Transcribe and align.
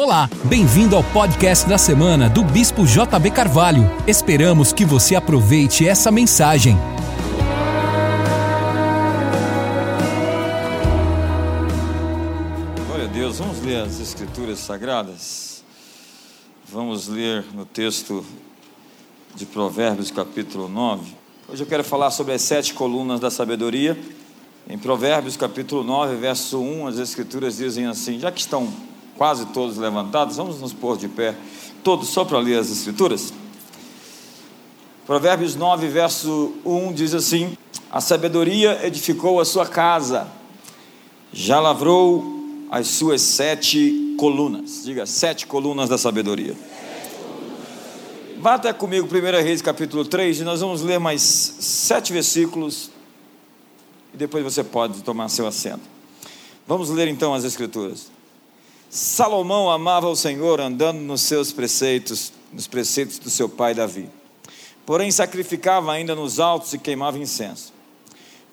Olá, 0.00 0.30
bem-vindo 0.44 0.94
ao 0.94 1.02
podcast 1.02 1.68
da 1.68 1.76
semana 1.76 2.30
do 2.30 2.44
Bispo 2.44 2.86
JB 2.86 3.32
Carvalho. 3.32 3.82
Esperamos 4.06 4.72
que 4.72 4.84
você 4.84 5.16
aproveite 5.16 5.88
essa 5.88 6.12
mensagem. 6.12 6.76
Glória 12.86 13.06
a 13.06 13.08
Deus, 13.08 13.38
vamos 13.38 13.60
ler 13.60 13.82
as 13.82 13.98
Escrituras 13.98 14.60
Sagradas. 14.60 15.64
Vamos 16.70 17.08
ler 17.08 17.44
no 17.52 17.66
texto 17.66 18.24
de 19.34 19.46
Provérbios, 19.46 20.12
capítulo 20.12 20.68
9. 20.68 21.12
Hoje 21.48 21.64
eu 21.64 21.66
quero 21.66 21.82
falar 21.82 22.12
sobre 22.12 22.34
as 22.34 22.42
sete 22.42 22.72
colunas 22.72 23.18
da 23.18 23.32
sabedoria. 23.32 23.98
Em 24.68 24.78
Provérbios, 24.78 25.36
capítulo 25.36 25.82
9, 25.82 26.14
verso 26.14 26.60
1, 26.60 26.86
as 26.86 26.98
Escrituras 27.00 27.56
dizem 27.56 27.86
assim: 27.86 28.20
já 28.20 28.30
que 28.30 28.38
estão 28.38 28.72
quase 29.18 29.46
todos 29.46 29.76
levantados, 29.76 30.36
vamos 30.36 30.60
nos 30.60 30.72
pôr 30.72 30.96
de 30.96 31.08
pé, 31.08 31.34
todos 31.82 32.08
só 32.08 32.24
para 32.24 32.38
ler 32.38 32.60
as 32.60 32.70
Escrituras. 32.70 33.34
Provérbios 35.04 35.56
9, 35.56 35.88
verso 35.88 36.52
1 36.64 36.92
diz 36.92 37.12
assim: 37.12 37.56
A 37.90 38.00
sabedoria 38.00 38.86
edificou 38.86 39.40
a 39.40 39.44
sua 39.44 39.66
casa, 39.66 40.28
já 41.32 41.58
lavrou 41.58 42.38
as 42.70 42.86
suas 42.88 43.20
sete 43.20 44.14
colunas. 44.16 44.84
Diga, 44.84 45.04
sete 45.04 45.46
colunas 45.46 45.88
da 45.88 45.98
sabedoria. 45.98 46.54
Vá 48.38 48.54
até 48.54 48.72
comigo, 48.72 49.08
1 49.08 49.42
Reis 49.42 49.60
capítulo 49.60 50.04
3, 50.04 50.40
e 50.40 50.44
nós 50.44 50.60
vamos 50.60 50.82
ler 50.82 51.00
mais 51.00 51.22
sete 51.22 52.12
versículos, 52.12 52.88
e 54.14 54.16
depois 54.16 54.44
você 54.44 54.62
pode 54.62 55.02
tomar 55.02 55.28
seu 55.28 55.44
assento. 55.44 55.82
Vamos 56.68 56.90
ler 56.90 57.08
então 57.08 57.34
as 57.34 57.42
Escrituras. 57.42 58.17
Salomão 58.90 59.70
amava 59.70 60.08
o 60.08 60.16
Senhor 60.16 60.60
andando 60.60 61.00
nos 61.00 61.20
seus 61.20 61.52
preceitos, 61.52 62.32
nos 62.52 62.66
preceitos 62.66 63.18
do 63.18 63.28
seu 63.28 63.48
pai 63.48 63.74
Davi. 63.74 64.08
Porém, 64.86 65.10
sacrificava 65.10 65.92
ainda 65.92 66.14
nos 66.14 66.40
altos 66.40 66.72
e 66.72 66.78
queimava 66.78 67.18
incenso. 67.18 67.72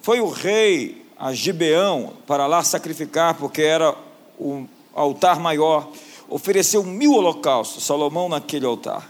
Foi 0.02 0.19
o 0.19 0.30
rei 0.30 1.05
a 1.17 1.33
Gibeão 1.33 2.14
para 2.27 2.45
lá 2.47 2.61
sacrificar, 2.64 3.36
porque 3.36 3.61
era 3.61 3.95
o 4.38 4.66
altar 4.94 5.39
maior. 5.39 5.89
Ofereceu 6.27 6.83
mil 6.83 7.14
holocaustos, 7.14 7.86
Salomão 7.86 8.27
naquele 8.27 8.66
altar. 8.66 9.09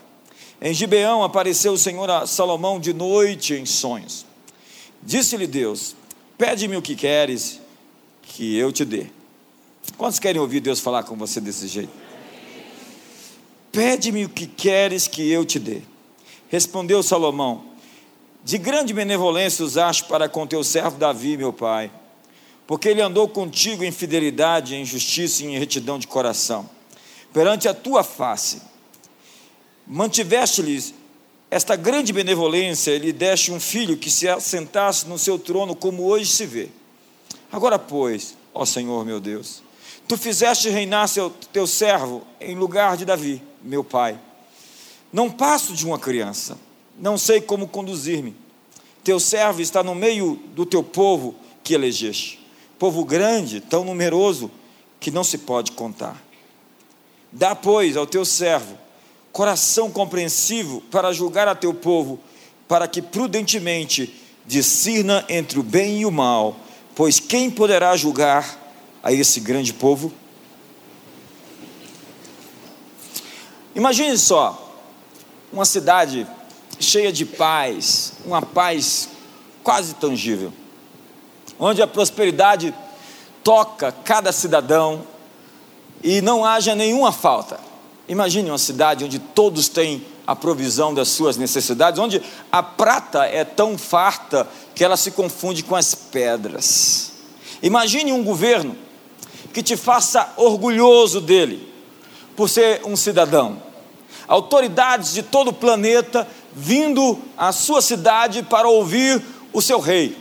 Em 0.62 0.74
Gibeão 0.74 1.24
apareceu 1.24 1.74
o 1.74 1.78
Senhor 1.78 2.10
a 2.10 2.28
Salomão 2.28 2.80
de 2.80 2.94
noite 2.94 3.56
em 3.56 3.66
sonhos. 3.66 4.26
Disse-lhe 5.02 5.48
Deus: 5.48 5.96
Pede-me 6.38 6.78
o 6.78 6.82
que 6.82 6.96
queres, 6.96 7.60
que 8.22 8.56
eu 8.56 8.72
te 8.72 8.86
dê. 8.86 9.08
Quantos 9.98 10.20
querem 10.20 10.42
ouvir 10.42 10.60
Deus 10.60 10.80
falar 10.80 11.04
com 11.04 11.16
você 11.16 11.40
desse 11.40 11.68
jeito? 11.68 11.92
Pede-me 13.72 14.26
o 14.26 14.30
que 14.30 14.46
queres 14.46 15.08
que 15.08 15.30
eu 15.30 15.46
te 15.46 15.60
dê. 15.60 15.82
Respondeu 16.50 17.02
Salomão: 17.02 17.66
De 18.44 18.58
grande 18.58 18.94
benevolência 18.94 19.64
usaste 19.64 20.04
para 20.06 20.28
com 20.28 20.46
teu 20.46 20.64
servo 20.64 20.98
Davi, 20.98 21.38
meu 21.38 21.54
pai, 21.54 21.92
porque 22.68 22.90
ele 22.90 23.02
andou 23.02 23.28
contigo 23.28 23.84
em 23.84 23.92
fidelidade, 23.92 24.76
em 24.76 24.86
justiça 24.86 25.44
e 25.44 25.48
em 25.48 25.58
retidão 25.58 25.98
de 25.98 26.08
coração. 26.08 26.70
Perante 27.34 27.68
a 27.68 27.74
tua 27.74 28.04
face, 28.04 28.62
mantiveste-lhes 29.86 30.94
esta 31.52 31.76
grande 31.76 32.12
benevolência, 32.12 32.92
ele 32.92 33.14
deste 33.14 33.52
um 33.52 33.60
filho 33.60 33.98
que 33.98 34.10
se 34.10 34.28
assentasse 34.28 35.08
no 35.08 35.18
seu 35.18 35.38
trono, 35.38 35.76
como 35.76 36.04
hoje 36.04 36.30
se 36.32 36.46
vê. 36.46 36.70
Agora, 37.52 37.78
pois, 37.78 38.36
ó 38.54 38.66
Senhor 38.66 39.06
meu 39.06 39.20
Deus, 39.20 39.65
Tu 40.08 40.18
fizeste 40.18 40.70
reinar 40.70 41.08
seu, 41.08 41.30
teu 41.52 41.66
servo 41.66 42.24
em 42.40 42.56
lugar 42.56 42.96
de 42.96 43.06
Davi, 43.06 43.42
meu 43.62 43.84
pai. 43.84 44.20
Não 45.12 45.32
passo 45.32 45.74
de 45.74 45.86
uma 45.86 45.98
criança, 45.98 46.58
não 46.98 47.18
sei 47.18 47.42
como 47.42 47.68
conduzir-me. 47.68 48.36
Teu 49.04 49.20
servo 49.20 49.62
está 49.62 49.84
no 49.84 49.96
meio 49.96 50.40
do 50.56 50.66
teu 50.66 50.84
povo 50.84 51.36
que 51.64 51.74
elegeste, 51.74 52.40
povo 52.78 53.04
grande, 53.04 53.60
tão 53.60 53.84
numeroso 53.84 54.52
que 55.00 55.10
não 55.10 55.24
se 55.24 55.40
pode 55.40 55.72
contar. 55.72 56.22
Dá, 57.32 57.56
pois, 57.56 57.98
ao 57.98 58.06
teu 58.06 58.24
servo 58.24 58.86
coração 59.36 59.92
compreensivo 59.92 60.80
para 60.90 61.12
julgar 61.12 61.46
a 61.46 61.54
teu 61.54 61.74
povo, 61.74 62.18
para 62.70 62.88
que 62.88 63.02
prudentemente 63.02 64.16
discirna 64.46 65.26
entre 65.28 65.60
o 65.60 65.64
bem 65.64 66.00
e 66.00 66.06
o 66.06 66.12
mal, 66.12 66.56
pois 66.96 67.20
quem 67.20 67.52
poderá 67.52 67.98
julgar 67.98 68.65
a 69.06 69.14
esse 69.14 69.40
grande 69.40 69.72
povo. 69.72 70.12
Imagine 73.76 74.18
só, 74.18 74.82
uma 75.54 75.64
cidade 75.64 76.26
cheia 76.80 77.14
de 77.14 77.24
paz, 77.24 78.14
uma 78.26 78.42
paz 78.42 79.10
quase 79.64 79.94
tangível, 79.94 80.52
onde 81.60 81.84
a 81.84 81.88
prosperidade 81.88 82.74
toca 83.44 83.92
cada 83.92 84.32
cidadão 84.32 85.06
e 86.04 86.20
não 86.20 86.44
haja 86.44 86.74
nenhuma 86.74 87.12
falta. 87.12 87.60
Imagine 88.08 88.50
uma 88.50 88.58
cidade 88.58 89.06
onde 89.06 89.20
todos 89.20 89.70
têm 89.70 90.04
a 90.26 90.36
provisão 90.36 90.96
das 90.96 91.10
suas 91.10 91.38
necessidades, 91.38 92.00
onde 92.00 92.24
a 92.52 92.64
prata 92.64 93.26
é 93.26 93.44
tão 93.44 93.78
farta 93.78 94.48
que 94.74 94.84
ela 94.84 94.98
se 94.98 95.12
confunde 95.12 95.62
com 95.62 95.76
as 95.76 95.94
pedras. 95.94 97.12
Imagine 97.62 98.12
um 98.12 98.24
governo 98.24 98.85
que 99.56 99.64
te 99.64 99.78
faça 99.78 100.34
orgulhoso 100.36 101.22
dele, 101.22 101.66
por 102.36 102.50
ser 102.50 102.82
um 102.84 102.98
cidadão. 102.98 103.64
Autoridades 104.28 105.14
de 105.14 105.24
todo 105.24 105.48
o 105.48 105.54
planeta 105.54 106.28
vindo 106.54 107.18
à 107.38 107.54
sua 107.54 107.82
cidade 107.82 108.44
para 108.44 108.68
ouvir 108.68 109.24
o 109.54 109.62
seu 109.62 109.80
rei, 109.80 110.18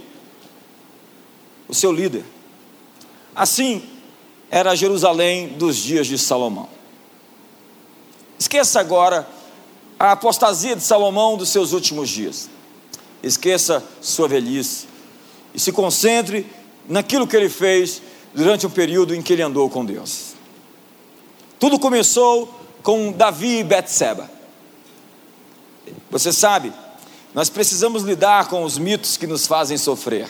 o 1.66 1.74
seu 1.74 1.90
líder. 1.90 2.24
Assim 3.34 3.82
era 4.52 4.76
Jerusalém 4.76 5.48
dos 5.48 5.78
dias 5.78 6.06
de 6.06 6.16
Salomão. 6.16 6.68
Esqueça 8.38 8.78
agora 8.78 9.28
a 9.98 10.12
apostasia 10.12 10.76
de 10.76 10.84
Salomão 10.84 11.36
dos 11.36 11.48
seus 11.48 11.72
últimos 11.72 12.08
dias. 12.08 12.48
Esqueça 13.20 13.82
sua 14.00 14.28
velhice 14.28 14.86
e 15.52 15.58
se 15.58 15.72
concentre 15.72 16.46
naquilo 16.88 17.26
que 17.26 17.34
ele 17.36 17.48
fez 17.48 18.00
durante 18.34 18.66
um 18.66 18.70
período 18.70 19.14
em 19.14 19.22
que 19.22 19.32
ele 19.32 19.42
andou 19.42 19.70
com 19.70 19.84
Deus. 19.84 20.34
Tudo 21.58 21.78
começou 21.78 22.52
com 22.82 23.12
Davi 23.12 23.60
e 23.60 23.64
Betseba. 23.64 24.30
Você 26.10 26.32
sabe, 26.32 26.72
nós 27.32 27.48
precisamos 27.48 28.02
lidar 28.02 28.48
com 28.48 28.64
os 28.64 28.76
mitos 28.76 29.16
que 29.16 29.26
nos 29.26 29.46
fazem 29.46 29.76
sofrer. 29.76 30.28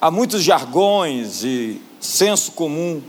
Há 0.00 0.10
muitos 0.10 0.42
jargões 0.42 1.42
e 1.42 1.80
senso 2.00 2.52
comum, 2.52 3.02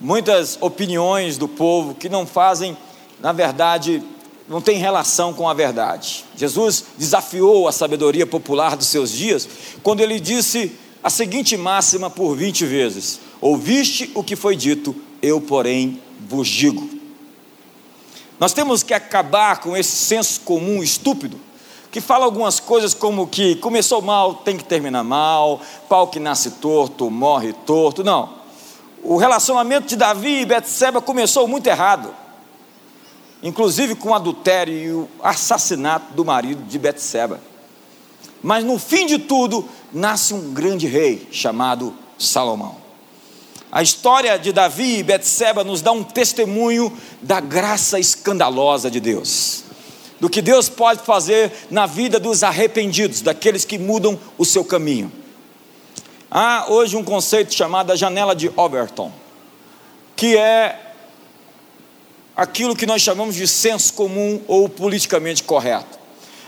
muitas 0.00 0.58
opiniões 0.60 1.38
do 1.38 1.48
povo 1.48 1.94
que 1.94 2.08
não 2.08 2.26
fazem, 2.26 2.76
na 3.20 3.32
verdade, 3.32 4.02
não 4.48 4.60
tem 4.60 4.78
relação 4.78 5.34
com 5.34 5.48
a 5.48 5.54
verdade. 5.54 6.24
Jesus 6.36 6.84
desafiou 6.96 7.68
a 7.68 7.72
sabedoria 7.72 8.26
popular 8.26 8.76
dos 8.76 8.86
seus 8.86 9.10
dias 9.10 9.48
quando 9.82 10.00
ele 10.00 10.20
disse 10.20 10.72
a 11.02 11.10
seguinte 11.10 11.56
máxima 11.56 12.10
por 12.10 12.34
20 12.34 12.64
vezes: 12.66 13.20
Ouviste 13.40 14.10
o 14.14 14.22
que 14.22 14.36
foi 14.36 14.56
dito, 14.56 14.94
eu, 15.22 15.40
porém, 15.40 16.02
vos 16.28 16.48
digo. 16.48 16.88
Nós 18.38 18.52
temos 18.52 18.82
que 18.82 18.94
acabar 18.94 19.60
com 19.60 19.76
esse 19.76 19.96
senso 19.96 20.40
comum 20.42 20.82
estúpido, 20.82 21.40
que 21.90 22.00
fala 22.00 22.24
algumas 22.24 22.60
coisas 22.60 22.94
como 22.94 23.26
que 23.26 23.56
começou 23.56 24.00
mal, 24.00 24.34
tem 24.34 24.56
que 24.56 24.64
terminar 24.64 25.02
mal, 25.02 25.60
pau 25.88 26.06
que 26.08 26.20
nasce 26.20 26.52
torto, 26.52 27.10
morre 27.10 27.52
torto. 27.52 28.04
Não. 28.04 28.38
O 29.02 29.16
relacionamento 29.16 29.86
de 29.88 29.96
Davi 29.96 30.42
e 30.42 30.46
Betseba 30.46 31.00
começou 31.00 31.48
muito 31.48 31.66
errado. 31.66 32.14
Inclusive 33.42 33.94
com 33.94 34.10
o 34.10 34.14
adultério 34.14 34.74
e 34.74 34.92
o 34.92 35.08
assassinato 35.22 36.12
do 36.14 36.24
marido 36.24 36.62
de 36.64 36.78
Betseba. 36.78 37.40
Mas 38.42 38.64
no 38.64 38.78
fim 38.78 39.06
de 39.06 39.18
tudo, 39.18 39.68
nasce 39.92 40.32
um 40.32 40.52
grande 40.52 40.86
rei 40.86 41.26
chamado 41.30 41.94
Salomão. 42.18 42.76
A 43.70 43.82
história 43.82 44.38
de 44.38 44.52
Davi 44.52 44.98
e 44.98 45.02
Betseba 45.02 45.62
nos 45.62 45.82
dá 45.82 45.92
um 45.92 46.02
testemunho 46.02 46.96
da 47.20 47.40
graça 47.40 47.98
escandalosa 47.98 48.90
de 48.90 48.98
Deus. 48.98 49.64
Do 50.18 50.30
que 50.30 50.40
Deus 50.40 50.68
pode 50.68 51.02
fazer 51.02 51.52
na 51.70 51.86
vida 51.86 52.18
dos 52.18 52.42
arrependidos, 52.42 53.20
daqueles 53.20 53.64
que 53.64 53.78
mudam 53.78 54.18
o 54.36 54.44
seu 54.44 54.64
caminho. 54.64 55.12
Há 56.30 56.66
hoje 56.68 56.96
um 56.96 57.04
conceito 57.04 57.54
chamado 57.54 57.92
a 57.92 57.96
janela 57.96 58.34
de 58.34 58.50
Overton, 58.56 59.12
que 60.16 60.36
é 60.36 60.92
aquilo 62.36 62.74
que 62.74 62.86
nós 62.86 63.02
chamamos 63.02 63.34
de 63.34 63.46
senso 63.46 63.92
comum 63.92 64.40
ou 64.46 64.68
politicamente 64.68 65.42
correto 65.42 65.97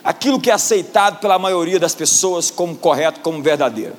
aquilo 0.03 0.41
que 0.41 0.51
é 0.51 0.55
aceitado 0.55 1.21
pela 1.21 1.39
maioria 1.39 1.79
das 1.79 1.95
pessoas 1.95 2.51
como 2.51 2.77
correto, 2.77 3.21
como 3.21 3.43
verdadeiro. 3.43 3.95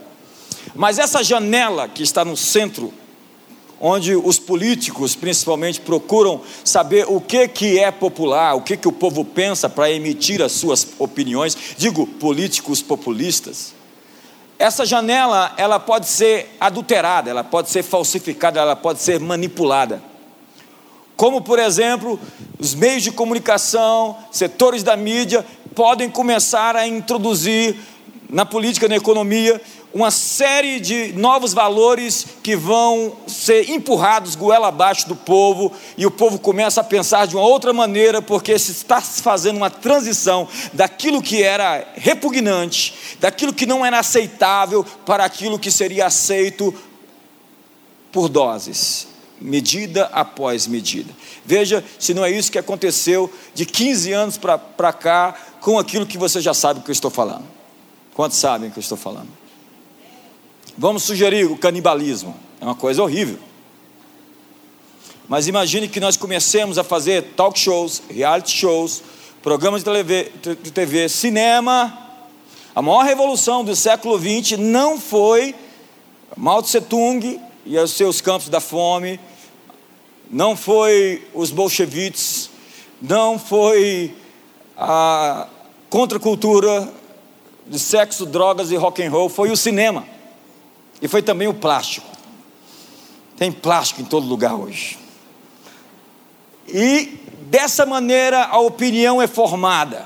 Mas 0.76 1.00
essa 1.00 1.24
janela 1.24 1.88
que 1.88 2.04
está 2.04 2.24
no 2.24 2.38
centro, 2.38 2.94
onde 3.80 4.16
os 4.16 4.38
políticos, 4.38 5.16
principalmente, 5.16 5.82
procuram 5.82 6.42
saber 6.64 7.06
o 7.10 7.20
que, 7.20 7.48
que 7.48 7.80
é 7.80 7.92
popular, 7.92 8.56
o 8.56 8.62
que, 8.62 8.78
que 8.78 8.88
o 8.88 8.92
povo 8.92 9.26
pensa 9.26 9.68
para 9.68 9.92
emitir 9.92 10.42
as 10.42 10.52
suas 10.52 10.88
opiniões, 11.00 11.58
digo, 11.78 12.06
políticos 12.06 12.82
populistas. 12.82 13.74
Essa 14.60 14.86
janela, 14.86 15.54
ela 15.58 15.80
pode 15.80 16.08
ser 16.08 16.56
adulterada, 16.60 17.32
ela 17.32 17.44
pode 17.44 17.72
ser 17.72 17.82
falsificada, 17.82 18.60
ela 18.60 18.76
pode 18.76 19.02
ser 19.02 19.20
manipulada. 19.20 20.02
Como, 21.16 21.42
por 21.42 21.58
exemplo, 21.58 22.20
os 22.60 22.76
meios 22.76 23.04
de 23.04 23.12
comunicação, 23.12 24.18
setores 24.32 24.84
da 24.84 24.96
mídia 24.96 25.46
podem 25.76 26.10
começar 26.10 26.76
a 26.76 26.88
introduzir 26.88 27.76
na 28.30 28.46
política, 28.46 28.88
na 28.88 28.96
economia, 28.96 29.62
uma 29.94 30.10
série 30.10 30.80
de 30.80 31.12
novos 31.14 31.54
valores 31.54 32.26
que 32.42 32.56
vão 32.56 33.18
ser 33.28 33.70
empurrados 33.70 34.36
goela 34.36 34.70
abaixo 34.70 35.08
do 35.08 35.16
povo, 35.16 35.72
e 35.98 36.06
o 36.06 36.12
povo 36.12 36.40
começa 36.40 36.80
a 36.80 36.84
pensar 36.84 37.28
de 37.28 37.36
uma 37.36 37.44
outra 37.44 37.74
maneira, 37.74 38.22
porque 38.22 38.58
se 38.58 38.72
está 38.72 39.02
fazendo 39.02 39.58
uma 39.58 39.70
transição 39.70 40.48
daquilo 40.72 41.22
que 41.22 41.44
era 41.44 41.86
repugnante, 41.96 43.18
daquilo 43.20 43.54
que 43.54 43.66
não 43.66 43.86
era 43.86 44.00
aceitável, 44.00 44.86
para 45.06 45.26
aquilo 45.26 45.60
que 45.60 45.70
seria 45.70 46.06
aceito 46.06 46.74
por 48.14 48.30
doses, 48.30 49.08
medida 49.42 50.06
após 50.14 50.68
medida. 50.68 51.12
Veja 51.46 51.84
se 52.00 52.14
não 52.14 52.24
é 52.24 52.32
isso 52.32 52.52
que 52.52 52.60
aconteceu 52.60 53.32
de 53.54 53.66
15 53.66 54.14
anos 54.14 54.38
para 54.38 54.94
cá, 54.94 55.36
com 55.62 55.80
aquilo 55.80 56.06
que 56.06 56.18
você 56.18 56.42
já 56.42 56.54
sabe 56.54 56.82
que 56.82 56.90
eu 56.90 56.94
estou 56.94 57.12
falando. 57.12 57.46
Quantos 58.14 58.38
sabem 58.38 58.70
que 58.70 58.80
eu 58.80 58.82
estou 58.82 58.98
falando? 58.98 59.30
Vamos 60.78 61.04
sugerir 61.04 61.46
o 61.46 61.56
canibalismo. 61.56 62.36
É 62.60 62.66
uma 62.66 62.76
coisa 62.76 63.02
horrível. 63.02 63.40
Mas 65.30 65.48
imagine 65.48 65.88
que 65.88 66.00
nós 66.00 66.18
comecemos 66.18 66.78
a 66.78 66.84
fazer 66.84 67.24
talk 67.36 67.58
shows, 67.58 68.02
reality 68.10 68.52
shows, 68.52 69.02
programas 69.42 69.84
de 69.84 69.92
TV, 69.92 70.32
de 70.42 70.72
TV, 70.72 71.08
cinema. 71.08 71.98
A 72.76 72.82
maior 72.82 73.06
revolução 73.06 73.64
do 73.64 73.76
século 73.76 74.20
XX 74.20 74.58
não 74.58 75.00
foi 75.00 75.56
Mao 76.36 76.62
Tse 76.62 76.82
Tung 76.82 77.40
e 77.66 77.78
os 77.78 77.92
seus 77.92 78.20
campos 78.20 78.50
da 78.50 78.60
fome, 78.60 79.20
não 80.30 80.56
foi 80.56 81.28
os 81.34 81.52
bolcheviques, 81.52 82.50
não 83.02 83.38
foi 83.38 84.16
a 84.78 85.48
contracultura 85.92 86.90
de 87.68 87.78
sexo, 87.78 88.26
drogas 88.26 88.72
e 88.72 88.78
rock 88.78 89.04
and 89.04 89.12
roll, 89.12 89.28
foi 89.28 89.52
o 89.52 89.58
cinema. 89.58 90.06
E 91.02 91.08
foi 91.08 91.22
também 91.22 91.50
o 91.50 91.54
plástico. 91.54 92.08
Tem 93.36 93.52
plástico 93.52 94.02
em 94.02 94.06
todo 94.06 94.26
lugar 94.26 94.56
hoje. 94.56 94.98
E 96.66 97.20
dessa 97.42 97.86
maneira 97.86 98.46
a 98.46 98.58
opinião 98.60 99.22
é 99.22 99.28
formada. 99.28 100.06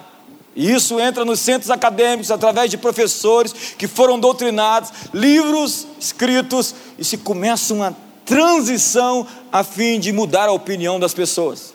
E 0.56 0.72
isso 0.72 1.00
entra 1.00 1.24
nos 1.24 1.40
centros 1.40 1.70
acadêmicos 1.70 2.32
através 2.32 2.72
de 2.72 2.78
professores 2.78 3.54
que 3.78 3.88
foram 3.88 4.20
doutrinados, 4.20 4.92
livros 5.14 5.86
escritos 6.00 6.74
e 6.98 7.06
se 7.06 7.18
começa 7.18 7.74
uma 7.74 7.96
transição 8.26 9.28
a 9.52 9.64
fim 9.64 10.00
de 10.00 10.12
mudar 10.12 10.50
a 10.50 10.52
opinião 10.52 11.00
das 11.00 11.14
pessoas. 11.14 11.75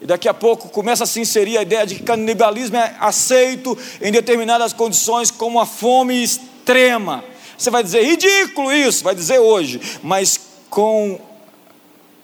E 0.00 0.06
daqui 0.06 0.28
a 0.28 0.34
pouco 0.34 0.68
começa 0.70 1.04
a 1.04 1.06
se 1.06 1.20
inserir 1.20 1.58
a 1.58 1.62
ideia 1.62 1.86
de 1.86 1.96
que 1.96 2.02
canibalismo 2.02 2.76
é 2.76 2.96
aceito 2.98 3.76
em 4.00 4.10
determinadas 4.10 4.72
condições 4.72 5.30
como 5.30 5.60
a 5.60 5.66
fome 5.66 6.22
extrema. 6.22 7.22
Você 7.58 7.70
vai 7.70 7.82
dizer, 7.82 8.02
ridículo 8.02 8.72
isso, 8.72 9.04
vai 9.04 9.14
dizer 9.14 9.38
hoje, 9.38 9.80
mas 10.02 10.40
com 10.70 11.20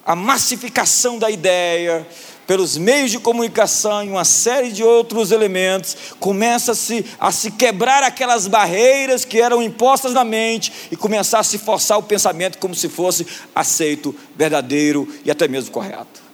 a 0.06 0.16
massificação 0.16 1.18
da 1.18 1.30
ideia, 1.30 2.06
pelos 2.46 2.78
meios 2.78 3.10
de 3.10 3.18
comunicação 3.18 4.04
e 4.04 4.08
uma 4.08 4.24
série 4.24 4.70
de 4.70 4.82
outros 4.82 5.30
elementos, 5.32 5.96
começa-se 6.18 7.04
a 7.18 7.30
se 7.32 7.50
quebrar 7.50 8.02
aquelas 8.02 8.46
barreiras 8.46 9.24
que 9.24 9.40
eram 9.40 9.62
impostas 9.62 10.14
na 10.14 10.24
mente 10.24 10.72
e 10.90 10.96
começar 10.96 11.40
a 11.40 11.44
se 11.44 11.58
forçar 11.58 11.98
o 11.98 12.02
pensamento 12.04 12.56
como 12.56 12.74
se 12.74 12.88
fosse 12.88 13.26
aceito, 13.54 14.14
verdadeiro 14.34 15.06
e 15.24 15.30
até 15.30 15.46
mesmo 15.48 15.72
correto. 15.72 16.25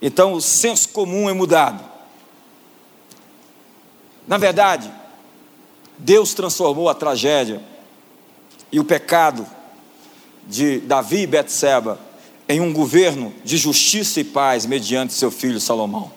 Então 0.00 0.32
o 0.32 0.40
senso 0.40 0.88
comum 0.90 1.28
é 1.28 1.32
mudado. 1.32 1.82
Na 4.26 4.38
verdade, 4.38 4.90
Deus 5.98 6.34
transformou 6.34 6.88
a 6.88 6.94
tragédia 6.94 7.62
e 8.72 8.80
o 8.80 8.84
pecado 8.84 9.46
de 10.46 10.80
Davi 10.80 11.22
e 11.22 11.26
Betseba 11.26 11.98
em 12.48 12.60
um 12.60 12.72
governo 12.72 13.32
de 13.44 13.56
justiça 13.56 14.20
e 14.20 14.24
paz 14.24 14.66
mediante 14.66 15.14
seu 15.14 15.30
filho 15.30 15.60
Salomão. 15.60 16.10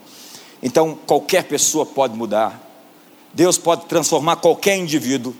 Então, 0.61 0.97
qualquer 1.05 1.43
pessoa 1.43 1.85
pode 1.85 2.15
mudar. 2.17 2.61
Deus 3.33 3.57
pode 3.57 3.85
transformar 3.85 4.37
qualquer 4.37 4.75
indivíduo. 4.75 5.35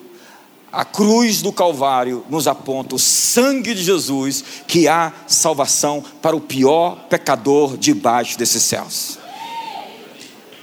A 0.77 0.85
cruz 0.85 1.41
do 1.41 1.51
Calvário 1.51 2.23
nos 2.29 2.47
aponta 2.47 2.93
o 2.93 2.99
sangue 2.99 3.73
de 3.73 3.81
Jesus, 3.81 4.43
que 4.67 4.87
há 4.87 5.11
salvação 5.25 6.05
para 6.21 6.35
o 6.35 6.39
pior 6.39 7.07
pecador 7.09 7.75
debaixo 7.75 8.37
desses 8.37 8.61
céus. 8.61 9.17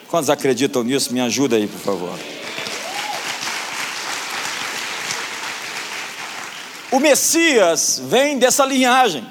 Quantos 0.08 0.30
acreditam 0.30 0.84
nisso? 0.84 1.12
Me 1.12 1.20
ajuda 1.20 1.56
aí, 1.56 1.66
por 1.66 1.80
favor. 1.80 2.16
O 6.92 7.00
Messias 7.00 8.00
vem 8.04 8.38
dessa 8.38 8.64
linhagem. 8.64 9.26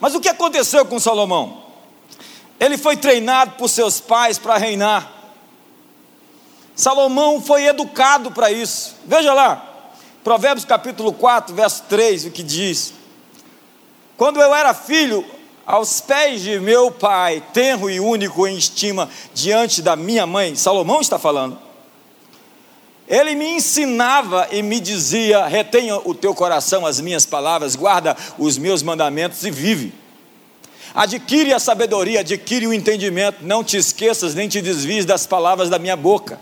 Mas 0.00 0.14
o 0.14 0.20
que 0.20 0.28
aconteceu 0.30 0.86
com 0.86 0.98
Salomão? 0.98 1.64
Ele 2.58 2.78
foi 2.78 2.96
treinado 2.96 3.56
por 3.58 3.68
seus 3.68 4.00
pais 4.00 4.38
para 4.38 4.56
reinar. 4.56 5.13
Salomão 6.74 7.40
foi 7.40 7.66
educado 7.66 8.30
para 8.32 8.50
isso. 8.50 8.96
Veja 9.06 9.32
lá, 9.32 9.74
Provérbios 10.24 10.64
capítulo 10.64 11.12
4, 11.12 11.54
verso 11.54 11.84
3, 11.88 12.26
o 12.26 12.30
que 12.30 12.42
diz: 12.42 12.92
Quando 14.16 14.40
eu 14.40 14.54
era 14.54 14.74
filho, 14.74 15.24
aos 15.66 16.00
pés 16.00 16.42
de 16.42 16.58
meu 16.58 16.90
pai, 16.90 17.42
tenro 17.52 17.88
e 17.88 18.00
único 18.00 18.46
em 18.46 18.56
estima 18.56 19.08
diante 19.32 19.80
da 19.80 19.96
minha 19.96 20.26
mãe, 20.26 20.54
Salomão 20.54 21.00
está 21.00 21.18
falando. 21.18 21.58
Ele 23.06 23.34
me 23.34 23.46
ensinava 23.56 24.48
e 24.50 24.62
me 24.62 24.80
dizia: 24.80 25.46
retenha 25.46 25.96
o 25.96 26.14
teu 26.14 26.34
coração 26.34 26.86
as 26.86 27.00
minhas 27.00 27.26
palavras, 27.26 27.76
guarda 27.76 28.16
os 28.38 28.58
meus 28.58 28.82
mandamentos 28.82 29.44
e 29.44 29.50
vive. 29.50 29.92
Adquire 30.94 31.52
a 31.52 31.58
sabedoria, 31.58 32.20
adquire 32.20 32.66
o 32.66 32.72
entendimento, 32.72 33.38
não 33.42 33.64
te 33.64 33.76
esqueças 33.76 34.34
nem 34.34 34.48
te 34.48 34.62
desvies 34.62 35.04
das 35.04 35.26
palavras 35.26 35.68
da 35.68 35.78
minha 35.78 35.96
boca. 35.96 36.38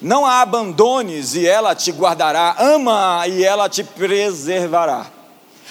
Não 0.00 0.24
a 0.24 0.40
abandones 0.40 1.34
e 1.34 1.46
ela 1.46 1.74
te 1.74 1.90
guardará, 1.90 2.56
ama 2.58 3.26
e 3.26 3.44
ela 3.44 3.68
te 3.68 3.82
preservará. 3.84 5.06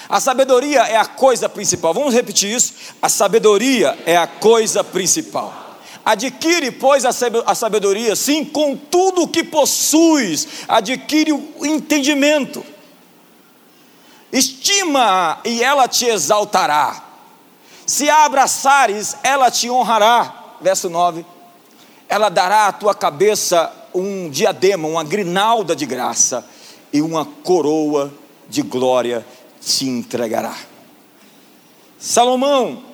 A 0.08 0.20
sabedoria 0.20 0.82
é 0.82 0.96
a 0.96 1.06
coisa 1.06 1.48
principal. 1.48 1.94
Vamos 1.94 2.14
repetir 2.14 2.50
isso? 2.54 2.74
A 3.00 3.08
sabedoria 3.08 3.98
é 4.04 4.16
a 4.16 4.26
coisa 4.26 4.84
principal. 4.84 5.52
Adquire, 6.04 6.70
pois, 6.70 7.04
a 7.06 7.54
sabedoria, 7.54 8.14
sim, 8.14 8.44
com 8.44 8.76
tudo 8.76 9.22
o 9.22 9.28
que 9.28 9.42
possuis, 9.42 10.46
adquire 10.68 11.32
o 11.32 11.64
entendimento. 11.64 12.64
Estima 14.30 15.38
e 15.44 15.62
ela 15.62 15.88
te 15.88 16.04
exaltará. 16.04 17.02
Se 17.86 18.10
a 18.10 18.24
abraçares, 18.24 19.16
ela 19.22 19.50
te 19.50 19.70
honrará. 19.70 20.56
Verso 20.60 20.90
9. 20.90 21.24
Ela 22.08 22.28
dará 22.28 22.66
à 22.66 22.72
tua 22.72 22.94
cabeça 22.94 23.72
um 23.94 24.28
diadema, 24.28 24.88
uma 24.88 25.04
grinalda 25.04 25.74
de 25.74 25.86
graça, 25.86 26.44
e 26.92 27.02
uma 27.02 27.24
coroa 27.24 28.12
de 28.48 28.62
glória 28.62 29.26
te 29.60 29.88
entregará. 29.88 30.56
Salomão 31.98 32.84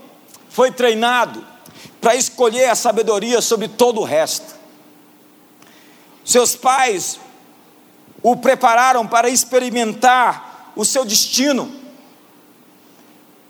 foi 0.49 0.71
treinado 0.71 1.45
para 2.01 2.15
escolher 2.15 2.71
a 2.71 2.75
sabedoria 2.75 3.43
sobre 3.43 3.69
todo 3.69 4.01
o 4.01 4.05
resto. 4.05 4.55
Seus 6.25 6.57
pais 6.57 7.21
o 8.23 8.37
prepararam 8.37 9.07
para 9.07 9.29
experimentar 9.29 10.73
o 10.77 10.85
seu 10.85 11.05
destino. 11.05 11.71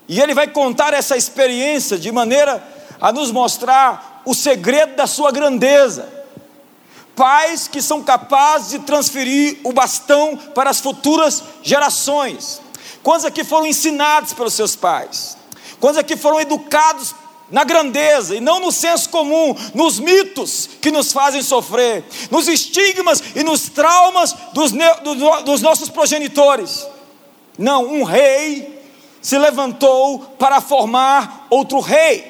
E 0.08 0.20
ele 0.20 0.34
vai 0.34 0.48
contar 0.48 0.92
essa 0.94 1.16
experiência 1.16 1.98
de 1.98 2.10
maneira 2.10 2.62
a 3.00 3.12
nos 3.12 3.30
mostrar 3.30 4.22
o 4.24 4.34
segredo 4.34 4.96
da 4.96 5.06
sua 5.06 5.30
grandeza. 5.30 6.19
Pais 7.20 7.68
que 7.68 7.82
são 7.82 8.02
capazes 8.02 8.70
de 8.70 8.78
transferir 8.78 9.58
o 9.62 9.74
bastão 9.74 10.38
para 10.54 10.70
as 10.70 10.80
futuras 10.80 11.44
gerações. 11.62 12.62
Quantos 13.02 13.26
aqui 13.26 13.44
foram 13.44 13.66
ensinados 13.66 14.32
pelos 14.32 14.54
seus 14.54 14.74
pais? 14.74 15.36
Quantos 15.78 15.98
aqui 15.98 16.16
foram 16.16 16.40
educados 16.40 17.14
na 17.50 17.62
grandeza 17.62 18.34
e 18.34 18.40
não 18.40 18.58
no 18.58 18.72
senso 18.72 19.10
comum, 19.10 19.54
nos 19.74 19.98
mitos 19.98 20.66
que 20.80 20.90
nos 20.90 21.12
fazem 21.12 21.42
sofrer, 21.42 22.06
nos 22.30 22.48
estigmas 22.48 23.22
e 23.36 23.44
nos 23.44 23.68
traumas 23.68 24.34
dos, 24.54 24.72
dos 25.44 25.60
nossos 25.60 25.90
progenitores. 25.90 26.86
Não, 27.58 27.84
um 27.84 28.02
rei 28.02 28.82
se 29.20 29.36
levantou 29.36 30.20
para 30.38 30.58
formar 30.62 31.48
outro 31.50 31.80
rei. 31.80 32.24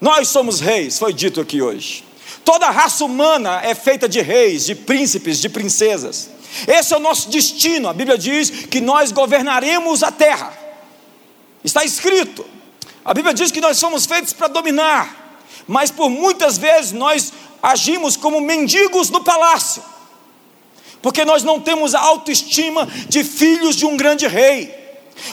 Nós 0.00 0.28
somos 0.28 0.60
reis, 0.60 0.98
foi 0.98 1.12
dito 1.12 1.42
aqui 1.42 1.60
hoje. 1.60 2.10
Toda 2.44 2.66
a 2.66 2.70
raça 2.70 3.04
humana 3.04 3.60
é 3.62 3.74
feita 3.74 4.08
de 4.08 4.20
reis, 4.20 4.64
de 4.64 4.74
príncipes, 4.74 5.38
de 5.38 5.48
princesas. 5.48 6.30
Esse 6.66 6.92
é 6.92 6.96
o 6.96 7.00
nosso 7.00 7.30
destino. 7.30 7.88
A 7.88 7.92
Bíblia 7.92 8.18
diz 8.18 8.50
que 8.50 8.80
nós 8.80 9.12
governaremos 9.12 10.02
a 10.02 10.10
terra. 10.10 10.52
Está 11.64 11.84
escrito. 11.84 12.44
A 13.04 13.14
Bíblia 13.14 13.34
diz 13.34 13.50
que 13.50 13.60
nós 13.60 13.78
somos 13.78 14.06
feitos 14.06 14.32
para 14.32 14.48
dominar, 14.48 15.38
mas 15.66 15.90
por 15.90 16.08
muitas 16.08 16.56
vezes 16.56 16.92
nós 16.92 17.32
agimos 17.62 18.16
como 18.16 18.40
mendigos 18.40 19.10
no 19.10 19.22
palácio, 19.24 19.82
porque 21.00 21.24
nós 21.24 21.42
não 21.42 21.60
temos 21.60 21.94
a 21.94 22.00
autoestima 22.00 22.86
de 23.08 23.24
filhos 23.24 23.74
de 23.74 23.84
um 23.84 23.96
grande 23.96 24.26
rei. 24.26 24.81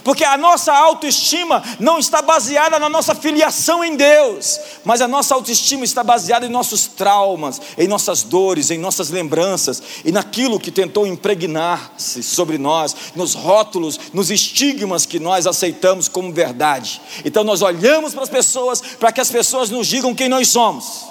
Porque 0.04 0.24
a 0.24 0.38
nossa 0.38 0.74
autoestima 0.74 1.64
não 1.80 2.00
está 2.00 2.22
baseada 2.22 2.80
na 2.80 2.90
nossa 2.90 3.16
filiação 3.16 3.84
em 3.84 3.96
Deus, 3.96 4.60
mas 4.84 5.02
a 5.02 5.08
nossa 5.08 5.34
autoestima 5.34 5.84
está 5.84 6.04
baseada 6.04 6.46
em 6.46 6.50
nossos 6.50 6.88
traumas, 6.88 7.62
em 7.78 7.88
nossas 7.88 8.24
dores, 8.24 8.72
em 8.72 8.78
nossas 8.78 9.10
lembranças 9.10 9.82
e 10.06 10.12
naquilo 10.12 10.60
que 10.60 10.72
tentou 10.72 11.08
impregnar-se 11.08 12.22
sobre 12.24 12.58
nós, 12.58 12.96
nos 13.16 13.34
rótulos, 13.34 14.00
nos 14.14 14.30
estigmas 14.32 15.06
que 15.06 15.20
nós 15.20 15.48
aceitamos 15.48 16.08
como 16.08 16.34
verdade. 16.34 17.02
Então 17.26 17.44
nós 17.44 17.62
olhamos 17.62 18.14
para 18.14 18.24
as 18.24 18.30
pessoas 18.30 18.82
para 18.82 19.12
que 19.12 19.22
as 19.22 19.30
pessoas 19.30 19.70
nos 19.70 19.88
digam 19.88 20.16
quem 20.16 20.30
nós 20.30 20.48
somos. 20.50 21.06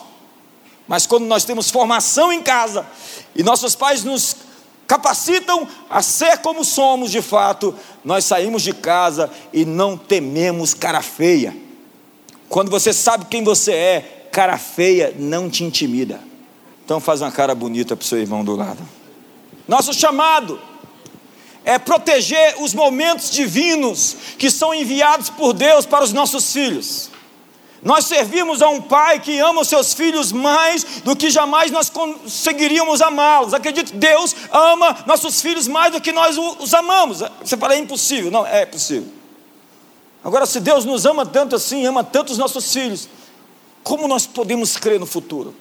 Mas 0.86 1.06
quando 1.06 1.26
nós 1.26 1.44
temos 1.44 1.70
formação 1.70 2.32
em 2.32 2.42
casa 2.42 2.86
e 3.36 3.42
nossos 3.42 3.74
pais 3.74 4.02
nos 4.04 4.34
capacitam 4.88 5.68
a 5.90 6.00
ser 6.00 6.38
como 6.38 6.64
somos 6.64 7.10
de 7.10 7.20
fato, 7.20 7.74
nós 8.02 8.24
saímos 8.24 8.62
de 8.62 8.72
casa 8.72 9.30
e 9.52 9.66
não 9.66 9.98
tememos 9.98 10.72
cara 10.72 11.02
feia. 11.02 11.54
Quando 12.48 12.70
você 12.70 12.94
sabe 12.94 13.26
quem 13.26 13.44
você 13.44 13.72
é, 13.72 14.28
cara 14.32 14.56
feia 14.56 15.14
não 15.18 15.50
te 15.50 15.62
intimida. 15.62 16.20
Então 16.84 16.98
faz 16.98 17.20
uma 17.20 17.30
cara 17.30 17.54
bonita 17.54 17.94
para 17.94 18.02
o 18.02 18.06
seu 18.06 18.18
irmão 18.18 18.42
do 18.42 18.56
lado. 18.56 18.80
Nosso 19.68 19.92
chamado 19.92 20.58
é 21.66 21.78
proteger 21.78 22.54
os 22.62 22.72
momentos 22.72 23.30
divinos 23.30 24.16
que 24.38 24.50
são 24.50 24.74
enviados 24.74 25.28
por 25.28 25.52
Deus 25.52 25.84
para 25.84 26.02
os 26.02 26.14
nossos 26.14 26.50
filhos. 26.50 27.10
Nós 27.82 28.06
servimos 28.06 28.60
a 28.60 28.68
um 28.68 28.80
pai 28.82 29.20
que 29.20 29.38
ama 29.38 29.60
os 29.60 29.68
seus 29.68 29.94
filhos 29.94 30.32
mais 30.32 30.84
do 31.04 31.14
que 31.14 31.30
jamais 31.30 31.70
nós 31.70 31.88
conseguiríamos 31.88 33.00
amá-los. 33.00 33.54
Acredite, 33.54 33.94
Deus 33.94 34.34
ama 34.50 35.04
nossos 35.06 35.40
filhos 35.40 35.68
mais 35.68 35.92
do 35.92 36.00
que 36.00 36.10
nós 36.10 36.36
os 36.36 36.74
amamos. 36.74 37.22
Você 37.40 37.56
fala, 37.56 37.74
é 37.74 37.78
impossível. 37.78 38.30
Não, 38.30 38.44
é 38.44 38.66
possível. 38.66 39.08
Agora, 40.24 40.44
se 40.44 40.58
Deus 40.58 40.84
nos 40.84 41.06
ama 41.06 41.24
tanto 41.24 41.54
assim, 41.54 41.86
ama 41.86 42.02
tanto 42.02 42.32
os 42.32 42.38
nossos 42.38 42.72
filhos, 42.72 43.08
como 43.84 44.08
nós 44.08 44.26
podemos 44.26 44.76
crer 44.76 44.98
no 44.98 45.06
futuro? 45.06 45.54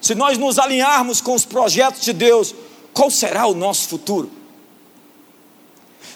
Se 0.00 0.14
nós 0.14 0.38
nos 0.38 0.58
alinharmos 0.58 1.20
com 1.20 1.34
os 1.34 1.44
projetos 1.44 2.00
de 2.00 2.14
Deus, 2.14 2.54
qual 2.94 3.10
será 3.10 3.46
o 3.46 3.54
nosso 3.54 3.86
futuro? 3.88 4.30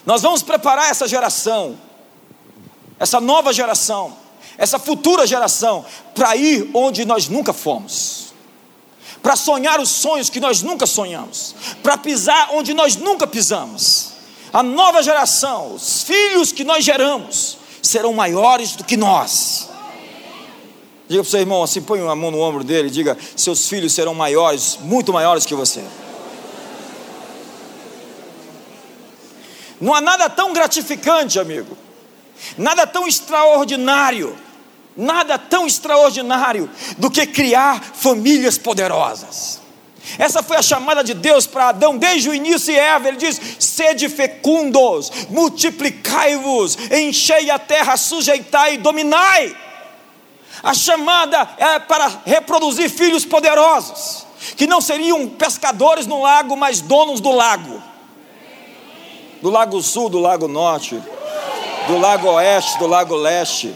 Nós 0.05 0.23
vamos 0.23 0.41
preparar 0.41 0.89
essa 0.89 1.07
geração, 1.07 1.77
essa 2.99 3.21
nova 3.21 3.53
geração 3.53 4.22
essa 4.57 4.77
futura 4.77 5.25
geração, 5.25 5.85
para 6.13 6.35
ir 6.35 6.69
onde 6.73 7.05
nós 7.05 7.27
nunca 7.27 7.53
fomos, 7.53 8.33
para 9.21 9.35
sonhar 9.35 9.79
os 9.79 9.89
sonhos 9.89 10.29
que 10.29 10.39
nós 10.39 10.61
nunca 10.61 10.85
sonhamos, 10.85 11.55
para 11.81 11.97
pisar 11.97 12.49
onde 12.51 12.73
nós 12.73 12.95
nunca 12.95 13.25
pisamos. 13.25 14.11
A 14.51 14.61
nova 14.61 15.01
geração, 15.01 15.73
os 15.73 16.03
filhos 16.03 16.51
que 16.51 16.63
nós 16.63 16.85
geramos, 16.85 17.57
serão 17.81 18.13
maiores 18.13 18.75
do 18.75 18.83
que 18.83 18.95
nós. 18.95 19.69
Diga 21.07 21.21
para 21.21 21.27
o 21.27 21.31
seu 21.31 21.39
irmão 21.39 21.63
assim, 21.63 21.81
põe 21.81 21.99
a 21.99 22.15
mão 22.15 22.31
no 22.31 22.39
ombro 22.39 22.63
dele 22.63 22.87
e 22.87 22.91
diga: 22.91 23.17
seus 23.35 23.67
filhos 23.67 23.93
serão 23.93 24.13
maiores, 24.13 24.77
muito 24.81 25.11
maiores 25.11 25.45
que 25.45 25.55
você. 25.55 25.83
Não 29.81 29.93
há 29.93 29.99
nada 29.99 30.29
tão 30.29 30.53
gratificante, 30.53 31.39
amigo, 31.39 31.77
nada 32.57 32.87
tão 32.87 33.05
extraordinário 33.05 34.37
Nada 34.95 35.39
tão 35.39 35.65
extraordinário 35.65 36.69
do 36.97 37.09
que 37.09 37.25
criar 37.25 37.81
famílias 37.81 38.57
poderosas. 38.57 39.59
Essa 40.19 40.43
foi 40.43 40.57
a 40.57 40.61
chamada 40.61 41.03
de 41.03 41.13
Deus 41.13 41.47
para 41.47 41.69
Adão 41.69 41.97
desde 41.97 42.29
o 42.29 42.33
início 42.33 42.71
e 42.71 42.77
Eva. 42.77 43.07
Ele 43.07 43.17
diz: 43.17 43.39
sede 43.59 44.07
fecundos, 44.09 45.11
multiplicai-vos, 45.29 46.77
enchei 46.91 47.49
a 47.49 47.57
terra, 47.57 47.97
sujeitai 47.97 48.75
e 48.75 48.77
dominai. 48.77 49.55
A 50.61 50.73
chamada 50.73 51.49
é 51.57 51.79
para 51.79 52.21
reproduzir 52.25 52.89
filhos 52.89 53.25
poderosos, 53.25 54.25
que 54.55 54.67
não 54.67 54.79
seriam 54.79 55.27
pescadores 55.27 56.05
no 56.05 56.21
lago, 56.21 56.55
mas 56.55 56.81
donos 56.81 57.19
do 57.19 57.31
lago. 57.31 57.81
Do 59.41 59.49
lago 59.49 59.81
sul, 59.81 60.07
do 60.09 60.19
lago 60.19 60.47
norte, 60.47 61.01
do 61.87 61.97
lago 61.97 62.29
oeste, 62.29 62.77
do 62.77 62.87
lago 62.87 63.15
leste 63.15 63.75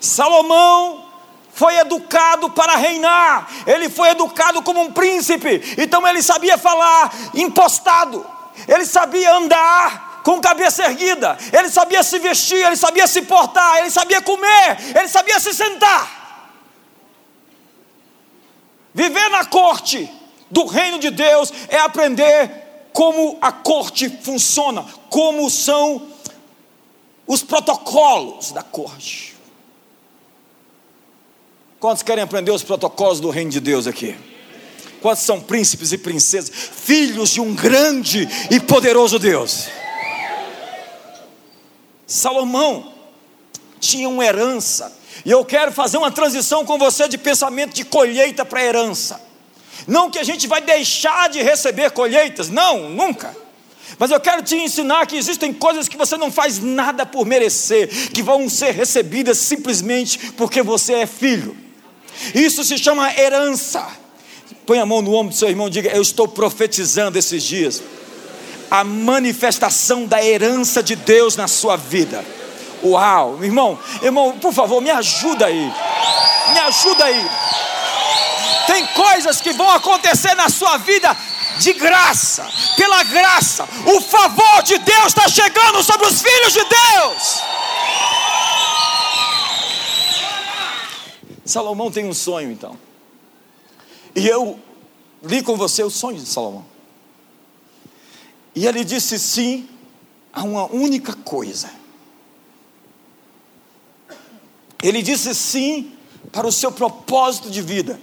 Salomão 0.00 1.06
foi 1.52 1.76
educado 1.78 2.50
para 2.50 2.76
reinar, 2.76 3.48
ele 3.66 3.88
foi 3.88 4.10
educado 4.10 4.60
como 4.62 4.82
um 4.82 4.92
príncipe, 4.92 5.74
então 5.78 6.06
ele 6.06 6.22
sabia 6.22 6.58
falar 6.58 7.10
impostado, 7.34 8.26
ele 8.68 8.84
sabia 8.84 9.34
andar 9.34 10.20
com 10.22 10.40
cabeça 10.40 10.84
erguida, 10.84 11.38
ele 11.52 11.70
sabia 11.70 12.02
se 12.02 12.18
vestir, 12.18 12.58
ele 12.58 12.76
sabia 12.76 13.06
se 13.06 13.22
portar, 13.22 13.78
ele 13.78 13.90
sabia 13.90 14.20
comer, 14.20 14.76
ele 14.94 15.08
sabia 15.08 15.40
se 15.40 15.54
sentar. 15.54 16.26
Viver 18.92 19.30
na 19.30 19.44
corte 19.44 20.10
do 20.50 20.66
reino 20.66 20.98
de 20.98 21.10
Deus 21.10 21.52
é 21.68 21.78
aprender 21.78 22.90
como 22.92 23.38
a 23.40 23.52
corte 23.52 24.08
funciona, 24.22 24.84
como 25.08 25.48
são 25.48 26.08
os 27.26 27.42
protocolos 27.42 28.52
da 28.52 28.62
corte. 28.62 29.35
Quantos 31.86 32.02
querem 32.02 32.24
aprender 32.24 32.50
os 32.50 32.64
protocolos 32.64 33.20
do 33.20 33.30
reino 33.30 33.48
de 33.48 33.60
Deus 33.60 33.86
aqui? 33.86 34.16
Quantos 35.00 35.22
são 35.22 35.40
príncipes 35.40 35.92
e 35.92 35.98
princesas, 35.98 36.50
filhos 36.52 37.30
de 37.30 37.40
um 37.40 37.54
grande 37.54 38.28
e 38.50 38.58
poderoso 38.58 39.20
Deus? 39.20 39.68
Salomão 42.04 42.92
tinha 43.78 44.08
uma 44.08 44.24
herança, 44.24 44.92
e 45.24 45.30
eu 45.30 45.44
quero 45.44 45.70
fazer 45.70 45.96
uma 45.96 46.10
transição 46.10 46.64
com 46.64 46.76
você 46.76 47.08
de 47.08 47.16
pensamento 47.16 47.72
de 47.72 47.84
colheita 47.84 48.44
para 48.44 48.64
herança. 48.64 49.20
Não 49.86 50.10
que 50.10 50.18
a 50.18 50.24
gente 50.24 50.48
vai 50.48 50.60
deixar 50.60 51.28
de 51.28 51.40
receber 51.40 51.92
colheitas, 51.92 52.48
não, 52.48 52.90
nunca. 52.90 53.32
Mas 53.96 54.10
eu 54.10 54.18
quero 54.18 54.42
te 54.42 54.56
ensinar 54.56 55.06
que 55.06 55.16
existem 55.16 55.52
coisas 55.52 55.86
que 55.88 55.96
você 55.96 56.16
não 56.16 56.32
faz 56.32 56.58
nada 56.58 57.06
por 57.06 57.24
merecer, 57.24 58.10
que 58.10 58.24
vão 58.24 58.48
ser 58.48 58.72
recebidas 58.72 59.38
simplesmente 59.38 60.32
porque 60.32 60.64
você 60.64 60.94
é 60.94 61.06
filho. 61.06 61.65
Isso 62.34 62.64
se 62.64 62.78
chama 62.78 63.12
herança. 63.18 63.86
Põe 64.66 64.80
a 64.80 64.86
mão 64.86 65.00
no 65.00 65.14
ombro 65.14 65.32
do 65.32 65.38
seu 65.38 65.48
irmão 65.48 65.68
e 65.68 65.70
diga: 65.70 65.90
Eu 65.90 66.02
estou 66.02 66.26
profetizando 66.26 67.18
esses 67.18 67.42
dias. 67.42 67.82
A 68.70 68.82
manifestação 68.82 70.06
da 70.06 70.24
herança 70.24 70.82
de 70.82 70.96
Deus 70.96 71.36
na 71.36 71.46
sua 71.46 71.76
vida. 71.76 72.24
Uau, 72.82 73.42
irmão, 73.42 73.78
irmão, 74.02 74.38
por 74.38 74.52
favor, 74.52 74.80
me 74.80 74.90
ajuda 74.90 75.46
aí. 75.46 75.72
Me 76.52 76.58
ajuda 76.60 77.04
aí. 77.04 77.30
Tem 78.66 78.86
coisas 78.88 79.40
que 79.40 79.52
vão 79.52 79.70
acontecer 79.70 80.34
na 80.34 80.48
sua 80.48 80.76
vida 80.78 81.16
de 81.58 81.72
graça, 81.72 82.46
pela 82.76 83.02
graça. 83.04 83.68
O 83.86 84.00
favor 84.00 84.62
de 84.62 84.78
Deus 84.78 85.06
está 85.06 85.28
chegando 85.28 85.82
sobre 85.82 86.06
os 86.06 86.20
filhos 86.20 86.52
de 86.52 86.64
Deus. 86.64 87.42
Salomão 91.46 91.90
tem 91.90 92.04
um 92.06 92.14
sonho 92.14 92.50
então. 92.50 92.78
E 94.14 94.26
eu 94.26 94.58
li 95.22 95.42
com 95.42 95.56
você 95.56 95.82
o 95.82 95.90
sonho 95.90 96.18
de 96.18 96.26
Salomão. 96.26 96.64
E 98.54 98.66
ele 98.66 98.84
disse 98.84 99.18
sim 99.18 99.68
a 100.32 100.42
uma 100.42 100.66
única 100.72 101.12
coisa. 101.12 101.70
Ele 104.82 105.02
disse 105.02 105.34
sim 105.34 105.92
para 106.32 106.46
o 106.46 106.52
seu 106.52 106.72
propósito 106.72 107.50
de 107.50 107.62
vida. 107.62 108.00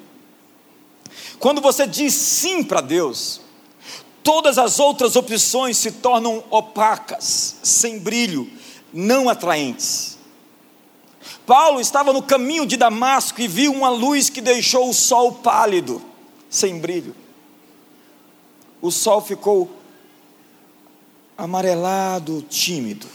Quando 1.40 1.62
você 1.62 1.86
diz 1.86 2.14
sim 2.14 2.64
para 2.64 2.82
Deus, 2.82 3.42
todas 4.24 4.58
as 4.58 4.80
outras 4.80 5.16
opções 5.16 5.78
se 5.78 5.92
tornam 5.92 6.44
opacas, 6.50 7.58
sem 7.62 8.00
brilho, 8.00 8.50
não 8.94 9.28
atraentes. 9.28 10.12
Paulo 11.46 11.80
estava 11.80 12.14
no 12.14 12.22
caminho 12.22 12.66
de 12.66 12.78
Damasco 12.78 13.42
e 13.42 13.48
viu 13.48 13.74
uma 13.74 13.90
luz 13.90 14.30
que 14.30 14.42
deixou 14.42 14.90
o 14.90 14.94
sol 14.94 15.34
pálido, 15.34 16.02
sem 16.50 16.80
brilho. 16.80 17.16
O 18.82 18.92
sol 18.92 19.22
ficou 19.22 19.70
amarelado, 21.38 22.42
tímido, 22.50 23.08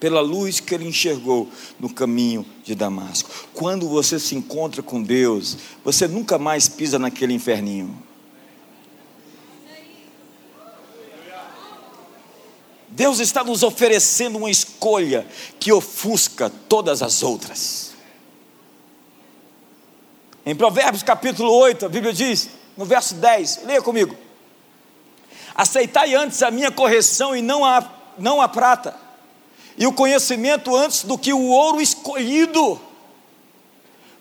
pela 0.00 0.20
luz 0.20 0.60
que 0.60 0.74
ele 0.74 0.86
enxergou 0.86 1.48
no 1.78 1.92
caminho 1.92 2.46
de 2.64 2.74
Damasco. 2.74 3.30
Quando 3.52 3.88
você 3.88 4.18
se 4.18 4.34
encontra 4.34 4.82
com 4.82 5.02
Deus, 5.02 5.56
você 5.84 6.08
nunca 6.08 6.38
mais 6.38 6.68
pisa 6.68 6.98
naquele 6.98 7.34
inferninho. 7.34 8.07
Deus 12.98 13.20
está 13.20 13.44
nos 13.44 13.62
oferecendo 13.62 14.38
uma 14.38 14.50
escolha 14.50 15.24
que 15.60 15.70
ofusca 15.70 16.50
todas 16.68 17.00
as 17.00 17.22
outras. 17.22 17.92
Em 20.44 20.52
Provérbios 20.52 21.04
capítulo 21.04 21.52
8, 21.52 21.86
a 21.86 21.88
Bíblia 21.88 22.12
diz, 22.12 22.48
no 22.76 22.84
verso 22.84 23.14
10, 23.14 23.60
leia 23.66 23.80
comigo: 23.80 24.16
Aceitai 25.54 26.12
antes 26.16 26.42
a 26.42 26.50
minha 26.50 26.72
correção 26.72 27.36
e 27.36 27.40
não 27.40 27.64
a, 27.64 27.88
não 28.18 28.42
a 28.42 28.48
prata, 28.48 28.96
e 29.76 29.86
o 29.86 29.92
conhecimento 29.92 30.74
antes 30.74 31.04
do 31.04 31.16
que 31.16 31.32
o 31.32 31.50
ouro 31.50 31.80
escolhido, 31.80 32.80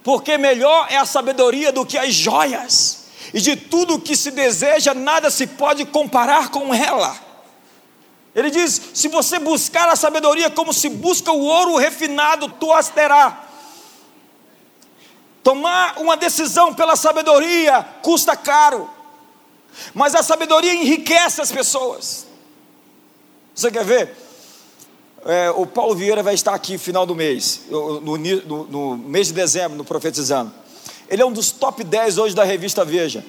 porque 0.04 0.38
melhor 0.38 0.86
é 0.92 0.98
a 0.98 1.06
sabedoria 1.08 1.72
do 1.72 1.84
que 1.84 1.98
as 1.98 2.14
joias, 2.14 3.06
e 3.34 3.42
de 3.42 3.56
tudo 3.56 4.00
que 4.00 4.16
se 4.16 4.30
deseja, 4.30 4.94
nada 4.94 5.32
se 5.32 5.48
pode 5.48 5.84
comparar 5.84 6.50
com 6.50 6.72
ela. 6.72 7.26
Ele 8.38 8.52
diz: 8.52 8.80
se 8.94 9.08
você 9.08 9.40
buscar 9.40 9.90
a 9.90 9.96
sabedoria 9.96 10.48
como 10.48 10.72
se 10.72 10.88
busca 10.90 11.32
o 11.32 11.44
ouro 11.44 11.76
refinado, 11.76 12.48
tu 12.48 12.72
as 12.72 12.88
terá. 12.88 13.46
Tomar 15.42 15.98
uma 15.98 16.16
decisão 16.16 16.72
pela 16.72 16.96
sabedoria 16.96 17.84
custa 18.04 18.36
caro, 18.36 18.88
mas 19.92 20.14
a 20.14 20.22
sabedoria 20.22 20.72
enriquece 20.72 21.42
as 21.42 21.52
pessoas. 21.52 22.28
Você 23.56 23.72
quer 23.72 23.84
ver? 23.84 24.16
É, 25.26 25.50
o 25.50 25.66
Paulo 25.66 25.96
Vieira 25.96 26.22
vai 26.22 26.36
estar 26.36 26.54
aqui 26.54 26.74
no 26.74 26.80
final 26.80 27.08
do 27.08 27.16
mês, 27.16 27.62
no, 27.72 28.02
no, 28.02 28.64
no 28.66 28.98
mês 28.98 29.28
de 29.28 29.34
dezembro, 29.34 29.76
no 29.76 29.84
Profetizando. 29.84 30.54
Ele 31.10 31.24
é 31.24 31.26
um 31.26 31.32
dos 31.32 31.50
top 31.52 31.84
10 31.84 32.20
hoje 32.20 32.36
da 32.36 32.44
revista 32.44 32.86
Veja. 32.86 33.26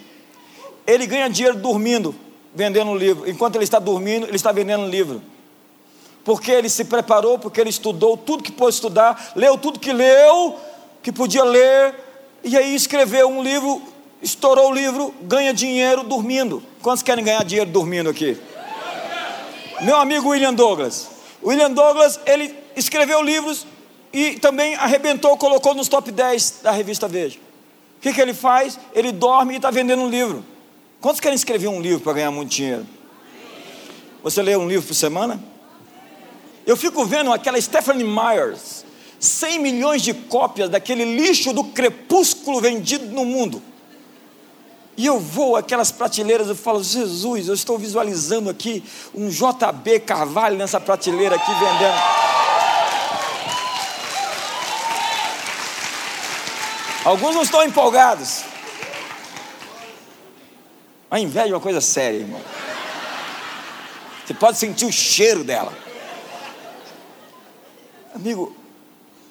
Ele 0.86 1.06
ganha 1.06 1.30
dinheiro 1.30 1.56
dormindo 1.56 2.14
vendendo 2.54 2.90
um 2.90 2.96
livro. 2.96 3.28
Enquanto 3.28 3.56
ele 3.56 3.64
está 3.64 3.78
dormindo, 3.78 4.26
ele 4.26 4.36
está 4.36 4.52
vendendo 4.52 4.84
um 4.84 4.88
livro. 4.88 5.22
Porque 6.24 6.50
ele 6.50 6.68
se 6.68 6.84
preparou, 6.84 7.38
porque 7.38 7.60
ele 7.60 7.70
estudou 7.70 8.16
tudo 8.16 8.42
que 8.42 8.52
pôde 8.52 8.74
estudar, 8.74 9.32
leu 9.34 9.56
tudo 9.56 9.78
que 9.78 9.92
leu, 9.92 10.56
que 11.02 11.10
podia 11.10 11.44
ler, 11.44 11.94
e 12.44 12.56
aí 12.56 12.74
escreveu 12.74 13.28
um 13.28 13.42
livro, 13.42 13.82
estourou 14.22 14.70
o 14.70 14.74
livro, 14.74 15.14
ganha 15.22 15.52
dinheiro 15.54 16.02
dormindo. 16.02 16.62
Quantos 16.82 17.02
querem 17.02 17.24
ganhar 17.24 17.44
dinheiro 17.44 17.70
dormindo 17.70 18.10
aqui? 18.10 18.36
Meu 19.80 19.96
amigo 19.96 20.30
William 20.30 20.52
Douglas. 20.52 21.08
William 21.42 21.70
Douglas, 21.70 22.18
ele 22.26 22.54
escreveu 22.76 23.22
livros 23.22 23.66
e 24.12 24.38
também 24.38 24.74
arrebentou, 24.74 25.36
colocou 25.36 25.74
nos 25.74 25.88
top 25.88 26.10
10 26.10 26.60
da 26.62 26.70
revista 26.70 27.06
Veja. 27.06 27.38
O 27.98 28.00
que, 28.00 28.12
que 28.12 28.20
ele 28.20 28.34
faz? 28.34 28.78
Ele 28.94 29.10
dorme 29.12 29.54
e 29.54 29.56
está 29.56 29.70
vendendo 29.70 30.02
um 30.02 30.08
livro. 30.08 30.44
Quantos 31.00 31.20
querem 31.20 31.36
escrever 31.36 31.68
um 31.68 31.80
livro 31.80 32.00
para 32.00 32.12
ganhar 32.12 32.30
muito 32.30 32.50
dinheiro? 32.50 32.86
Você 34.22 34.42
lê 34.42 34.56
um 34.56 34.68
livro 34.68 34.86
por 34.86 34.94
semana? 34.94 35.40
Eu 36.66 36.76
fico 36.76 37.04
vendo 37.04 37.32
aquela 37.32 37.60
Stephanie 37.60 38.04
Myers, 38.04 38.84
100 39.20 39.60
milhões 39.60 40.02
de 40.02 40.12
cópias 40.12 40.68
daquele 40.68 41.04
lixo 41.04 41.52
do 41.52 41.62
crepúsculo 41.64 42.60
vendido 42.60 43.06
no 43.06 43.24
mundo. 43.24 43.62
E 44.96 45.06
eu 45.06 45.20
vou 45.20 45.54
aquelas 45.54 45.92
prateleiras 45.92 46.48
e 46.48 46.54
falo, 46.56 46.82
Jesus, 46.82 47.46
eu 47.46 47.54
estou 47.54 47.78
visualizando 47.78 48.50
aqui 48.50 48.82
um 49.14 49.28
JB 49.28 50.00
Carvalho 50.00 50.58
nessa 50.58 50.80
prateleira 50.80 51.36
aqui 51.36 51.52
vendendo. 51.52 52.18
Alguns 57.04 57.36
não 57.36 57.42
estão 57.42 57.62
empolgados. 57.62 58.42
A 61.10 61.18
inveja 61.18 61.48
é 61.48 61.54
uma 61.54 61.60
coisa 61.60 61.80
séria, 61.80 62.18
irmão. 62.18 62.40
Você 64.24 64.34
pode 64.34 64.58
sentir 64.58 64.84
o 64.84 64.92
cheiro 64.92 65.42
dela. 65.42 65.72
Amigo, 68.14 68.54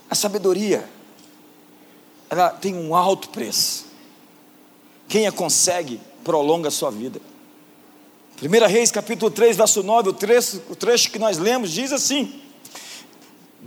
a 0.09 0.15
sabedoria, 0.15 0.87
ela 2.29 2.49
tem 2.49 2.73
um 2.73 2.95
alto 2.95 3.29
preço. 3.29 3.85
Quem 5.07 5.27
a 5.27 5.31
consegue, 5.31 5.99
prolonga 6.23 6.69
a 6.69 6.71
sua 6.71 6.89
vida. 6.89 7.21
1 8.41 8.67
Reis 8.67 8.91
capítulo 8.91 9.31
3, 9.31 9.57
verso 9.57 9.83
9, 9.83 10.09
o 10.09 10.13
trecho, 10.13 10.61
o 10.69 10.75
trecho 10.75 11.11
que 11.11 11.19
nós 11.19 11.37
lemos 11.37 11.71
diz 11.71 11.91
assim: 11.91 12.41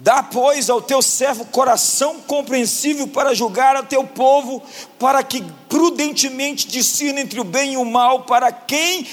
Dá, 0.03 0.23
pois, 0.23 0.71
ao 0.71 0.81
teu 0.81 1.03
servo 1.03 1.45
coração 1.45 2.21
compreensível 2.21 3.07
para 3.07 3.35
julgar 3.35 3.77
a 3.77 3.83
teu 3.83 4.03
povo, 4.03 4.63
para 4.99 5.23
que 5.23 5.45
prudentemente 5.69 6.67
discina 6.67 7.21
entre 7.21 7.39
o 7.39 7.45
bem 7.45 7.75
e 7.75 7.77
o 7.77 7.85
mal, 7.85 8.23
para 8.23 8.51
quem, 8.51 9.07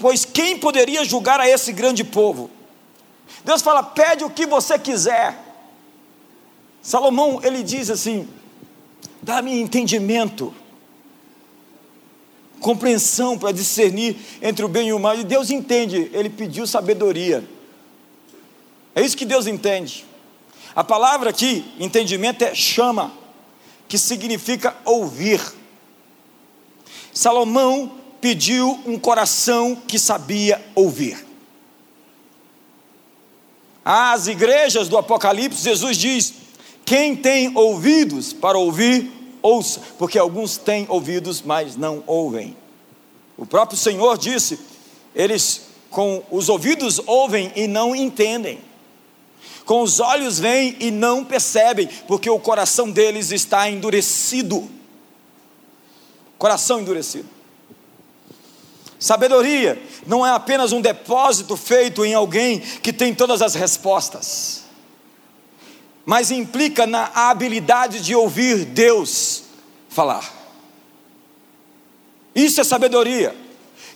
pois 0.00 0.24
quem 0.24 0.58
poderia 0.58 1.04
julgar 1.04 1.38
a 1.38 1.48
esse 1.48 1.72
grande 1.72 2.02
povo? 2.02 2.50
Deus 3.44 3.62
fala: 3.62 3.80
pede 3.84 4.24
o 4.24 4.30
que 4.30 4.44
você 4.44 4.76
quiser. 4.76 5.38
Salomão, 6.82 7.40
ele 7.44 7.62
diz 7.62 7.88
assim: 7.88 8.28
dá-me 9.22 9.60
entendimento, 9.60 10.52
compreensão 12.58 13.38
para 13.38 13.52
discernir 13.52 14.16
entre 14.42 14.64
o 14.64 14.68
bem 14.68 14.88
e 14.88 14.92
o 14.92 14.98
mal. 14.98 15.16
E 15.16 15.22
Deus 15.22 15.48
entende, 15.48 16.10
ele 16.12 16.28
pediu 16.28 16.66
sabedoria. 16.66 17.48
É 18.96 19.02
isso 19.02 19.16
que 19.16 19.24
Deus 19.24 19.46
entende. 19.46 20.04
A 20.74 20.82
palavra 20.82 21.30
aqui, 21.30 21.64
entendimento, 21.78 22.42
é 22.42 22.54
chama, 22.54 23.12
que 23.86 23.96
significa 23.96 24.76
ouvir. 24.84 25.40
Salomão 27.12 27.92
pediu 28.20 28.80
um 28.84 28.98
coração 28.98 29.76
que 29.86 29.98
sabia 29.98 30.64
ouvir. 30.74 31.24
Às 33.84 34.26
igrejas 34.26 34.88
do 34.88 34.98
Apocalipse, 34.98 35.62
Jesus 35.62 35.96
diz: 35.96 36.34
quem 36.84 37.14
tem 37.14 37.56
ouvidos 37.56 38.32
para 38.32 38.58
ouvir, 38.58 39.12
ouça, 39.40 39.80
porque 39.96 40.18
alguns 40.18 40.56
têm 40.56 40.86
ouvidos, 40.88 41.40
mas 41.40 41.76
não 41.76 42.02
ouvem. 42.06 42.56
O 43.36 43.46
próprio 43.46 43.78
Senhor 43.78 44.18
disse: 44.18 44.58
eles 45.14 45.66
com 45.88 46.24
os 46.32 46.48
ouvidos 46.48 47.00
ouvem 47.06 47.52
e 47.54 47.68
não 47.68 47.94
entendem 47.94 48.58
com 49.64 49.82
os 49.82 50.00
olhos 50.00 50.38
veem 50.38 50.76
e 50.78 50.90
não 50.90 51.24
percebem, 51.24 51.88
porque 52.06 52.28
o 52.28 52.38
coração 52.38 52.90
deles 52.90 53.30
está 53.30 53.68
endurecido. 53.68 54.68
Coração 56.36 56.80
endurecido. 56.80 57.28
Sabedoria 58.98 59.82
não 60.06 60.24
é 60.24 60.30
apenas 60.30 60.72
um 60.72 60.80
depósito 60.80 61.56
feito 61.56 62.04
em 62.04 62.14
alguém 62.14 62.60
que 62.60 62.92
tem 62.92 63.14
todas 63.14 63.42
as 63.42 63.54
respostas, 63.54 64.64
mas 66.06 66.30
implica 66.30 66.86
na 66.86 67.10
habilidade 67.14 68.00
de 68.00 68.14
ouvir 68.14 68.64
Deus 68.64 69.44
falar. 69.88 70.32
Isso 72.34 72.60
é 72.60 72.64
sabedoria. 72.64 73.43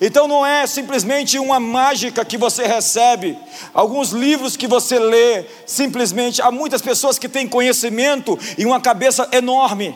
Então 0.00 0.28
não 0.28 0.46
é 0.46 0.66
simplesmente 0.66 1.38
uma 1.38 1.58
mágica 1.58 2.24
que 2.24 2.38
você 2.38 2.64
recebe, 2.64 3.36
alguns 3.74 4.10
livros 4.10 4.56
que 4.56 4.68
você 4.68 4.98
lê, 4.98 5.44
simplesmente 5.66 6.40
há 6.40 6.52
muitas 6.52 6.80
pessoas 6.80 7.18
que 7.18 7.28
têm 7.28 7.48
conhecimento 7.48 8.38
e 8.56 8.64
uma 8.64 8.80
cabeça 8.80 9.28
enorme, 9.32 9.94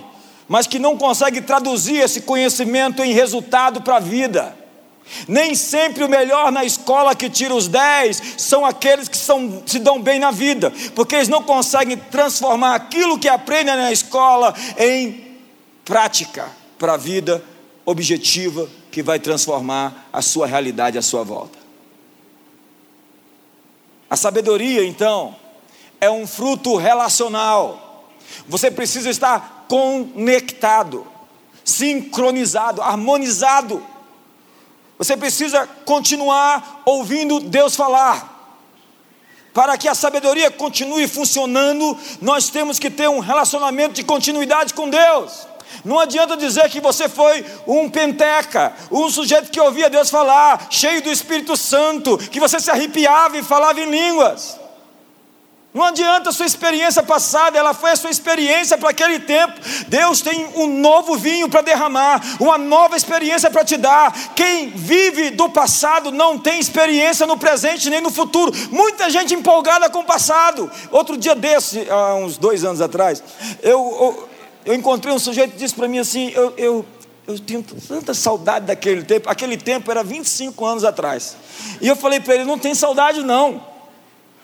mas 0.48 0.66
que 0.66 0.80
não 0.80 0.98
conseguem 0.98 1.40
traduzir 1.40 1.98
esse 1.98 2.22
conhecimento 2.22 3.02
em 3.02 3.12
resultado 3.12 3.80
para 3.80 3.96
a 3.96 4.00
vida. 4.00 4.56
Nem 5.28 5.54
sempre 5.54 6.02
o 6.02 6.08
melhor 6.08 6.50
na 6.50 6.64
escola 6.64 7.14
que 7.14 7.30
tira 7.30 7.54
os 7.54 7.68
10 7.68 8.34
são 8.38 8.64
aqueles 8.64 9.08
que 9.08 9.16
são, 9.16 9.62
se 9.66 9.78
dão 9.78 10.00
bem 10.00 10.18
na 10.18 10.32
vida, 10.32 10.72
porque 10.96 11.14
eles 11.14 11.28
não 11.28 11.42
conseguem 11.42 11.96
transformar 11.96 12.74
aquilo 12.74 13.18
que 13.18 13.28
aprendem 13.28 13.76
na 13.76 13.92
escola 13.92 14.52
em 14.76 15.38
prática 15.84 16.48
para 16.76 16.94
a 16.94 16.96
vida 16.96 17.44
objetiva 17.84 18.68
que 18.92 19.02
vai 19.02 19.18
transformar 19.18 20.08
a 20.12 20.20
sua 20.20 20.46
realidade 20.46 20.98
à 20.98 21.02
sua 21.02 21.24
volta. 21.24 21.58
A 24.08 24.16
sabedoria, 24.16 24.84
então, 24.84 25.34
é 25.98 26.10
um 26.10 26.26
fruto 26.26 26.76
relacional. 26.76 28.12
Você 28.46 28.70
precisa 28.70 29.08
estar 29.08 29.64
conectado, 29.66 31.06
sincronizado, 31.64 32.82
harmonizado. 32.82 33.82
Você 34.98 35.16
precisa 35.16 35.66
continuar 35.86 36.82
ouvindo 36.84 37.40
Deus 37.40 37.74
falar. 37.74 38.30
Para 39.54 39.78
que 39.78 39.88
a 39.88 39.94
sabedoria 39.94 40.50
continue 40.50 41.08
funcionando, 41.08 41.96
nós 42.20 42.50
temos 42.50 42.78
que 42.78 42.90
ter 42.90 43.08
um 43.08 43.20
relacionamento 43.20 43.94
de 43.94 44.04
continuidade 44.04 44.74
com 44.74 44.90
Deus. 44.90 45.46
Não 45.84 45.98
adianta 45.98 46.36
dizer 46.36 46.68
que 46.70 46.80
você 46.80 47.08
foi 47.08 47.44
um 47.66 47.88
penteca, 47.88 48.72
um 48.90 49.08
sujeito 49.10 49.50
que 49.50 49.60
ouvia 49.60 49.90
Deus 49.90 50.10
falar, 50.10 50.66
cheio 50.70 51.02
do 51.02 51.10
Espírito 51.10 51.56
Santo, 51.56 52.18
que 52.18 52.40
você 52.40 52.60
se 52.60 52.70
arrepiava 52.70 53.36
e 53.36 53.42
falava 53.42 53.80
em 53.80 53.90
línguas. 53.90 54.62
Não 55.74 55.84
adianta 55.84 56.28
a 56.28 56.32
sua 56.32 56.44
experiência 56.44 57.02
passada, 57.02 57.58
ela 57.58 57.72
foi 57.72 57.92
a 57.92 57.96
sua 57.96 58.10
experiência 58.10 58.76
para 58.76 58.90
aquele 58.90 59.18
tempo. 59.18 59.54
Deus 59.88 60.20
tem 60.20 60.46
um 60.54 60.66
novo 60.66 61.16
vinho 61.16 61.48
para 61.48 61.62
derramar, 61.62 62.20
uma 62.38 62.58
nova 62.58 62.94
experiência 62.94 63.50
para 63.50 63.64
te 63.64 63.78
dar. 63.78 64.12
Quem 64.34 64.68
vive 64.68 65.30
do 65.30 65.48
passado 65.48 66.12
não 66.12 66.38
tem 66.38 66.60
experiência 66.60 67.26
no 67.26 67.38
presente 67.38 67.88
nem 67.88 68.02
no 68.02 68.10
futuro. 68.10 68.52
Muita 68.70 69.08
gente 69.08 69.32
empolgada 69.32 69.88
com 69.88 70.00
o 70.00 70.04
passado. 70.04 70.70
Outro 70.90 71.16
dia 71.16 71.34
desse, 71.34 71.88
há 71.90 72.16
uns 72.16 72.36
dois 72.36 72.64
anos 72.64 72.82
atrás, 72.82 73.22
eu, 73.62 74.28
eu, 74.64 74.74
encontrei 74.74 75.14
um 75.14 75.18
sujeito 75.18 75.52
que 75.52 75.58
disse 75.58 75.74
para 75.74 75.88
mim 75.88 75.98
assim: 75.98 76.30
eu, 76.34 76.54
eu, 76.56 76.86
eu 77.26 77.38
tenho 77.38 77.62
tanta 77.62 78.14
saudade 78.14 78.66
daquele 78.66 79.02
tempo. 79.02 79.28
Aquele 79.28 79.56
tempo 79.56 79.90
era 79.90 80.02
25 80.02 80.64
anos 80.64 80.84
atrás. 80.84 81.36
E 81.80 81.88
eu 81.88 81.96
falei 81.96 82.20
para 82.20 82.34
ele: 82.34 82.44
não 82.44 82.58
tem 82.58 82.74
saudade 82.74 83.22
não. 83.22 83.72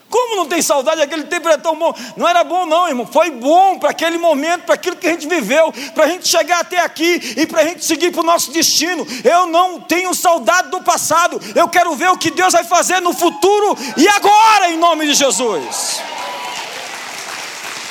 Como 0.08 0.36
não 0.36 0.46
tem 0.46 0.62
saudade? 0.62 1.02
Aquele 1.02 1.24
tempo 1.24 1.48
era 1.48 1.58
tão 1.58 1.76
bom. 1.76 1.92
Não 2.16 2.26
era 2.26 2.42
bom, 2.42 2.64
não, 2.64 2.88
irmão. 2.88 3.06
Foi 3.06 3.30
bom 3.30 3.78
para 3.78 3.90
aquele 3.90 4.16
momento, 4.16 4.64
para 4.64 4.74
aquilo 4.74 4.96
que 4.96 5.06
a 5.06 5.10
gente 5.10 5.28
viveu, 5.28 5.72
para 5.94 6.04
a 6.04 6.08
gente 6.08 6.26
chegar 6.26 6.60
até 6.60 6.80
aqui 6.80 7.34
e 7.36 7.46
para 7.46 7.60
a 7.60 7.64
gente 7.64 7.84
seguir 7.84 8.10
para 8.10 8.22
o 8.22 8.24
nosso 8.24 8.50
destino. 8.50 9.06
Eu 9.22 9.46
não 9.46 9.80
tenho 9.80 10.14
saudade 10.14 10.70
do 10.70 10.80
passado. 10.82 11.38
Eu 11.54 11.68
quero 11.68 11.94
ver 11.94 12.08
o 12.08 12.16
que 12.16 12.30
Deus 12.30 12.54
vai 12.54 12.64
fazer 12.64 13.00
no 13.00 13.12
futuro 13.12 13.76
e 13.96 14.08
agora, 14.08 14.70
em 14.70 14.78
nome 14.78 15.06
de 15.06 15.14
Jesus. 15.14 16.00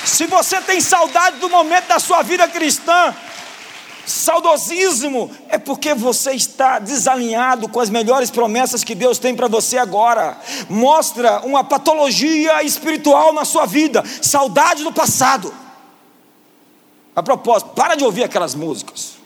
Se 0.07 0.25
você 0.25 0.61
tem 0.61 0.79
saudade 0.79 1.37
do 1.37 1.49
momento 1.49 1.87
da 1.87 1.99
sua 1.99 2.21
vida 2.21 2.47
cristã, 2.47 3.13
Saudosismo 4.05 5.29
é 5.49 5.57
porque 5.57 5.93
você 5.93 6.31
está 6.31 6.79
desalinhado 6.79 7.67
com 7.67 7.81
as 7.81 7.89
melhores 7.89 8.31
promessas 8.31 8.81
que 8.81 8.95
Deus 8.95 9.19
tem 9.19 9.35
para 9.35 9.49
você 9.49 9.77
agora. 9.77 10.39
Mostra 10.69 11.41
uma 11.41 11.61
patologia 11.61 12.63
espiritual 12.63 13.33
na 13.33 13.43
sua 13.43 13.65
vida, 13.65 14.01
saudade 14.21 14.81
do 14.81 14.93
passado. 14.93 15.53
A 17.13 17.21
propósito, 17.21 17.71
para 17.71 17.95
de 17.95 18.05
ouvir 18.05 18.23
aquelas 18.23 18.55
músicas. 18.55 19.17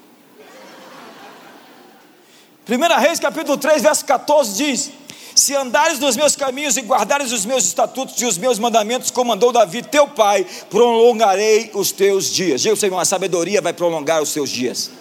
1 2.68 3.00
Reis 3.00 3.20
capítulo 3.20 3.60
3, 3.60 3.84
verso 3.84 4.04
14 4.04 4.54
diz: 4.56 4.92
se 5.36 5.56
andares 5.56 6.00
nos 6.00 6.16
meus 6.16 6.36
caminhos 6.36 6.78
e 6.78 6.82
guardares 6.82 7.32
os 7.32 7.46
meus 7.46 7.66
estatutos 7.66 8.22
e 8.22 8.26
os 8.26 8.38
meus 8.38 8.60
mandamentos, 8.60 9.12
como 9.12 9.30
mandou 9.30 9.52
Davi, 9.52 9.82
teu 9.82 10.08
pai, 10.08 10.46
prolongarei 10.70 11.72
os 11.74 11.92
teus 11.92 12.30
dias. 12.30 12.62
Diga 12.62 12.76
Senhor, 12.76 13.00
a 13.00 13.06
sabedoria 13.06 13.62
vai 13.62 13.74
prolongar 13.74 14.22
os 14.22 14.30
seus 14.30 14.50
dias. 14.50 14.92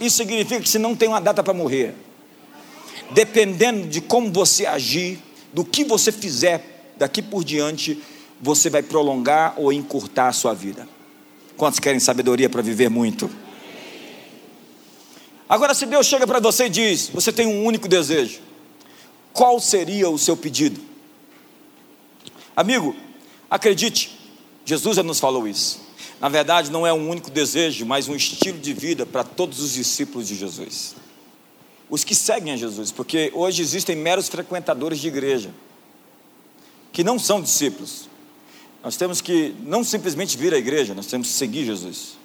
Isso 0.00 0.16
significa 0.16 0.60
que 0.60 0.68
você 0.68 0.78
não 0.78 0.96
tem 0.96 1.08
uma 1.08 1.20
data 1.20 1.42
para 1.42 1.52
morrer. 1.52 1.94
Dependendo 3.10 3.86
de 3.86 4.00
como 4.00 4.32
você 4.32 4.64
agir, 4.64 5.18
do 5.52 5.64
que 5.64 5.84
você 5.84 6.10
fizer 6.10 6.92
daqui 6.96 7.20
por 7.20 7.44
diante, 7.44 8.02
você 8.40 8.70
vai 8.70 8.82
prolongar 8.82 9.54
ou 9.56 9.72
encurtar 9.72 10.28
a 10.28 10.32
sua 10.32 10.54
vida. 10.54 10.88
Quantos 11.56 11.78
querem 11.78 12.00
sabedoria 12.00 12.48
para 12.48 12.62
viver 12.62 12.88
muito? 12.88 13.30
Agora, 15.50 15.74
se 15.74 15.84
Deus 15.84 16.06
chega 16.06 16.28
para 16.28 16.38
você 16.38 16.66
e 16.66 16.70
diz: 16.70 17.08
Você 17.08 17.32
tem 17.32 17.44
um 17.44 17.64
único 17.64 17.88
desejo, 17.88 18.38
qual 19.32 19.58
seria 19.58 20.08
o 20.08 20.16
seu 20.16 20.36
pedido? 20.36 20.80
Amigo, 22.54 22.94
acredite, 23.50 24.16
Jesus 24.64 24.94
já 24.94 25.02
nos 25.02 25.18
falou 25.18 25.48
isso. 25.48 25.80
Na 26.20 26.28
verdade, 26.28 26.70
não 26.70 26.86
é 26.86 26.92
um 26.92 27.10
único 27.10 27.32
desejo, 27.32 27.84
mas 27.84 28.06
um 28.06 28.14
estilo 28.14 28.60
de 28.60 28.72
vida 28.72 29.04
para 29.04 29.24
todos 29.24 29.58
os 29.58 29.72
discípulos 29.72 30.28
de 30.28 30.36
Jesus. 30.36 30.94
Os 31.88 32.04
que 32.04 32.14
seguem 32.14 32.52
a 32.52 32.56
Jesus, 32.56 32.92
porque 32.92 33.32
hoje 33.34 33.60
existem 33.60 33.96
meros 33.96 34.28
frequentadores 34.28 35.00
de 35.00 35.08
igreja, 35.08 35.50
que 36.92 37.02
não 37.02 37.18
são 37.18 37.42
discípulos. 37.42 38.08
Nós 38.84 38.96
temos 38.96 39.20
que 39.20 39.52
não 39.64 39.82
simplesmente 39.82 40.38
vir 40.38 40.54
à 40.54 40.58
igreja, 40.58 40.94
nós 40.94 41.06
temos 41.06 41.26
que 41.26 41.34
seguir 41.34 41.64
Jesus. 41.64 42.19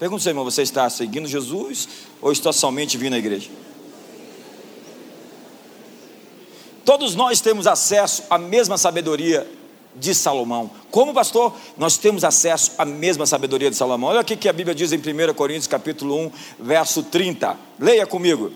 Pergunta 0.00 0.22
seu 0.22 0.30
irmão, 0.30 0.44
você 0.44 0.62
está 0.62 0.88
seguindo 0.88 1.28
Jesus 1.28 1.86
ou 2.22 2.32
está 2.32 2.54
somente 2.54 2.96
vindo 2.96 3.12
à 3.12 3.18
igreja? 3.18 3.50
Todos 6.86 7.14
nós 7.14 7.42
temos 7.42 7.66
acesso 7.66 8.22
à 8.30 8.38
mesma 8.38 8.78
sabedoria 8.78 9.46
de 9.94 10.14
Salomão. 10.14 10.70
Como 10.90 11.12
pastor, 11.12 11.54
nós 11.76 11.98
temos 11.98 12.24
acesso 12.24 12.72
à 12.78 12.86
mesma 12.86 13.26
sabedoria 13.26 13.68
de 13.68 13.76
Salomão. 13.76 14.08
Olha 14.08 14.22
o 14.22 14.24
que 14.24 14.48
a 14.48 14.52
Bíblia 14.54 14.74
diz 14.74 14.90
em 14.90 14.96
1 14.96 15.34
Coríntios 15.34 15.66
capítulo 15.66 16.16
1, 16.18 16.32
verso 16.60 17.02
30. 17.02 17.58
Leia 17.78 18.06
comigo. 18.06 18.52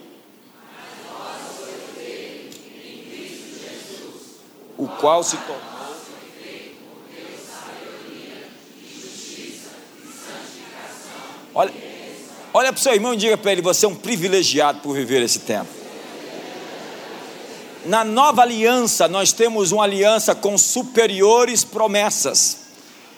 O 4.79 4.87
qual 4.87 5.23
se 5.23 5.37
tornou 5.37 5.64
Olha, 11.57 11.73
olha 12.53 12.73
para 12.73 12.79
o 12.79 12.83
seu 12.83 12.93
irmão 12.93 13.13
e 13.13 13.17
diga 13.17 13.37
para 13.37 13.53
ele: 13.53 13.61
você 13.61 13.85
é 13.85 13.89
um 13.89 13.95
privilegiado 13.95 14.81
por 14.81 14.93
viver 14.93 15.21
esse 15.21 15.39
tempo. 15.39 15.69
Na 17.85 18.03
nova 18.03 18.41
aliança, 18.41 19.07
nós 19.07 19.31
temos 19.31 19.71
uma 19.71 19.83
aliança 19.83 20.35
com 20.35 20.57
superiores 20.57 21.63
promessas. 21.63 22.65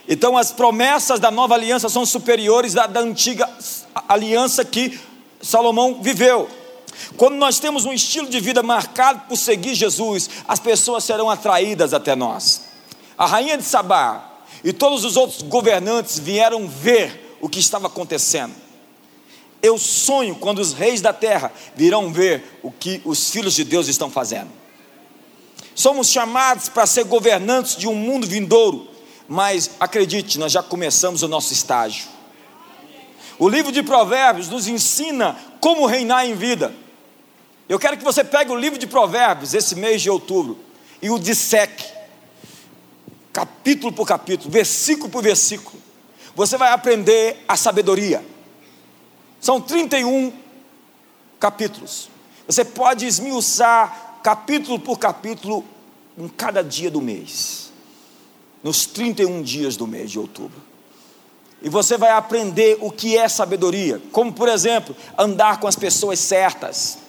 Então, 0.08 0.38
as 0.38 0.52
promessas 0.52 1.20
da 1.20 1.32
nova 1.32 1.56
aliança 1.56 1.90
são 1.90 2.06
superiores 2.06 2.74
da, 2.74 2.86
da 2.86 3.00
antiga 3.00 3.50
aliança 4.08 4.64
que 4.64 5.00
Salomão 5.42 6.02
viveu. 6.02 6.48
Quando 7.16 7.36
nós 7.36 7.60
temos 7.60 7.86
um 7.86 7.94
estilo 7.94 8.28
de 8.28 8.40
vida 8.40 8.62
marcado 8.62 9.22
por 9.28 9.38
seguir 9.38 9.74
Jesus, 9.74 10.30
as 10.48 10.60
pessoas 10.60 11.04
serão 11.04 11.30
atraídas 11.30 11.94
até 11.94 12.16
nós. 12.16 12.62
A 13.18 13.26
rainha 13.26 13.58
de 13.58 13.64
Sabá 13.64 14.42
e 14.64 14.72
todos 14.72 15.04
os 15.04 15.16
outros 15.18 15.42
governantes 15.42 16.20
vieram 16.20 16.68
ver 16.68 17.27
o 17.42 17.50
que 17.50 17.60
estava 17.60 17.88
acontecendo. 17.88 18.54
Eu 19.62 19.78
sonho 19.78 20.36
quando 20.36 20.60
os 20.60 20.74
reis 20.74 21.02
da 21.02 21.12
terra 21.12 21.52
virão 21.76 22.12
ver 22.12 22.60
o 22.62 22.72
que 22.72 23.02
os 23.04 23.30
filhos 23.30 23.56
de 23.56 23.64
Deus 23.64 23.88
estão 23.88 24.10
fazendo. 24.10 24.50
Somos 25.74 26.10
chamados 26.10 26.70
para 26.70 26.86
ser 26.86 27.06
governantes 27.06 27.76
de 27.76 27.88
um 27.88 27.96
mundo 27.96 28.28
vindouro, 28.28 28.88
mas 29.28 29.72
acredite, 29.80 30.40
nós 30.40 30.52
já 30.52 30.64
começamos 30.64 31.24
o 31.24 31.28
nosso 31.28 31.54
estágio. 31.54 32.08
O 33.40 33.48
livro 33.48 33.72
de 33.72 33.84
Provérbios 33.84 34.50
nos 34.50 34.68
ensina 34.68 35.38
como 35.60 35.86
reinar 35.86 36.26
em 36.26 36.34
vida. 36.34 36.74
Eu 37.70 37.78
quero 37.78 37.98
que 37.98 38.04
você 38.04 38.24
pegue 38.24 38.52
o 38.52 38.56
livro 38.56 38.80
de 38.80 38.88
Provérbios 38.88 39.54
esse 39.54 39.76
mês 39.76 40.02
de 40.02 40.10
outubro 40.10 40.58
e 41.02 41.10
o 41.10 41.20
disseque, 41.20 41.86
capítulo 43.34 43.92
por 43.92 44.08
capítulo, 44.08 44.50
versículo 44.50 45.10
por 45.10 45.22
versículo 45.22 45.87
você 46.38 46.56
vai 46.56 46.72
aprender 46.72 47.44
a 47.48 47.58
sabedoria. 47.58 48.24
São 49.42 49.60
31 49.60 50.32
capítulos. 51.40 52.12
Você 52.46 52.64
pode 52.64 53.08
esmiuçar 53.08 54.20
capítulo 54.22 54.78
por 54.78 55.00
capítulo 55.00 55.66
em 56.16 56.28
cada 56.28 56.64
dia 56.64 56.92
do 56.92 57.02
mês, 57.02 57.72
nos 58.64 58.86
31 58.86 59.42
dias 59.42 59.76
do 59.76 59.88
mês 59.88 60.12
de 60.12 60.20
outubro. 60.20 60.62
E 61.60 61.70
você 61.70 61.98
vai 61.98 62.12
aprender 62.12 62.78
o 62.82 62.92
que 62.92 63.18
é 63.18 63.28
sabedoria, 63.28 64.00
como 64.12 64.32
por 64.32 64.48
exemplo, 64.48 64.96
andar 65.18 65.60
com 65.60 65.68
as 65.68 65.76
pessoas 65.76 66.20
certas, 66.20 67.00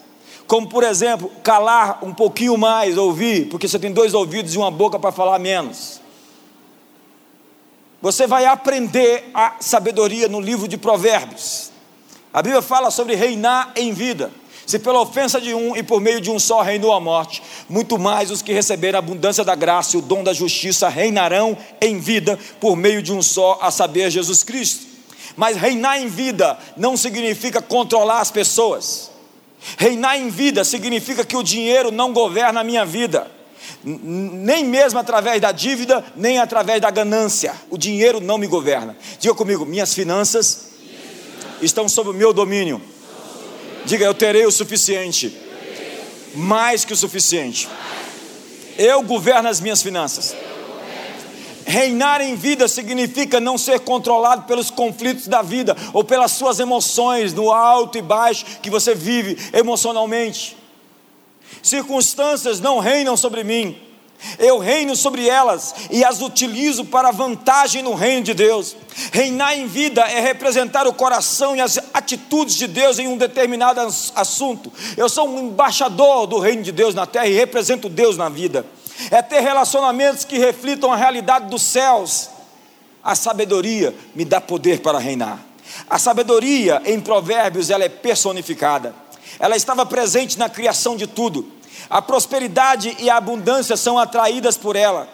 como 0.46 0.70
por 0.70 0.82
exemplo, 0.82 1.30
calar 1.44 2.02
um 2.02 2.14
pouquinho 2.14 2.56
mais, 2.56 2.96
ouvir, 2.96 3.50
porque 3.50 3.68
você 3.68 3.78
tem 3.78 3.92
dois 3.92 4.14
ouvidos 4.14 4.54
e 4.54 4.58
uma 4.58 4.70
boca 4.70 4.98
para 4.98 5.12
falar 5.12 5.38
menos. 5.38 6.00
Você 8.00 8.28
vai 8.28 8.46
aprender 8.46 9.28
a 9.34 9.56
sabedoria 9.58 10.28
no 10.28 10.40
livro 10.40 10.68
de 10.68 10.76
Provérbios. 10.76 11.72
A 12.32 12.40
Bíblia 12.40 12.62
fala 12.62 12.92
sobre 12.92 13.16
reinar 13.16 13.72
em 13.74 13.92
vida. 13.92 14.30
Se 14.64 14.78
pela 14.78 15.00
ofensa 15.00 15.40
de 15.40 15.52
um 15.52 15.74
e 15.74 15.82
por 15.82 16.00
meio 16.00 16.20
de 16.20 16.30
um 16.30 16.38
só 16.38 16.60
reinou 16.60 16.92
a 16.92 17.00
morte, 17.00 17.42
muito 17.68 17.98
mais 17.98 18.30
os 18.30 18.42
que 18.42 18.52
receberam 18.52 18.98
a 18.98 19.00
abundância 19.00 19.42
da 19.42 19.54
graça 19.54 19.96
e 19.96 19.98
o 19.98 20.02
dom 20.02 20.22
da 20.22 20.32
justiça 20.32 20.88
reinarão 20.88 21.56
em 21.80 21.98
vida 21.98 22.38
por 22.60 22.76
meio 22.76 23.02
de 23.02 23.12
um 23.12 23.20
só, 23.20 23.58
a 23.62 23.70
saber, 23.70 24.10
Jesus 24.10 24.44
Cristo. 24.44 24.86
Mas 25.36 25.56
reinar 25.56 26.00
em 26.00 26.06
vida 26.06 26.56
não 26.76 26.96
significa 26.96 27.60
controlar 27.60 28.20
as 28.20 28.30
pessoas. 28.30 29.10
Reinar 29.76 30.18
em 30.18 30.28
vida 30.28 30.64
significa 30.64 31.24
que 31.24 31.36
o 31.36 31.42
dinheiro 31.42 31.90
não 31.90 32.12
governa 32.12 32.60
a 32.60 32.64
minha 32.64 32.84
vida 32.84 33.37
nem 33.84 34.64
mesmo 34.64 34.98
através 34.98 35.40
da 35.40 35.52
dívida, 35.52 36.04
nem 36.16 36.38
através 36.38 36.80
da 36.80 36.90
ganância. 36.90 37.54
O 37.70 37.78
dinheiro 37.78 38.20
não 38.20 38.38
me 38.38 38.46
governa. 38.46 38.96
Diga 39.18 39.34
comigo: 39.34 39.64
minhas 39.64 39.94
finanças 39.94 40.68
estão 41.62 41.88
sob 41.88 42.10
o 42.10 42.14
meu 42.14 42.32
domínio. 42.32 42.80
Diga, 43.84 44.04
eu 44.04 44.14
terei 44.14 44.44
o 44.44 44.50
suficiente. 44.50 45.34
Mais 46.34 46.84
que 46.84 46.92
o 46.92 46.96
suficiente. 46.96 47.68
Eu 48.76 49.02
governo 49.02 49.48
as 49.48 49.60
minhas 49.60 49.82
finanças. 49.82 50.36
Reinar 51.64 52.20
em 52.20 52.34
vida 52.34 52.66
significa 52.66 53.40
não 53.40 53.58
ser 53.58 53.80
controlado 53.80 54.42
pelos 54.42 54.70
conflitos 54.70 55.26
da 55.26 55.42
vida 55.42 55.76
ou 55.92 56.02
pelas 56.02 56.32
suas 56.32 56.58
emoções, 56.58 57.32
no 57.32 57.50
alto 57.50 57.96
e 57.98 58.02
baixo 58.02 58.44
que 58.62 58.70
você 58.70 58.94
vive 58.94 59.36
emocionalmente. 59.52 60.57
Circunstâncias 61.68 62.60
não 62.60 62.78
reinam 62.78 63.16
sobre 63.16 63.44
mim, 63.44 63.76
eu 64.38 64.58
reino 64.58 64.96
sobre 64.96 65.28
elas 65.28 65.74
e 65.90 66.04
as 66.04 66.20
utilizo 66.20 66.84
para 66.84 67.12
vantagem 67.12 67.82
no 67.82 67.94
reino 67.94 68.24
de 68.24 68.34
Deus. 68.34 68.76
Reinar 69.12 69.56
em 69.56 69.66
vida 69.66 70.02
é 70.02 70.20
representar 70.20 70.86
o 70.86 70.92
coração 70.92 71.54
e 71.54 71.60
as 71.60 71.78
atitudes 71.94 72.56
de 72.56 72.66
Deus 72.66 72.98
em 72.98 73.06
um 73.06 73.16
determinado 73.16 73.80
assunto. 74.14 74.72
Eu 74.96 75.08
sou 75.08 75.28
um 75.28 75.48
embaixador 75.48 76.26
do 76.26 76.38
reino 76.38 76.62
de 76.62 76.72
Deus 76.72 76.94
na 76.94 77.06
terra 77.06 77.28
e 77.28 77.34
represento 77.34 77.88
Deus 77.88 78.16
na 78.16 78.28
vida. 78.28 78.66
É 79.10 79.22
ter 79.22 79.40
relacionamentos 79.40 80.24
que 80.24 80.36
reflitam 80.36 80.92
a 80.92 80.96
realidade 80.96 81.46
dos 81.46 81.62
céus. 81.62 82.28
A 83.02 83.14
sabedoria 83.14 83.94
me 84.16 84.24
dá 84.24 84.40
poder 84.40 84.80
para 84.80 84.98
reinar. 84.98 85.38
A 85.88 85.98
sabedoria 85.98 86.82
em 86.84 87.00
Provérbios 87.00 87.70
ela 87.70 87.84
é 87.84 87.88
personificada. 87.88 88.94
Ela 89.38 89.56
estava 89.56 89.86
presente 89.86 90.36
na 90.36 90.48
criação 90.48 90.96
de 90.96 91.06
tudo 91.06 91.57
a 91.88 92.02
prosperidade 92.02 92.96
e 92.98 93.08
a 93.08 93.16
abundância 93.16 93.76
são 93.76 93.98
atraídas 93.98 94.56
por 94.56 94.76
ela. 94.76 95.08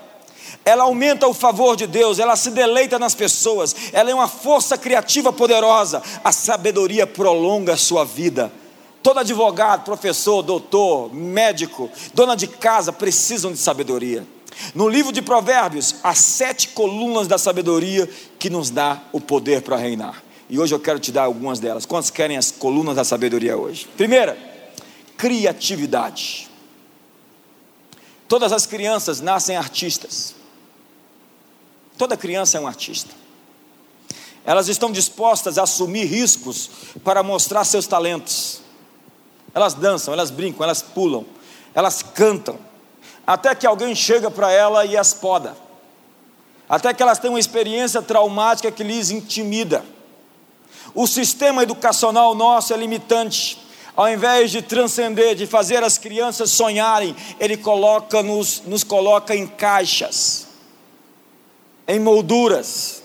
Ela 0.64 0.84
aumenta 0.84 1.28
o 1.28 1.34
favor 1.34 1.76
de 1.76 1.86
Deus, 1.86 2.18
ela 2.18 2.36
se 2.36 2.50
deleita 2.50 2.98
nas 2.98 3.14
pessoas, 3.14 3.74
ela 3.92 4.10
é 4.10 4.14
uma 4.14 4.28
força 4.28 4.78
criativa 4.78 5.32
poderosa. 5.32 6.02
A 6.22 6.32
sabedoria 6.32 7.06
prolonga 7.06 7.74
a 7.74 7.76
sua 7.76 8.04
vida. 8.04 8.50
Todo 9.02 9.20
advogado, 9.20 9.84
professor, 9.84 10.42
doutor, 10.42 11.12
médico, 11.12 11.90
dona 12.14 12.34
de 12.34 12.46
casa 12.46 12.90
precisam 12.90 13.52
de 13.52 13.58
sabedoria. 13.58 14.26
No 14.74 14.88
livro 14.88 15.12
de 15.12 15.20
Provérbios, 15.20 15.96
há 16.02 16.14
sete 16.14 16.68
colunas 16.68 17.26
da 17.26 17.36
sabedoria 17.36 18.08
que 18.38 18.48
nos 18.48 18.70
dá 18.70 19.02
o 19.12 19.20
poder 19.20 19.60
para 19.60 19.76
reinar. 19.76 20.22
E 20.48 20.58
hoje 20.58 20.74
eu 20.74 20.80
quero 20.80 20.98
te 20.98 21.12
dar 21.12 21.24
algumas 21.24 21.58
delas. 21.60 21.84
Quantos 21.84 22.10
querem 22.10 22.36
as 22.36 22.50
colunas 22.50 22.96
da 22.96 23.04
sabedoria 23.04 23.56
hoje? 23.56 23.86
Primeira, 23.96 24.38
criatividade. 25.16 26.48
Todas 28.29 28.53
as 28.53 28.66
crianças 28.66 29.20
nascem 29.20 29.57
artistas. 29.57 30.35
Toda 31.96 32.16
criança 32.16 32.59
é 32.59 32.61
um 32.61 32.66
artista. 32.66 33.11
Elas 34.44 34.68
estão 34.68 34.90
dispostas 34.90 35.57
a 35.57 35.62
assumir 35.62 36.05
riscos 36.05 36.70
para 37.03 37.22
mostrar 37.22 37.64
seus 37.64 37.87
talentos. 37.87 38.61
Elas 39.55 39.74
dançam, 39.74 40.12
elas 40.12 40.31
brincam, 40.31 40.64
elas 40.64 40.83
pulam, 40.83 41.24
elas 41.74 42.03
cantam, 42.03 42.59
até 43.27 43.55
que 43.55 43.66
alguém 43.66 43.94
chega 43.94 44.31
para 44.31 44.53
ela 44.53 44.85
e 44.85 44.96
as 44.96 45.14
poda. 45.14 45.57
Até 46.68 46.92
que 46.92 47.03
elas 47.03 47.18
têm 47.18 47.31
uma 47.31 47.38
experiência 47.38 48.03
traumática 48.03 48.70
que 48.70 48.83
lhes 48.83 49.11
intimida. 49.11 49.85
O 50.94 51.07
sistema 51.07 51.62
educacional 51.62 52.35
nosso 52.35 52.74
é 52.74 52.77
limitante. 52.77 53.63
Ao 53.96 54.09
invés 54.09 54.50
de 54.50 54.61
transcender, 54.61 55.37
de 55.37 55.46
fazer 55.46 55.85
as 55.85 55.98
crianças 55.98 56.50
sonharem, 56.50 57.14
ele 57.38 57.57
coloca 57.57 58.22
nos, 58.22 58.62
nos 58.66 58.83
coloca 58.83 59.37
em 59.37 59.46
caixas, 59.46 60.48
em 61.87 62.00
molduras. 62.00 63.02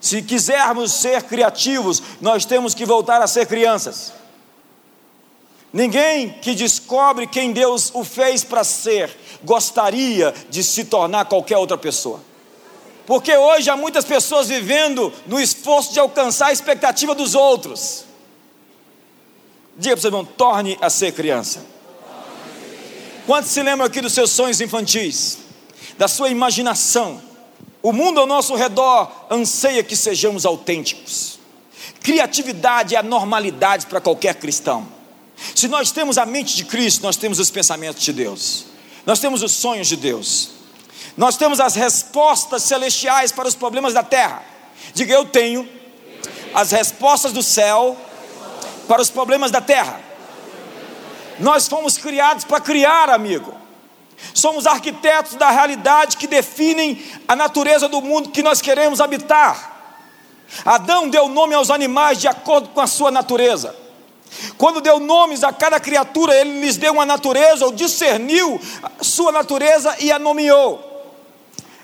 Se 0.00 0.22
quisermos 0.22 0.92
ser 0.92 1.24
criativos, 1.24 2.02
nós 2.20 2.46
temos 2.46 2.72
que 2.72 2.86
voltar 2.86 3.20
a 3.20 3.26
ser 3.26 3.46
crianças. 3.46 4.14
Ninguém 5.70 6.30
que 6.40 6.54
descobre 6.54 7.26
quem 7.26 7.52
Deus 7.52 7.90
o 7.92 8.02
fez 8.02 8.42
para 8.42 8.64
ser, 8.64 9.14
gostaria 9.44 10.32
de 10.48 10.62
se 10.64 10.84
tornar 10.84 11.26
qualquer 11.26 11.58
outra 11.58 11.76
pessoa. 11.76 12.20
Porque 13.04 13.36
hoje 13.36 13.68
há 13.68 13.76
muitas 13.76 14.06
pessoas 14.06 14.48
vivendo 14.48 15.12
no 15.26 15.38
esforço 15.38 15.92
de 15.92 16.00
alcançar 16.00 16.46
a 16.46 16.52
expectativa 16.52 17.14
dos 17.14 17.34
outros. 17.34 18.07
Diga 19.78 19.94
para 19.94 19.98
o 19.98 20.02
seu 20.02 20.08
irmão, 20.08 20.24
torne 20.24 20.76
a 20.80 20.90
ser 20.90 21.12
criança. 21.12 21.64
Quantos 23.26 23.52
se 23.52 23.62
lembram 23.62 23.86
aqui 23.86 24.00
dos 24.00 24.12
seus 24.12 24.30
sonhos 24.30 24.60
infantis? 24.60 25.38
Da 25.96 26.08
sua 26.08 26.30
imaginação? 26.30 27.22
O 27.80 27.92
mundo 27.92 28.18
ao 28.18 28.26
nosso 28.26 28.56
redor 28.56 29.08
anseia 29.30 29.84
que 29.84 29.94
sejamos 29.94 30.44
autênticos. 30.44 31.38
Criatividade 32.00 32.96
é 32.96 32.98
a 32.98 33.02
normalidade 33.02 33.86
para 33.86 34.00
qualquer 34.00 34.34
cristão. 34.34 34.88
Se 35.54 35.68
nós 35.68 35.92
temos 35.92 36.18
a 36.18 36.26
mente 36.26 36.56
de 36.56 36.64
Cristo, 36.64 37.02
nós 37.02 37.16
temos 37.16 37.38
os 37.38 37.50
pensamentos 37.50 38.02
de 38.02 38.12
Deus, 38.12 38.64
nós 39.06 39.20
temos 39.20 39.42
os 39.44 39.52
sonhos 39.52 39.86
de 39.86 39.96
Deus, 39.96 40.50
nós 41.16 41.36
temos 41.36 41.60
as 41.60 41.76
respostas 41.76 42.64
celestiais 42.64 43.30
para 43.30 43.46
os 43.46 43.54
problemas 43.54 43.94
da 43.94 44.02
terra. 44.02 44.42
Diga, 44.92 45.14
eu 45.14 45.24
tenho 45.24 45.68
as 46.52 46.72
respostas 46.72 47.32
do 47.32 47.42
céu 47.42 47.96
para 48.88 49.02
os 49.02 49.10
problemas 49.10 49.50
da 49.50 49.60
terra. 49.60 50.00
Nós 51.38 51.68
fomos 51.68 51.96
criados 51.96 52.44
para 52.44 52.60
criar, 52.60 53.10
amigo. 53.10 53.54
Somos 54.34 54.66
arquitetos 54.66 55.34
da 55.34 55.50
realidade 55.50 56.16
que 56.16 56.26
definem 56.26 57.00
a 57.28 57.36
natureza 57.36 57.88
do 57.88 58.00
mundo 58.00 58.30
que 58.30 58.42
nós 58.42 58.60
queremos 58.60 59.00
habitar. 59.00 59.76
Adão 60.64 61.08
deu 61.08 61.28
nome 61.28 61.54
aos 61.54 61.70
animais 61.70 62.18
de 62.18 62.26
acordo 62.26 62.70
com 62.70 62.80
a 62.80 62.86
sua 62.86 63.10
natureza. 63.10 63.76
Quando 64.56 64.80
deu 64.80 64.98
nomes 64.98 65.44
a 65.44 65.52
cada 65.52 65.78
criatura, 65.78 66.34
ele 66.34 66.60
lhes 66.60 66.76
deu 66.76 66.94
uma 66.94 67.06
natureza, 67.06 67.64
ou 67.64 67.72
discerniu 67.72 68.60
sua 69.00 69.30
natureza 69.30 69.94
e 70.00 70.10
a 70.10 70.18
nomeou. 70.18 70.87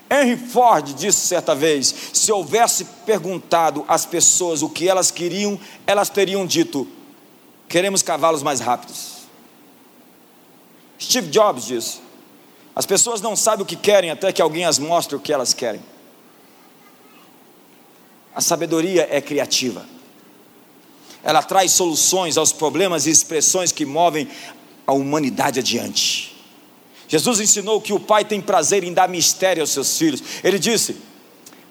Henry 0.09 0.37
Ford 0.37 0.93
disse 0.93 1.27
certa 1.27 1.55
vez: 1.55 1.93
se 2.13 2.31
houvesse 2.31 2.85
perguntado 3.05 3.83
às 3.87 4.05
pessoas 4.05 4.61
o 4.61 4.69
que 4.69 4.87
elas 4.87 5.09
queriam, 5.11 5.59
elas 5.87 6.09
teriam 6.09 6.45
dito: 6.45 6.87
queremos 7.67 8.01
cavalos 8.01 8.43
mais 8.43 8.59
rápidos. 8.59 9.15
Steve 10.99 11.29
Jobs 11.29 11.65
disse: 11.65 11.99
as 12.75 12.85
pessoas 12.85 13.21
não 13.21 13.35
sabem 13.35 13.63
o 13.63 13.65
que 13.65 13.75
querem 13.75 14.11
até 14.11 14.31
que 14.31 14.41
alguém 14.41 14.65
as 14.65 14.77
mostre 14.77 15.15
o 15.15 15.19
que 15.19 15.33
elas 15.33 15.53
querem. 15.53 15.81
A 18.35 18.41
sabedoria 18.41 19.07
é 19.09 19.21
criativa. 19.21 19.85
Ela 21.23 21.41
traz 21.41 21.71
soluções 21.71 22.37
aos 22.37 22.51
problemas 22.51 23.07
e 23.07 23.09
expressões 23.09 23.71
que 23.71 23.85
movem 23.85 24.27
a 24.85 24.93
humanidade 24.93 25.59
adiante. 25.59 26.34
Jesus 27.07 27.39
ensinou 27.39 27.79
que 27.79 27.93
o 27.93 27.99
Pai 27.99 28.25
tem 28.25 28.41
prazer 28.41 28.83
em 28.83 28.93
dar 28.93 29.07
mistério 29.07 29.61
aos 29.61 29.69
seus 29.69 29.97
filhos. 29.97 30.21
Ele 30.43 30.57
disse: 30.57 30.97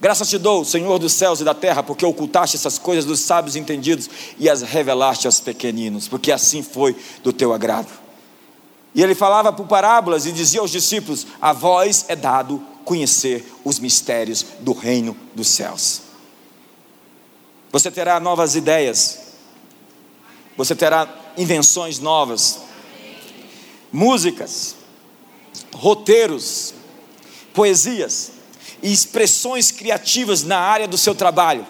Graças 0.00 0.28
te 0.28 0.38
dou, 0.38 0.64
Senhor 0.64 0.98
dos 0.98 1.12
céus 1.14 1.40
e 1.40 1.44
da 1.44 1.54
terra, 1.54 1.82
porque 1.82 2.04
ocultaste 2.04 2.56
essas 2.56 2.78
coisas 2.78 3.04
dos 3.04 3.20
sábios 3.20 3.56
entendidos 3.56 4.10
e 4.38 4.50
as 4.50 4.62
revelaste 4.62 5.26
aos 5.26 5.40
pequeninos, 5.40 6.06
porque 6.06 6.30
assim 6.30 6.62
foi 6.62 6.94
do 7.22 7.32
teu 7.32 7.52
agrado. 7.52 7.88
E 8.94 9.02
ele 9.02 9.14
falava 9.14 9.52
por 9.52 9.66
parábolas 9.66 10.26
e 10.26 10.32
dizia 10.32 10.60
aos 10.60 10.70
discípulos: 10.70 11.26
A 11.40 11.52
vós 11.52 12.04
é 12.08 12.14
dado 12.14 12.62
conhecer 12.84 13.50
os 13.64 13.78
mistérios 13.78 14.44
do 14.60 14.72
reino 14.72 15.16
dos 15.34 15.48
céus. 15.48 16.02
Você 17.72 17.90
terá 17.90 18.20
novas 18.20 18.54
ideias, 18.54 19.20
você 20.56 20.76
terá 20.76 21.08
invenções 21.36 21.98
novas, 21.98 22.60
músicas, 23.92 24.76
roteiros, 25.74 26.74
poesias 27.52 28.32
e 28.82 28.92
expressões 28.92 29.70
criativas 29.70 30.42
na 30.42 30.58
área 30.58 30.88
do 30.88 30.96
seu 30.96 31.14
trabalho. 31.14 31.66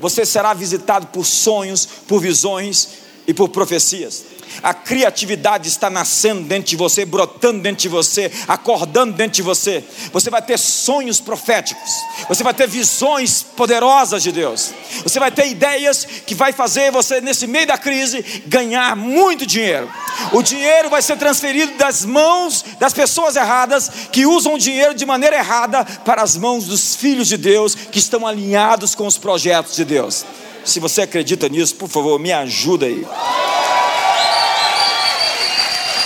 Você 0.00 0.24
será 0.24 0.54
visitado 0.54 1.08
por 1.08 1.26
sonhos, 1.26 1.86
por 2.06 2.20
visões 2.20 2.88
e 3.26 3.34
por 3.34 3.48
profecias 3.48 4.24
a 4.62 4.74
criatividade 4.74 5.68
está 5.68 5.88
nascendo 5.88 6.42
dentro 6.42 6.70
de 6.70 6.76
você, 6.76 7.04
brotando 7.04 7.60
dentro 7.60 7.82
de 7.82 7.88
você, 7.88 8.30
acordando 8.48 9.12
dentro 9.12 9.36
de 9.36 9.42
você. 9.42 9.84
Você 10.12 10.30
vai 10.30 10.42
ter 10.42 10.58
sonhos 10.58 11.20
proféticos, 11.20 11.90
você 12.28 12.42
vai 12.42 12.54
ter 12.54 12.68
visões 12.68 13.42
poderosas 13.42 14.22
de 14.22 14.32
Deus, 14.32 14.72
você 15.02 15.18
vai 15.18 15.30
ter 15.30 15.48
ideias 15.48 16.04
que 16.26 16.34
vai 16.34 16.52
fazer 16.52 16.90
você, 16.90 17.20
nesse 17.20 17.46
meio 17.46 17.66
da 17.66 17.78
crise, 17.78 18.42
ganhar 18.46 18.96
muito 18.96 19.46
dinheiro. 19.46 19.90
O 20.32 20.42
dinheiro 20.42 20.90
vai 20.90 21.02
ser 21.02 21.16
transferido 21.16 21.74
das 21.76 22.04
mãos 22.04 22.64
das 22.78 22.92
pessoas 22.92 23.36
erradas, 23.36 23.90
que 24.10 24.26
usam 24.26 24.54
o 24.54 24.58
dinheiro 24.58 24.94
de 24.94 25.06
maneira 25.06 25.36
errada, 25.36 25.84
para 25.84 26.22
as 26.22 26.36
mãos 26.36 26.64
dos 26.64 26.96
filhos 26.96 27.28
de 27.28 27.36
Deus, 27.36 27.74
que 27.74 27.98
estão 27.98 28.26
alinhados 28.26 28.94
com 28.94 29.06
os 29.06 29.18
projetos 29.18 29.76
de 29.76 29.84
Deus. 29.84 30.24
Se 30.64 30.80
você 30.80 31.02
acredita 31.02 31.48
nisso, 31.48 31.74
por 31.76 31.88
favor, 31.88 32.18
me 32.18 32.32
ajuda 32.32 32.86
aí. 32.86 33.06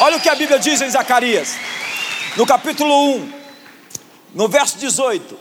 Olha 0.00 0.16
o 0.16 0.20
que 0.20 0.28
a 0.28 0.34
Bíblia 0.34 0.58
diz 0.58 0.80
em 0.80 0.90
Zacarias, 0.90 1.54
no 2.36 2.44
capítulo 2.44 3.14
1, 3.16 3.32
no 4.34 4.48
verso 4.48 4.76
18. 4.78 5.38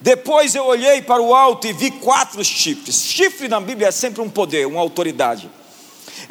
Depois 0.00 0.54
eu 0.54 0.64
olhei 0.64 1.02
para 1.02 1.20
o 1.20 1.34
alto 1.34 1.66
e 1.66 1.72
vi 1.74 1.90
quatro 1.90 2.42
chifres. 2.42 3.02
Chifre 3.04 3.46
na 3.46 3.60
Bíblia 3.60 3.88
é 3.88 3.90
sempre 3.90 4.22
um 4.22 4.30
poder, 4.30 4.66
uma 4.66 4.80
autoridade. 4.80 5.50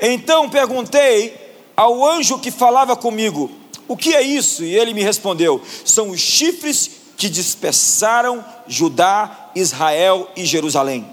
Então 0.01 0.49
perguntei 0.49 1.35
ao 1.77 2.03
anjo 2.03 2.39
que 2.39 2.49
falava 2.49 2.95
comigo: 2.95 3.51
O 3.87 3.95
que 3.95 4.15
é 4.15 4.21
isso? 4.23 4.63
E 4.63 4.75
ele 4.75 4.93
me 4.93 5.03
respondeu: 5.03 5.61
São 5.85 6.09
os 6.09 6.19
chifres 6.19 6.89
que 7.15 7.29
dispersaram 7.29 8.43
Judá, 8.67 9.51
Israel 9.53 10.27
e 10.35 10.43
Jerusalém. 10.43 11.07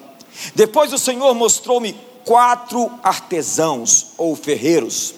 Depois 0.54 0.92
o 0.92 0.98
Senhor 0.98 1.34
mostrou-me 1.34 1.94
quatro 2.24 2.90
artesãos 3.02 4.08
ou 4.16 4.34
ferreiros, 4.34 5.15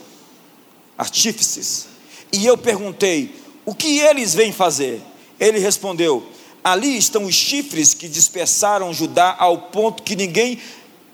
artífices, 0.98 1.86
e 2.32 2.44
eu 2.44 2.58
perguntei: 2.58 3.34
o 3.64 3.74
que 3.74 4.00
eles 4.00 4.34
vêm 4.34 4.52
fazer? 4.52 5.00
Ele 5.38 5.58
respondeu: 5.58 6.26
ali 6.62 6.98
estão 6.98 7.24
os 7.24 7.34
chifres 7.34 7.94
que 7.94 8.08
dispersaram 8.08 8.92
Judá 8.92 9.36
ao 9.38 9.58
ponto 9.58 10.02
que 10.02 10.16
ninguém 10.16 10.60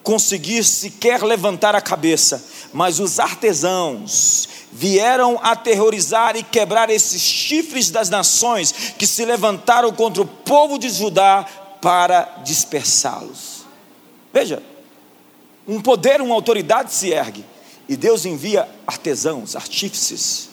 conseguir 0.03 0.64
sequer 0.64 1.23
levantar 1.23 1.75
a 1.75 1.81
cabeça, 1.81 2.44
mas 2.73 3.01
os 3.01 3.18
artesãos 3.18 4.49
vieram 4.70 5.38
aterrorizar 5.42 6.37
e 6.37 6.42
quebrar 6.42 6.90
esses 6.90 7.23
chifres 7.23 7.90
das 7.90 8.11
nações 8.11 8.73
que 8.99 9.07
se 9.07 9.25
levantaram 9.25 9.92
contra 9.92 10.23
o 10.23 10.27
povo 10.27 10.79
de 10.79 10.90
Judá 10.90 11.47
para 11.81 12.40
dispersá-los. 12.44 13.64
Veja, 14.33 14.62
um 15.66 15.81
poder, 15.81 16.20
uma 16.20 16.35
autoridade 16.35 16.92
se 16.92 17.11
ergue, 17.11 17.44
e 17.88 17.97
Deus 17.97 18.25
envia 18.25 18.68
artesãos, 18.87 19.55
artífices, 19.57 20.49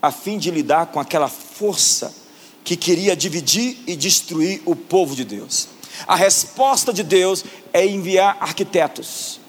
a 0.00 0.10
fim 0.10 0.38
de 0.38 0.50
lidar 0.50 0.86
com 0.86 1.00
aquela 1.00 1.28
força 1.28 2.14
que 2.62 2.76
queria 2.76 3.16
dividir 3.16 3.78
e 3.86 3.96
destruir 3.96 4.60
o 4.64 4.74
povo 4.74 5.14
de 5.14 5.24
Deus. 5.24 5.68
A 6.06 6.14
resposta 6.14 6.92
de 6.92 7.02
Deus 7.02 7.44
é 7.72 7.86
enviar 7.86 8.36
arquitetos 8.40 9.40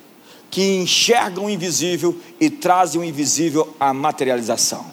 que 0.49 0.77
enxergam 0.77 1.45
o 1.45 1.49
invisível 1.49 2.17
e 2.39 2.49
trazem 2.49 3.01
o 3.01 3.03
invisível 3.03 3.75
à 3.79 3.93
materialização. 3.93 4.85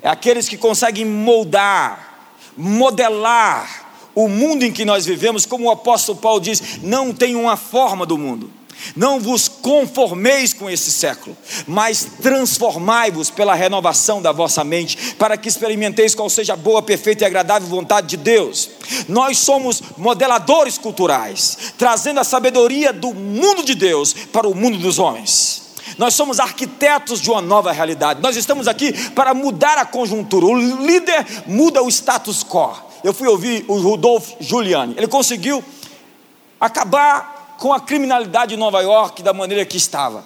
É 0.00 0.08
aqueles 0.08 0.48
que 0.48 0.56
conseguem 0.56 1.04
moldar, 1.04 2.32
modelar 2.56 4.10
o 4.14 4.28
mundo 4.28 4.64
em 4.64 4.72
que 4.72 4.84
nós 4.84 5.04
vivemos, 5.04 5.46
como 5.46 5.64
o 5.66 5.70
apóstolo 5.70 6.18
Paulo 6.18 6.40
diz, 6.40 6.78
não 6.82 7.12
tem 7.12 7.36
uma 7.36 7.56
forma 7.56 8.06
do 8.06 8.16
mundo. 8.16 8.50
Não 8.96 9.20
vos 9.20 9.48
conformeis 9.48 10.52
com 10.52 10.68
esse 10.68 10.90
século, 10.90 11.36
mas 11.66 12.06
transformai-vos 12.22 13.30
pela 13.30 13.54
renovação 13.54 14.22
da 14.22 14.32
vossa 14.32 14.64
mente, 14.64 15.14
para 15.14 15.36
que 15.36 15.48
experimenteis 15.48 16.14
qual 16.14 16.30
seja 16.30 16.54
a 16.54 16.56
boa, 16.56 16.82
perfeita 16.82 17.24
e 17.24 17.26
agradável 17.26 17.68
vontade 17.68 18.08
de 18.08 18.16
Deus. 18.16 18.70
Nós 19.08 19.38
somos 19.38 19.82
modeladores 19.96 20.78
culturais, 20.78 21.56
trazendo 21.76 22.20
a 22.20 22.24
sabedoria 22.24 22.92
do 22.92 23.14
mundo 23.14 23.62
de 23.64 23.74
Deus 23.74 24.12
para 24.12 24.48
o 24.48 24.54
mundo 24.54 24.78
dos 24.78 24.98
homens. 24.98 25.68
Nós 25.96 26.14
somos 26.14 26.38
arquitetos 26.38 27.20
de 27.20 27.30
uma 27.30 27.42
nova 27.42 27.72
realidade. 27.72 28.20
Nós 28.22 28.36
estamos 28.36 28.68
aqui 28.68 28.92
para 29.10 29.34
mudar 29.34 29.78
a 29.78 29.84
conjuntura. 29.84 30.46
O 30.46 30.54
líder 30.54 31.26
muda 31.46 31.82
o 31.82 31.88
status 31.88 32.44
quo. 32.44 32.76
Eu 33.02 33.12
fui 33.12 33.26
ouvir 33.26 33.64
o 33.68 33.78
Rudolf 33.80 34.32
Giuliani. 34.40 34.94
Ele 34.96 35.08
conseguiu 35.08 35.62
acabar 36.60 37.37
com 37.58 37.72
a 37.72 37.80
criminalidade 37.80 38.54
em 38.54 38.56
Nova 38.56 38.80
York 38.80 39.22
da 39.22 39.34
maneira 39.34 39.66
que 39.66 39.76
estava. 39.76 40.24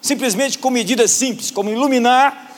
Simplesmente 0.00 0.58
com 0.58 0.70
medidas 0.70 1.10
simples, 1.10 1.50
como 1.50 1.70
iluminar 1.70 2.52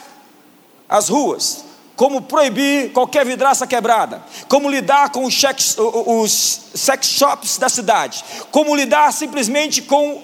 as 0.89 1.09
ruas, 1.09 1.65
como 1.95 2.21
proibir 2.23 2.93
qualquer 2.93 3.25
vidraça 3.25 3.67
quebrada, 3.67 4.23
como 4.49 4.69
lidar 4.69 5.11
com 5.11 5.25
os, 5.25 5.33
cheques, 5.33 5.77
os 5.79 6.61
sex 6.75 7.07
shops 7.07 7.57
da 7.57 7.69
cidade, 7.69 8.23
como 8.51 8.75
lidar 8.75 9.13
simplesmente 9.13 9.81
com 9.81 10.23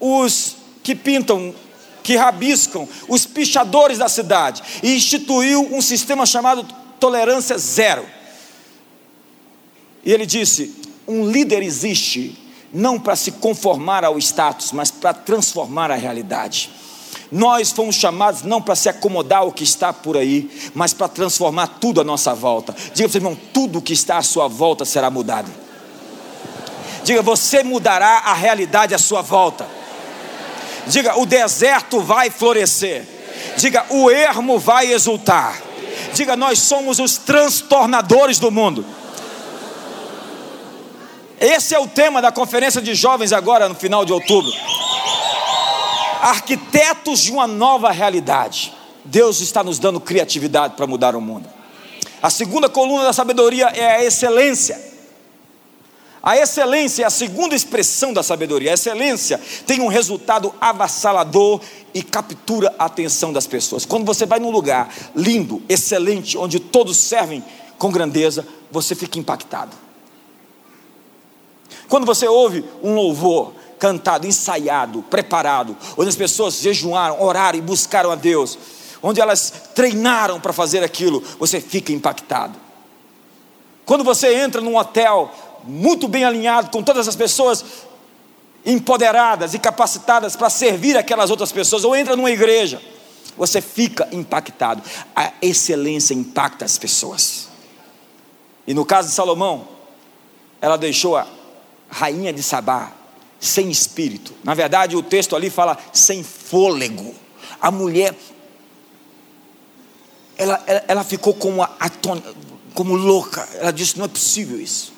os 0.00 0.56
que 0.82 0.94
pintam, 0.94 1.54
que 2.02 2.16
rabiscam, 2.16 2.88
os 3.08 3.26
pichadores 3.26 3.98
da 3.98 4.08
cidade, 4.08 4.62
e 4.82 4.96
instituiu 4.96 5.68
um 5.70 5.82
sistema 5.82 6.24
chamado 6.24 6.66
tolerância 6.98 7.58
zero. 7.58 8.06
E 10.02 10.12
ele 10.12 10.24
disse: 10.24 10.74
um 11.06 11.28
líder 11.28 11.62
existe 11.62 12.45
não 12.72 12.98
para 12.98 13.16
se 13.16 13.32
conformar 13.32 14.04
ao 14.04 14.18
status, 14.18 14.72
mas 14.72 14.90
para 14.90 15.14
transformar 15.14 15.90
a 15.90 15.94
realidade. 15.94 16.70
Nós 17.30 17.72
fomos 17.72 17.96
chamados 17.96 18.42
não 18.42 18.62
para 18.62 18.76
se 18.76 18.88
acomodar 18.88 19.40
ao 19.40 19.52
que 19.52 19.64
está 19.64 19.92
por 19.92 20.16
aí, 20.16 20.70
mas 20.74 20.92
para 20.92 21.08
transformar 21.08 21.66
tudo 21.80 22.00
à 22.00 22.04
nossa 22.04 22.34
volta. 22.34 22.74
Diga 22.94 23.08
para 23.08 23.12
seu 23.12 23.18
irmão: 23.18 23.36
tudo 23.52 23.82
que 23.82 23.92
está 23.92 24.18
à 24.18 24.22
sua 24.22 24.46
volta 24.46 24.84
será 24.84 25.10
mudado. 25.10 25.50
Diga, 27.02 27.22
você 27.22 27.62
mudará 27.62 28.22
a 28.24 28.34
realidade 28.34 28.94
à 28.94 28.98
sua 28.98 29.22
volta. 29.22 29.66
Diga, 30.86 31.18
o 31.18 31.26
deserto 31.26 32.00
vai 32.00 32.30
florescer. 32.30 33.06
Diga, 33.56 33.84
o 33.90 34.10
ermo 34.10 34.58
vai 34.58 34.92
exultar. 34.92 35.60
Diga, 36.14 36.36
nós 36.36 36.58
somos 36.60 36.98
os 36.98 37.16
transtornadores 37.16 38.38
do 38.38 38.50
mundo. 38.50 38.84
Esse 41.40 41.74
é 41.74 41.78
o 41.78 41.86
tema 41.86 42.22
da 42.22 42.32
conferência 42.32 42.80
de 42.80 42.94
jovens 42.94 43.32
agora 43.32 43.68
no 43.68 43.74
final 43.74 44.04
de 44.04 44.12
outubro. 44.12 44.50
Arquitetos 46.22 47.20
de 47.20 47.30
uma 47.30 47.46
nova 47.46 47.90
realidade. 47.90 48.72
Deus 49.04 49.40
está 49.40 49.62
nos 49.62 49.78
dando 49.78 50.00
criatividade 50.00 50.74
para 50.74 50.86
mudar 50.86 51.14
o 51.14 51.20
mundo. 51.20 51.48
A 52.22 52.30
segunda 52.30 52.68
coluna 52.68 53.04
da 53.04 53.12
sabedoria 53.12 53.66
é 53.66 53.96
a 53.96 54.04
excelência. 54.04 54.84
A 56.22 56.36
excelência 56.36 57.04
é 57.04 57.06
a 57.06 57.10
segunda 57.10 57.54
expressão 57.54 58.12
da 58.12 58.22
sabedoria. 58.22 58.70
A 58.70 58.74
excelência 58.74 59.40
tem 59.64 59.80
um 59.80 59.86
resultado 59.86 60.52
avassalador 60.60 61.60
e 61.94 62.02
captura 62.02 62.74
a 62.78 62.86
atenção 62.86 63.32
das 63.32 63.46
pessoas. 63.46 63.84
Quando 63.84 64.04
você 64.04 64.26
vai 64.26 64.40
num 64.40 64.50
lugar 64.50 64.92
lindo, 65.14 65.62
excelente, 65.68 66.36
onde 66.36 66.58
todos 66.58 66.96
servem 66.96 67.44
com 67.78 67.92
grandeza, 67.92 68.44
você 68.72 68.94
fica 68.94 69.18
impactado. 69.18 69.85
Quando 71.88 72.06
você 72.06 72.26
ouve 72.26 72.64
um 72.82 72.94
louvor 72.94 73.52
cantado, 73.78 74.26
ensaiado, 74.26 75.02
preparado, 75.02 75.76
onde 75.96 76.08
as 76.08 76.16
pessoas 76.16 76.60
jejuaram, 76.60 77.22
oraram 77.22 77.58
e 77.58 77.62
buscaram 77.62 78.10
a 78.10 78.14
Deus, 78.14 78.58
onde 79.02 79.20
elas 79.20 79.52
treinaram 79.74 80.40
para 80.40 80.52
fazer 80.52 80.82
aquilo, 80.82 81.22
você 81.38 81.60
fica 81.60 81.92
impactado. 81.92 82.58
Quando 83.84 84.02
você 84.02 84.34
entra 84.34 84.60
num 84.60 84.76
hotel 84.76 85.30
muito 85.64 86.08
bem 86.08 86.24
alinhado, 86.24 86.70
com 86.70 86.82
todas 86.82 87.06
as 87.06 87.14
pessoas 87.14 87.64
empoderadas 88.64 89.54
e 89.54 89.58
capacitadas 89.58 90.34
para 90.34 90.50
servir 90.50 90.96
aquelas 90.96 91.30
outras 91.30 91.52
pessoas, 91.52 91.84
ou 91.84 91.94
entra 91.94 92.16
numa 92.16 92.30
igreja, 92.30 92.82
você 93.36 93.60
fica 93.60 94.08
impactado. 94.10 94.82
A 95.14 95.32
excelência 95.40 96.14
impacta 96.14 96.64
as 96.64 96.76
pessoas. 96.78 97.48
E 98.66 98.74
no 98.74 98.84
caso 98.84 99.08
de 99.08 99.14
Salomão, 99.14 99.68
ela 100.60 100.76
deixou 100.76 101.16
a 101.16 101.26
rainha 101.88 102.32
de 102.32 102.42
Sabá, 102.42 102.92
sem 103.40 103.70
espírito. 103.70 104.32
Na 104.42 104.54
verdade, 104.54 104.96
o 104.96 105.02
texto 105.02 105.36
ali 105.36 105.50
fala 105.50 105.78
sem 105.92 106.22
fôlego. 106.22 107.14
A 107.60 107.70
mulher, 107.70 108.14
ela, 110.36 110.62
ela, 110.66 110.84
ela 110.88 111.04
ficou 111.04 111.34
como, 111.34 111.62
aton, 111.62 112.20
como 112.74 112.94
louca. 112.94 113.48
Ela 113.54 113.72
disse: 113.72 113.98
não 113.98 114.04
é 114.04 114.08
possível 114.08 114.60
isso. 114.60 114.92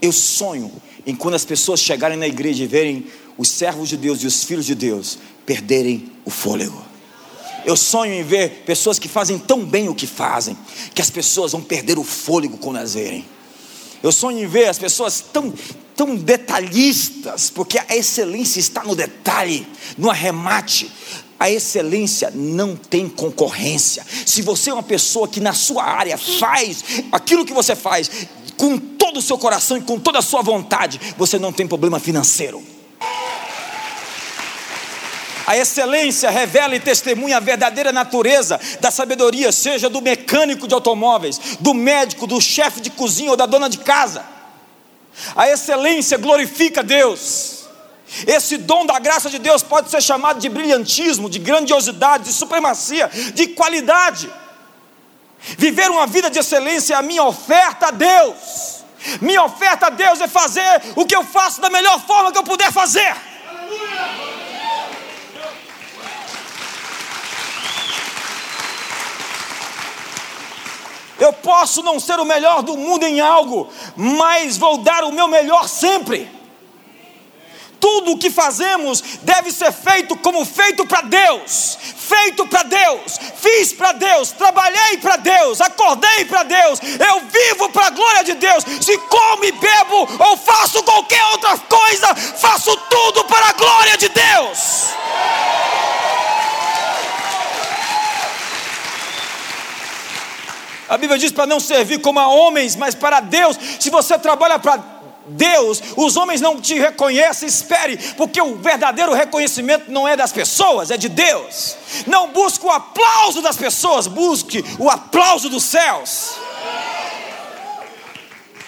Eu 0.00 0.12
sonho 0.12 0.70
em 1.06 1.14
quando 1.14 1.34
as 1.34 1.44
pessoas 1.44 1.80
chegarem 1.80 2.16
na 2.16 2.26
igreja 2.26 2.64
e 2.64 2.66
verem 2.66 3.06
os 3.36 3.48
servos 3.48 3.88
de 3.88 3.96
Deus 3.96 4.22
e 4.22 4.26
os 4.26 4.44
filhos 4.44 4.66
de 4.66 4.74
Deus 4.74 5.18
perderem 5.46 6.12
o 6.24 6.30
fôlego. 6.30 6.90
Eu 7.64 7.76
sonho 7.76 8.14
em 8.14 8.22
ver 8.22 8.62
pessoas 8.64 8.98
que 8.98 9.08
fazem 9.08 9.38
tão 9.38 9.64
bem 9.64 9.88
o 9.88 9.94
que 9.94 10.06
fazem, 10.06 10.56
que 10.94 11.02
as 11.02 11.10
pessoas 11.10 11.52
vão 11.52 11.60
perder 11.60 11.98
o 11.98 12.04
fôlego 12.04 12.56
quando 12.58 12.78
as 12.78 12.94
verem. 12.94 13.24
Eu 14.02 14.12
sonho 14.12 14.38
em 14.38 14.46
ver 14.46 14.68
as 14.68 14.78
pessoas 14.78 15.20
tão, 15.20 15.52
tão 16.00 16.16
detalhistas, 16.16 17.50
porque 17.50 17.78
a 17.78 17.94
excelência 17.94 18.58
está 18.58 18.82
no 18.82 18.96
detalhe, 18.96 19.66
no 19.98 20.08
arremate. 20.08 20.90
A 21.38 21.50
excelência 21.50 22.32
não 22.34 22.74
tem 22.74 23.06
concorrência. 23.06 24.02
Se 24.24 24.40
você 24.40 24.70
é 24.70 24.72
uma 24.72 24.82
pessoa 24.82 25.28
que 25.28 25.40
na 25.40 25.52
sua 25.52 25.84
área 25.84 26.16
faz 26.16 26.82
aquilo 27.12 27.44
que 27.44 27.52
você 27.52 27.76
faz 27.76 28.10
com 28.56 28.78
todo 28.78 29.18
o 29.18 29.22
seu 29.22 29.36
coração 29.36 29.76
e 29.76 29.82
com 29.82 29.98
toda 29.98 30.20
a 30.20 30.22
sua 30.22 30.40
vontade, 30.40 30.98
você 31.18 31.38
não 31.38 31.52
tem 31.52 31.66
problema 31.68 32.00
financeiro. 32.00 32.64
A 35.46 35.58
excelência 35.58 36.30
revela 36.30 36.74
e 36.74 36.80
testemunha 36.80 37.36
a 37.36 37.40
verdadeira 37.40 37.92
natureza 37.92 38.58
da 38.80 38.90
sabedoria, 38.90 39.52
seja 39.52 39.90
do 39.90 40.00
mecânico 40.00 40.66
de 40.66 40.72
automóveis, 40.72 41.58
do 41.60 41.74
médico, 41.74 42.26
do 42.26 42.40
chefe 42.40 42.80
de 42.80 42.88
cozinha 42.88 43.32
ou 43.32 43.36
da 43.36 43.44
dona 43.44 43.68
de 43.68 43.76
casa. 43.80 44.39
A 45.34 45.48
excelência 45.48 46.18
glorifica 46.18 46.82
Deus. 46.82 47.60
Esse 48.26 48.56
dom 48.56 48.84
da 48.86 48.98
graça 48.98 49.30
de 49.30 49.38
Deus 49.38 49.62
pode 49.62 49.90
ser 49.90 50.02
chamado 50.02 50.40
de 50.40 50.48
brilhantismo, 50.48 51.30
de 51.30 51.38
grandiosidade, 51.38 52.24
de 52.24 52.32
supremacia, 52.32 53.08
de 53.34 53.48
qualidade. 53.48 54.30
Viver 55.38 55.90
uma 55.90 56.06
vida 56.06 56.28
de 56.28 56.38
excelência 56.38 56.94
é 56.94 56.96
a 56.96 57.02
minha 57.02 57.24
oferta 57.24 57.88
a 57.88 57.90
Deus. 57.90 58.80
Minha 59.20 59.44
oferta 59.44 59.86
a 59.86 59.90
Deus 59.90 60.20
é 60.20 60.28
fazer 60.28 60.82
o 60.96 61.06
que 61.06 61.16
eu 61.16 61.24
faço 61.24 61.60
da 61.60 61.70
melhor 61.70 62.00
forma 62.06 62.32
que 62.32 62.38
eu 62.38 62.44
puder 62.44 62.70
fazer. 62.72 63.14
Eu 63.56 64.29
Eu 71.20 71.32
posso 71.34 71.82
não 71.82 72.00
ser 72.00 72.18
o 72.18 72.24
melhor 72.24 72.62
do 72.62 72.76
mundo 72.76 73.04
em 73.04 73.20
algo, 73.20 73.68
mas 73.94 74.56
vou 74.56 74.78
dar 74.78 75.04
o 75.04 75.12
meu 75.12 75.28
melhor 75.28 75.68
sempre. 75.68 76.40
Tudo 77.78 78.12
o 78.12 78.18
que 78.18 78.30
fazemos 78.30 79.02
deve 79.22 79.50
ser 79.50 79.72
feito 79.72 80.14
como 80.16 80.44
feito 80.44 80.86
para 80.86 81.00
Deus, 81.00 81.78
feito 81.96 82.46
para 82.46 82.62
Deus, 82.62 83.18
fiz 83.36 83.72
para 83.72 83.92
Deus, 83.92 84.32
trabalhei 84.32 84.98
para 84.98 85.16
Deus, 85.16 85.62
acordei 85.62 86.26
para 86.26 86.42
Deus, 86.42 86.78
eu 86.82 87.20
vivo 87.20 87.70
para 87.70 87.86
a 87.86 87.90
glória 87.90 88.24
de 88.24 88.34
Deus. 88.34 88.64
Se 88.82 88.98
como 88.98 89.44
e 89.44 89.52
bebo 89.52 90.08
ou 90.18 90.36
faço 90.36 90.82
qualquer 90.82 91.24
outra 91.32 91.56
coisa, 91.56 92.14
faço 92.14 92.76
tudo 92.76 93.24
para 93.24 93.48
a 93.48 93.52
glória 93.52 93.96
de 93.96 94.10
Deus. 94.10 94.69
A 100.90 100.98
Bíblia 100.98 101.16
diz 101.16 101.30
para 101.30 101.46
não 101.46 101.60
servir 101.60 102.00
como 102.00 102.18
a 102.18 102.26
homens, 102.26 102.74
mas 102.74 102.96
para 102.96 103.20
Deus. 103.20 103.56
Se 103.78 103.90
você 103.90 104.18
trabalha 104.18 104.58
para 104.58 104.82
Deus, 105.24 105.80
os 105.96 106.16
homens 106.16 106.40
não 106.40 106.60
te 106.60 106.74
reconhecem, 106.74 107.48
espere, 107.48 107.96
porque 108.16 108.42
o 108.42 108.56
verdadeiro 108.56 109.14
reconhecimento 109.14 109.88
não 109.88 110.08
é 110.08 110.16
das 110.16 110.32
pessoas, 110.32 110.90
é 110.90 110.96
de 110.96 111.08
Deus. 111.08 111.76
Não 112.08 112.32
busque 112.32 112.66
o 112.66 112.70
aplauso 112.70 113.40
das 113.40 113.56
pessoas, 113.56 114.08
busque 114.08 114.64
o 114.80 114.90
aplauso 114.90 115.48
dos 115.48 115.62
céus. 115.62 116.32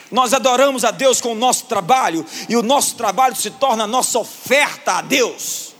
Nós 0.08 0.32
adoramos 0.32 0.84
a 0.84 0.92
Deus 0.92 1.20
com 1.20 1.32
o 1.32 1.34
nosso 1.34 1.64
trabalho, 1.64 2.24
e 2.48 2.54
o 2.54 2.62
nosso 2.62 2.94
trabalho 2.94 3.34
se 3.34 3.50
torna 3.50 3.82
a 3.82 3.88
nossa 3.88 4.20
oferta 4.20 4.92
a 4.92 5.00
Deus. 5.00 5.71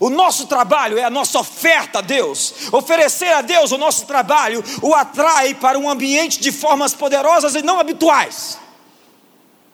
O 0.00 0.08
nosso 0.08 0.46
trabalho 0.46 0.96
é 0.96 1.04
a 1.04 1.10
nossa 1.10 1.38
oferta 1.38 1.98
a 1.98 2.02
Deus. 2.02 2.72
Oferecer 2.72 3.34
a 3.34 3.42
Deus 3.42 3.70
o 3.70 3.76
nosso 3.76 4.06
trabalho 4.06 4.64
o 4.80 4.94
atrai 4.94 5.54
para 5.54 5.78
um 5.78 5.90
ambiente 5.90 6.40
de 6.40 6.50
formas 6.50 6.94
poderosas 6.94 7.54
e 7.54 7.60
não 7.60 7.78
habituais. 7.78 8.58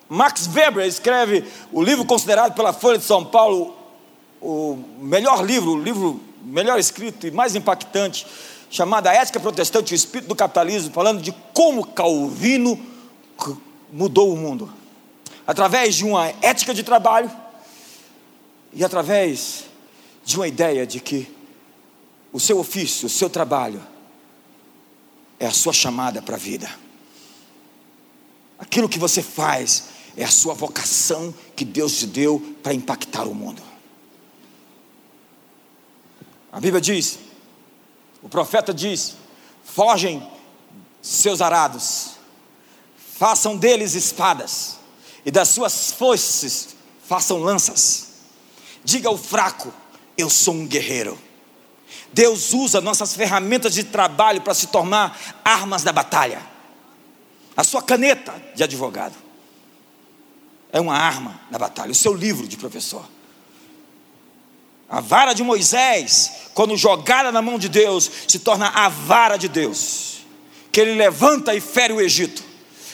Max 0.09 0.49
Weber 0.53 0.85
escreve 0.85 1.45
o 1.73 1.81
livro 1.81 2.05
considerado 2.05 2.55
pela 2.55 2.73
Folha 2.73 2.99
de 2.99 3.05
São 3.05 3.25
Paulo 3.25 3.77
o 4.41 4.77
melhor 4.99 5.45
livro, 5.45 5.73
o 5.73 5.81
livro 5.81 6.21
melhor 6.43 6.79
escrito 6.79 7.27
e 7.27 7.31
mais 7.31 7.55
impactante, 7.55 8.27
chamado 8.69 9.07
A 9.07 9.15
Ética 9.15 9.39
Protestante 9.39 9.93
e 9.93 9.95
o 9.95 9.97
Espírito 9.97 10.29
do 10.29 10.35
Capitalismo, 10.35 10.93
falando 10.93 11.23
de 11.23 11.33
como 11.53 11.87
Calvino 11.87 12.81
mudou 13.93 14.33
o 14.33 14.37
mundo. 14.37 14.73
Através 15.47 15.95
de 15.95 16.05
uma 16.05 16.33
ética 16.43 16.75
de 16.75 16.83
trabalho 16.83 17.31
e 18.73 18.85
através 18.85 19.66
de 20.27 20.37
uma 20.37 20.49
ideia 20.49 20.85
de 20.85 20.99
que 20.99 21.33
o 22.33 22.41
seu 22.41 22.59
ofício, 22.59 23.07
o 23.07 23.09
seu 23.09 23.31
trabalho 23.31 23.81
é 25.39 25.47
a 25.47 25.53
sua 25.53 25.73
chamada 25.73 26.21
para 26.21 26.35
a 26.35 26.39
vida. 26.39 26.69
Aquilo 28.59 28.89
que 28.89 28.99
você 28.99 29.23
faz 29.23 29.85
é 30.17 30.25
a 30.25 30.31
sua 30.31 30.53
vocação 30.53 31.33
que 31.55 31.65
Deus 31.65 32.01
te 32.01 32.09
deu 32.09 32.41
para 32.61 32.75
impactar 32.75 33.23
o 33.23 33.35
mundo. 33.37 33.63
A 36.51 36.59
Bíblia 36.59 36.81
diz, 36.81 37.21
o 38.21 38.29
profeta 38.29 38.75
diz: 38.75 39.15
fogem 39.65 40.29
seus 41.01 41.41
arados, 41.41 42.17
façam 42.97 43.57
deles 43.57 43.95
espadas, 43.95 44.79
e 45.25 45.31
das 45.31 45.51
suas 45.51 45.93
foices 45.93 46.75
façam 47.07 47.39
lanças. 47.39 48.09
Diga 48.83 49.09
ao 49.09 49.17
fraco: 49.17 49.73
eu 50.17 50.31
sou 50.31 50.55
um 50.55 50.67
guerreiro. 50.67 51.19
Deus 52.13 52.53
usa 52.53 52.81
nossas 52.81 53.15
ferramentas 53.15 53.75
de 53.75 53.85
trabalho 53.85 54.41
para 54.41 54.55
se 54.55 54.69
tornar 54.69 55.19
armas 55.45 55.83
da 55.83 55.93
batalha. 55.93 56.41
A 57.57 57.65
sua 57.65 57.83
caneta 57.83 58.35
de 58.55 58.63
advogado 58.63 59.15
é 60.73 60.81
uma 60.81 60.97
arma 60.97 61.41
na 61.51 61.59
batalha, 61.59 61.93
o 61.93 61.95
seu 61.95 62.15
livro 62.15 62.47
de 62.47 62.57
professor. 62.57 63.05
A 64.89 65.01
vara 65.01 65.33
de 65.33 65.43
Moisés, 65.43 66.33
quando 66.55 66.77
jogada 66.77 67.33
na 67.33 67.43
mão 67.43 67.59
de 67.59 67.69
Deus, 67.69 68.11
se 68.29 68.39
torna 68.39 68.69
a 68.69 68.89
vara 68.89 69.37
de 69.37 69.49
Deus, 69.49 70.19
que 70.71 70.81
ele 70.81 70.95
levanta 70.95 71.55
e 71.55 71.61
fere 71.61 71.93
o 71.93 72.01
Egito. 72.01 72.45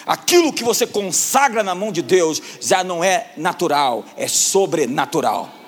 Aquilo 0.06 0.52
que 0.52 0.64
você 0.64 0.86
consagra 0.86 1.62
na 1.62 1.74
mão 1.74 1.92
de 1.92 2.02
Deus 2.02 2.42
já 2.60 2.82
não 2.82 3.04
é 3.04 3.32
natural, 3.36 4.04
é 4.16 4.26
sobrenatural. 4.26 5.61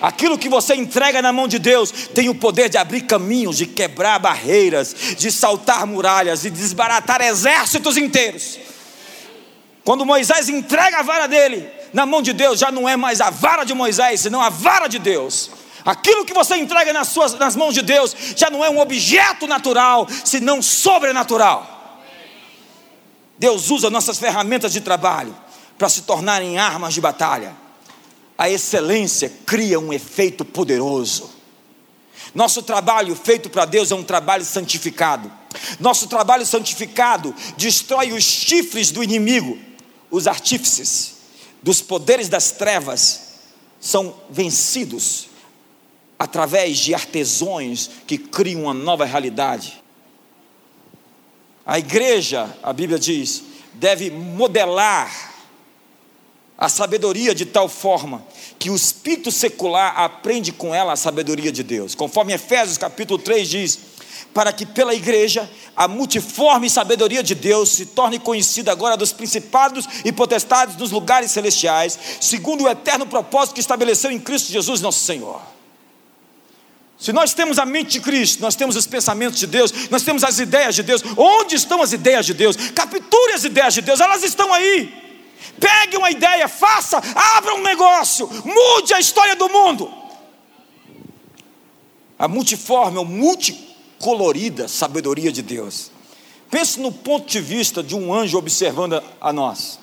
Aquilo 0.00 0.38
que 0.38 0.48
você 0.48 0.74
entrega 0.74 1.22
na 1.22 1.32
mão 1.32 1.48
de 1.48 1.58
Deus 1.58 1.90
tem 1.90 2.28
o 2.28 2.34
poder 2.34 2.68
de 2.68 2.76
abrir 2.76 3.02
caminhos, 3.02 3.56
de 3.56 3.66
quebrar 3.66 4.18
barreiras, 4.18 4.94
de 5.16 5.30
saltar 5.32 5.86
muralhas 5.86 6.44
e 6.44 6.50
desbaratar 6.50 7.20
exércitos 7.22 7.96
inteiros. 7.96 8.58
Quando 9.84 10.04
Moisés 10.04 10.48
entrega 10.48 10.98
a 10.98 11.02
vara 11.02 11.26
dele 11.26 11.68
na 11.92 12.04
mão 12.04 12.20
de 12.20 12.32
Deus, 12.32 12.58
já 12.58 12.70
não 12.70 12.88
é 12.88 12.96
mais 12.96 13.20
a 13.20 13.30
vara 13.30 13.64
de 13.64 13.72
Moisés, 13.72 14.20
senão 14.20 14.42
a 14.42 14.50
vara 14.50 14.88
de 14.88 14.98
Deus. 14.98 15.50
Aquilo 15.84 16.24
que 16.24 16.34
você 16.34 16.56
entrega 16.56 16.92
nas, 16.92 17.08
suas, 17.08 17.34
nas 17.34 17.54
mãos 17.54 17.72
de 17.72 17.80
Deus 17.80 18.14
já 18.34 18.50
não 18.50 18.64
é 18.64 18.68
um 18.68 18.80
objeto 18.80 19.46
natural, 19.46 20.06
senão 20.24 20.60
sobrenatural. 20.60 22.02
Deus 23.38 23.70
usa 23.70 23.88
nossas 23.88 24.18
ferramentas 24.18 24.72
de 24.72 24.80
trabalho 24.80 25.34
para 25.78 25.88
se 25.88 26.02
tornarem 26.02 26.58
armas 26.58 26.92
de 26.92 27.00
batalha. 27.00 27.65
A 28.36 28.50
excelência 28.50 29.32
cria 29.46 29.80
um 29.80 29.92
efeito 29.92 30.44
poderoso. 30.44 31.30
Nosso 32.34 32.62
trabalho 32.62 33.14
feito 33.14 33.48
para 33.48 33.64
Deus 33.64 33.90
é 33.90 33.94
um 33.94 34.02
trabalho 34.02 34.44
santificado. 34.44 35.30
Nosso 35.80 36.06
trabalho 36.06 36.44
santificado 36.44 37.34
destrói 37.56 38.12
os 38.12 38.22
chifres 38.22 38.90
do 38.90 39.02
inimigo 39.02 39.66
os 40.10 40.26
artífices 40.26 41.16
dos 41.62 41.80
poderes 41.80 42.28
das 42.28 42.52
trevas 42.52 43.22
são 43.80 44.14
vencidos 44.30 45.28
através 46.18 46.78
de 46.78 46.94
artesões 46.94 47.90
que 48.06 48.16
criam 48.16 48.62
uma 48.62 48.74
nova 48.74 49.04
realidade. 49.04 49.82
A 51.64 51.78
igreja, 51.78 52.56
a 52.62 52.72
Bíblia 52.72 52.98
diz, 52.98 53.42
deve 53.74 54.10
modelar 54.10 55.34
a 56.58 56.68
sabedoria 56.68 57.34
de 57.34 57.44
tal 57.44 57.68
forma 57.68 58.26
que 58.58 58.70
o 58.70 58.76
espírito 58.76 59.30
secular 59.30 59.98
aprende 60.00 60.52
com 60.52 60.74
ela 60.74 60.92
a 60.92 60.96
sabedoria 60.96 61.52
de 61.52 61.62
Deus. 61.62 61.94
Conforme 61.94 62.32
Efésios 62.32 62.78
capítulo 62.78 63.18
3 63.18 63.48
diz: 63.48 63.78
para 64.32 64.52
que 64.52 64.66
pela 64.66 64.94
igreja 64.94 65.50
a 65.74 65.88
multiforme 65.88 66.68
sabedoria 66.68 67.22
de 67.22 67.34
Deus 67.34 67.70
se 67.70 67.86
torne 67.86 68.18
conhecida 68.18 68.70
agora 68.70 68.96
dos 68.96 69.12
principados 69.12 69.86
e 70.04 70.12
potestades 70.12 70.76
dos 70.76 70.90
lugares 70.90 71.30
celestiais, 71.30 71.98
segundo 72.20 72.64
o 72.64 72.68
eterno 72.68 73.06
propósito 73.06 73.54
que 73.54 73.60
estabeleceu 73.60 74.10
em 74.10 74.20
Cristo 74.20 74.52
Jesus, 74.52 74.80
nosso 74.80 75.04
Senhor. 75.04 75.40
Se 76.98 77.12
nós 77.12 77.34
temos 77.34 77.58
a 77.58 77.66
mente 77.66 77.92
de 77.92 78.00
Cristo, 78.00 78.40
nós 78.40 78.54
temos 78.54 78.76
os 78.76 78.86
pensamentos 78.86 79.38
de 79.38 79.46
Deus, 79.46 79.72
nós 79.90 80.02
temos 80.02 80.24
as 80.24 80.38
ideias 80.38 80.74
de 80.74 80.82
Deus. 80.82 81.02
Onde 81.16 81.54
estão 81.54 81.82
as 81.82 81.92
ideias 81.92 82.24
de 82.24 82.32
Deus? 82.32 82.56
Capture 82.74 83.32
as 83.34 83.44
ideias 83.44 83.74
de 83.74 83.82
Deus, 83.82 84.00
elas 84.00 84.22
estão 84.22 84.52
aí. 84.52 85.05
Pegue 85.60 85.96
uma 85.96 86.10
ideia, 86.10 86.48
faça, 86.48 86.98
abra 87.36 87.54
um 87.54 87.62
negócio, 87.62 88.28
mude 88.44 88.94
a 88.94 89.00
história 89.00 89.36
do 89.36 89.48
mundo. 89.48 89.92
A 92.18 92.26
multiforme, 92.28 92.98
o 92.98 93.04
multi 93.04 93.76
colorida 93.98 94.68
sabedoria 94.68 95.32
de 95.32 95.42
Deus. 95.42 95.90
Pense 96.50 96.80
no 96.80 96.92
ponto 96.92 97.26
de 97.26 97.40
vista 97.40 97.82
de 97.82 97.94
um 97.94 98.12
anjo 98.12 98.38
observando 98.38 99.02
a 99.20 99.32
nós. 99.32 99.78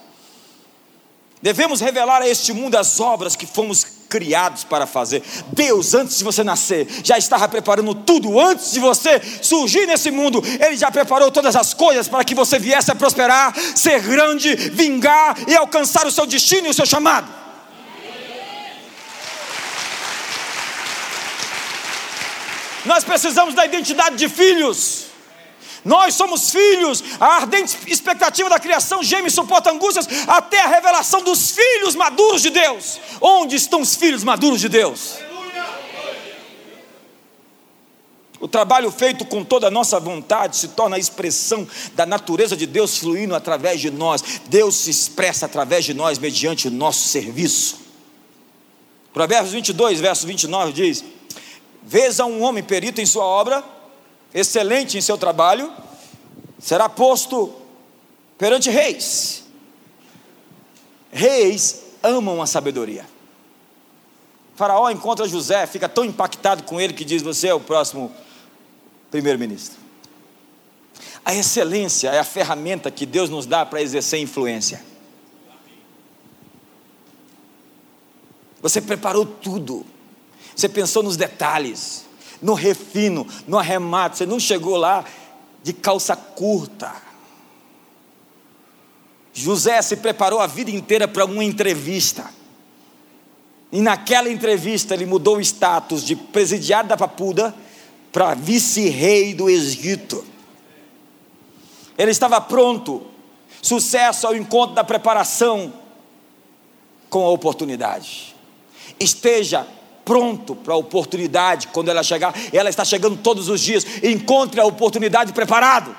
Devemos 1.42 1.82
revelar 1.82 2.22
a 2.22 2.28
este 2.28 2.54
mundo 2.54 2.76
as 2.76 3.00
obras 3.00 3.36
que 3.36 3.46
fomos 3.46 3.86
criados 4.14 4.64
para 4.64 4.86
fazer. 4.86 5.24
Deus, 5.48 5.96
antes 5.96 6.20
de 6.20 6.24
você 6.24 6.44
nascer, 6.44 6.88
já 7.04 7.18
estava 7.18 7.48
preparando 7.48 7.96
tudo. 7.96 8.40
Antes 8.40 8.72
de 8.72 8.80
você 8.80 9.20
surgir 9.42 9.88
nesse 9.88 10.12
mundo, 10.12 10.40
Ele 10.60 10.78
já 10.78 10.92
preparou 10.92 11.32
todas 11.32 11.56
as 11.56 11.74
coisas 11.74 12.08
para 12.08 12.24
que 12.24 12.36
você 12.36 12.60
viesse 12.60 12.92
a 12.92 12.96
prosperar, 12.96 13.56
ser 13.76 14.00
grande, 14.02 14.56
vingar 14.56 15.36
e 15.48 15.56
alcançar 15.56 16.06
o 16.06 16.12
seu 16.12 16.28
destino 16.28 16.68
e 16.68 16.70
o 16.70 16.74
seu 16.76 16.86
chamado. 16.86 17.28
Nós 22.86 23.04
precisamos 23.04 23.56
da 23.56 23.66
identidade 23.66 24.16
de 24.16 24.30
filhos. 24.30 25.13
Nós 25.84 26.16
somos 26.16 26.50
filhos, 26.50 27.04
a 27.20 27.38
ardente 27.38 27.78
expectativa 27.88 28.50
da 28.50 28.60
criação 28.60 29.04
geme 29.04 29.28
e 29.28 29.32
suporta 29.32 29.72
angústias 29.72 30.08
até 30.28 30.62
a 30.62 30.68
revelação 30.68 31.22
dos 31.22 31.52
filhos 31.52 31.96
maduros 31.96 32.42
de 32.42 32.50
Deus. 32.50 33.00
Onde 33.20 33.56
estão 33.56 33.82
os 33.82 33.96
filhos 33.96 34.24
maduros 34.24 34.62
de 34.62 34.70
Deus? 34.70 35.18
O 38.44 38.48
trabalho 38.48 38.92
feito 38.92 39.24
com 39.24 39.42
toda 39.42 39.68
a 39.68 39.72
nossa 39.72 39.98
vontade 40.02 40.58
se 40.58 40.68
torna 40.68 40.98
a 40.98 41.00
expressão 41.00 41.66
da 41.96 42.06
natureza 42.06 42.58
de 42.58 42.66
Deus 42.66 42.98
fluindo 42.98 43.34
através 43.34 43.80
de 43.80 43.90
nós. 43.90 44.22
Deus 44.48 44.76
se 44.76 44.90
expressa 44.90 45.46
através 45.46 45.86
de 45.86 45.94
nós 45.94 46.20
mediante 46.20 46.68
o 46.68 46.72
nosso 46.72 47.08
serviço. 47.08 47.80
Provérbios 49.14 49.54
22, 49.54 50.02
verso 50.02 50.28
29 50.28 50.74
diz: 50.74 51.06
Vês 51.84 52.20
a 52.20 52.26
um 52.26 52.42
homem 52.42 52.62
perito 52.62 53.00
em 53.00 53.06
sua 53.06 53.24
obra, 53.24 53.64
excelente 54.34 54.98
em 54.98 55.02
seu 55.02 55.18
trabalho, 55.18 55.72
será 56.60 56.90
posto 56.90 57.54
perante 58.38 58.70
reis. 58.70 59.44
Reis 61.12 61.84
amam 62.02 62.42
a 62.42 62.48
sabedoria. 62.48 63.06
faraó 64.56 64.90
encontra 64.90 65.28
José, 65.28 65.66
fica 65.68 65.88
tão 65.88 66.04
impactado 66.04 66.64
com 66.64 66.82
ele 66.82 66.94
que 66.94 67.06
diz: 67.06 67.22
Você 67.22 67.48
é 67.48 67.54
o 67.54 67.60
próximo 67.60 68.12
primeiro-ministro. 69.12 69.80
A 71.24 71.34
excelência 71.34 72.10
é 72.10 72.20
a 72.20 72.24
ferramenta 72.24 72.92
que 72.92 73.06
Deus 73.06 73.30
nos 73.30 73.46
dá 73.46 73.66
para 73.66 73.82
exercer 73.82 74.20
influência. 74.20 74.84
Você 78.62 78.82
preparou 78.82 79.26
tudo, 79.26 79.86
você 80.56 80.70
pensou 80.70 81.04
nos 81.04 81.18
detalhes, 81.18 82.06
no 82.44 82.54
refino, 82.54 83.26
no 83.48 83.58
arremate, 83.58 84.18
você 84.18 84.26
não 84.26 84.40
chegou 84.40 84.76
lá 84.76 85.06
de 85.64 85.72
calça 85.72 86.16
curta. 86.16 86.94
José 89.34 89.82
se 89.82 89.96
preparou 89.96 90.40
a 90.40 90.46
vida 90.46 90.70
inteira 90.70 91.08
para 91.08 91.26
uma 91.26 91.44
entrevista. 91.44 92.30
E 93.72 93.82
naquela 93.82 94.30
entrevista 94.30 94.94
ele 94.94 95.06
mudou 95.06 95.38
o 95.38 95.42
status 95.42 96.04
de 96.04 96.16
presidiário 96.16 96.90
da 96.90 96.98
Papuda 96.98 97.56
para 98.12 98.36
vice-rei 98.36 99.34
do 99.34 99.50
Egito. 99.50 100.24
Ele 101.98 102.12
estava 102.12 102.40
pronto, 102.42 103.08
sucesso 103.62 104.28
ao 104.28 104.36
encontro 104.36 104.76
da 104.76 104.84
preparação 104.84 105.74
com 107.10 107.26
a 107.26 107.30
oportunidade. 107.30 108.36
Esteja 109.00 109.66
pronto 110.06 110.56
para 110.56 110.74
a 110.74 110.78
oportunidade 110.78 111.68
quando 111.68 111.90
ela 111.90 112.04
chegar, 112.04 112.34
ela 112.52 112.70
está 112.70 112.84
chegando 112.86 113.18
todos 113.18 113.50
os 113.50 113.62
dias. 113.62 113.86
Encontre 114.04 114.60
a 114.60 114.66
oportunidade 114.66 115.34
preparado. 115.34 115.96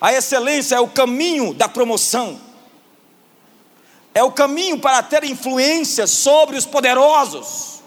A 0.00 0.12
excelência 0.12 0.76
é 0.76 0.80
o 0.80 0.88
caminho 0.88 1.54
da 1.54 1.68
promoção, 1.68 2.38
é 4.12 4.22
o 4.22 4.30
caminho 4.30 4.78
para 4.78 5.02
ter 5.02 5.24
influência 5.24 6.06
sobre 6.06 6.56
os 6.56 6.66
poderosos. 6.66 7.82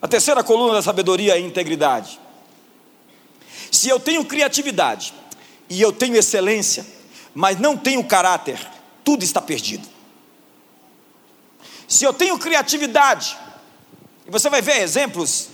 A 0.00 0.08
terceira 0.08 0.42
coluna 0.42 0.74
da 0.74 0.82
sabedoria 0.82 1.32
é 1.32 1.36
a 1.36 1.40
integridade. 1.40 2.18
Se 3.70 3.88
eu 3.88 4.00
tenho 4.00 4.24
criatividade 4.24 5.12
e 5.68 5.80
eu 5.80 5.92
tenho 5.92 6.16
excelência, 6.16 6.86
mas 7.34 7.58
não 7.58 7.76
tenho 7.76 8.02
caráter, 8.04 8.58
tudo 9.04 9.22
está 9.22 9.40
perdido. 9.40 9.86
Se 11.90 12.04
eu 12.04 12.12
tenho 12.12 12.38
criatividade, 12.38 13.36
e 14.24 14.30
você 14.30 14.48
vai 14.48 14.62
ver 14.62 14.80
exemplos 14.80 15.48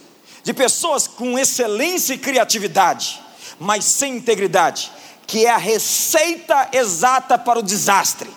de 0.44 0.52
pessoas 0.52 1.06
com 1.06 1.38
excelência 1.38 2.12
e 2.12 2.18
criatividade, 2.18 3.18
mas 3.58 3.86
sem 3.86 4.16
integridade, 4.16 4.92
que 5.26 5.46
é 5.46 5.50
a 5.50 5.56
receita 5.56 6.68
exata 6.74 7.38
para 7.38 7.58
o 7.58 7.62
desastre. 7.62 8.28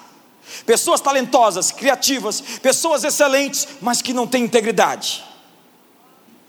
Pessoas 0.66 1.02
talentosas, 1.02 1.74
criativas, 1.74 2.40
pessoas 2.40 3.04
excelentes, 3.04 3.68
mas 3.82 4.02
que 4.02 4.14
não 4.14 4.26
têm 4.26 4.46
integridade. 4.46 5.22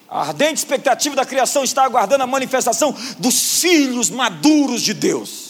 A 0.09 0.21
ardente 0.21 0.59
expectativa 0.59 1.17
da 1.17 1.27
criação 1.27 1.65
está 1.65 1.83
aguardando 1.83 2.23
a 2.23 2.29
manifestação 2.29 2.95
dos 3.19 3.61
filhos 3.61 4.09
maduros 4.09 4.83
de 4.83 4.95
Deus. 4.95 5.50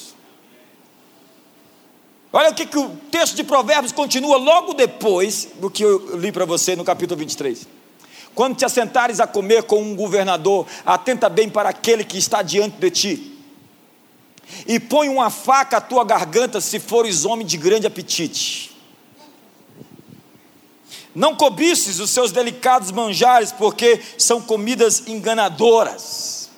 Olha 2.33 2.51
o 2.51 2.55
que, 2.55 2.64
que 2.64 2.78
o 2.78 2.91
texto 3.11 3.35
de 3.35 3.43
Provérbios 3.43 3.93
continua 3.93 4.37
logo 4.37 4.72
depois 4.72 5.49
do 5.57 5.68
que 5.68 5.83
eu 5.83 6.16
li 6.16 6.31
para 6.31 6.45
você 6.45 6.76
no 6.76 6.85
capítulo 6.85 7.18
23. 7.18 7.66
Quando 8.35 8.57
te 8.57 8.64
assentares 8.64 9.18
a 9.18 9.26
comer 9.26 9.64
com 9.64 9.83
um 9.83 9.97
governador, 9.97 10.66
atenta 10.87 11.28
bem 11.28 11.49
para 11.49 11.68
aquele 11.68 12.05
que 12.05 12.16
está 12.16 12.43
diante 12.43 12.76
de 12.76 12.91
ti. 12.91 13.39
E 14.66 14.78
põe 14.78 15.09
uma 15.09 15.28
faca 15.28 15.78
à 15.78 15.81
tua 15.81 16.05
garganta 16.05 16.61
se 16.61 16.78
fores 16.78 17.24
homem 17.24 17.47
de 17.47 17.57
grande 17.57 17.87
apetite. 17.87 18.70
Não 21.12 21.35
cobices 21.35 21.99
os 21.99 22.11
seus 22.11 22.31
delicados 22.31 22.93
manjares, 22.93 23.51
porque 23.51 24.01
são 24.16 24.41
comidas 24.41 25.03
enganadoras. 25.09 26.49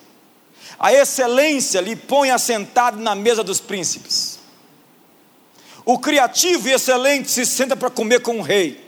A 0.79 0.93
excelência 0.93 1.81
lhe 1.81 1.97
põe 1.97 2.31
assentado 2.31 2.99
na 2.99 3.15
mesa 3.15 3.43
dos 3.43 3.61
príncipes. 3.61 4.32
O 5.85 5.99
criativo 5.99 6.69
e 6.69 6.73
excelente 6.73 7.31
se 7.31 7.45
senta 7.45 7.77
para 7.77 7.91
comer 7.91 8.21
com 8.21 8.39
o 8.39 8.43
rei. 8.43 8.83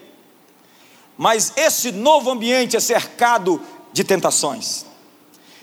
Mas 1.16 1.52
esse 1.56 1.92
novo 1.92 2.30
ambiente 2.30 2.76
é 2.76 2.80
cercado 2.80 3.60
de 3.92 4.04
tentações. 4.04 4.84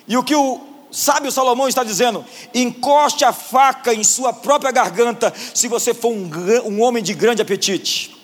E 0.08 0.18
o 0.18 0.24
que 0.24 0.36
o 0.36 0.62
sábio 0.92 1.32
Salomão 1.32 1.68
está 1.68 1.84
dizendo: 1.84 2.26
encoste 2.54 3.24
a 3.24 3.34
faca 3.34 3.94
em 3.94 4.04
sua 4.04 4.34
própria 4.34 4.72
garganta, 4.72 5.34
se 5.54 5.68
você 5.68 5.94
for 5.94 6.12
um, 6.12 6.30
um 6.66 6.82
homem 6.82 7.04
de 7.04 7.14
grande 7.14 7.42
apetite 7.42 8.22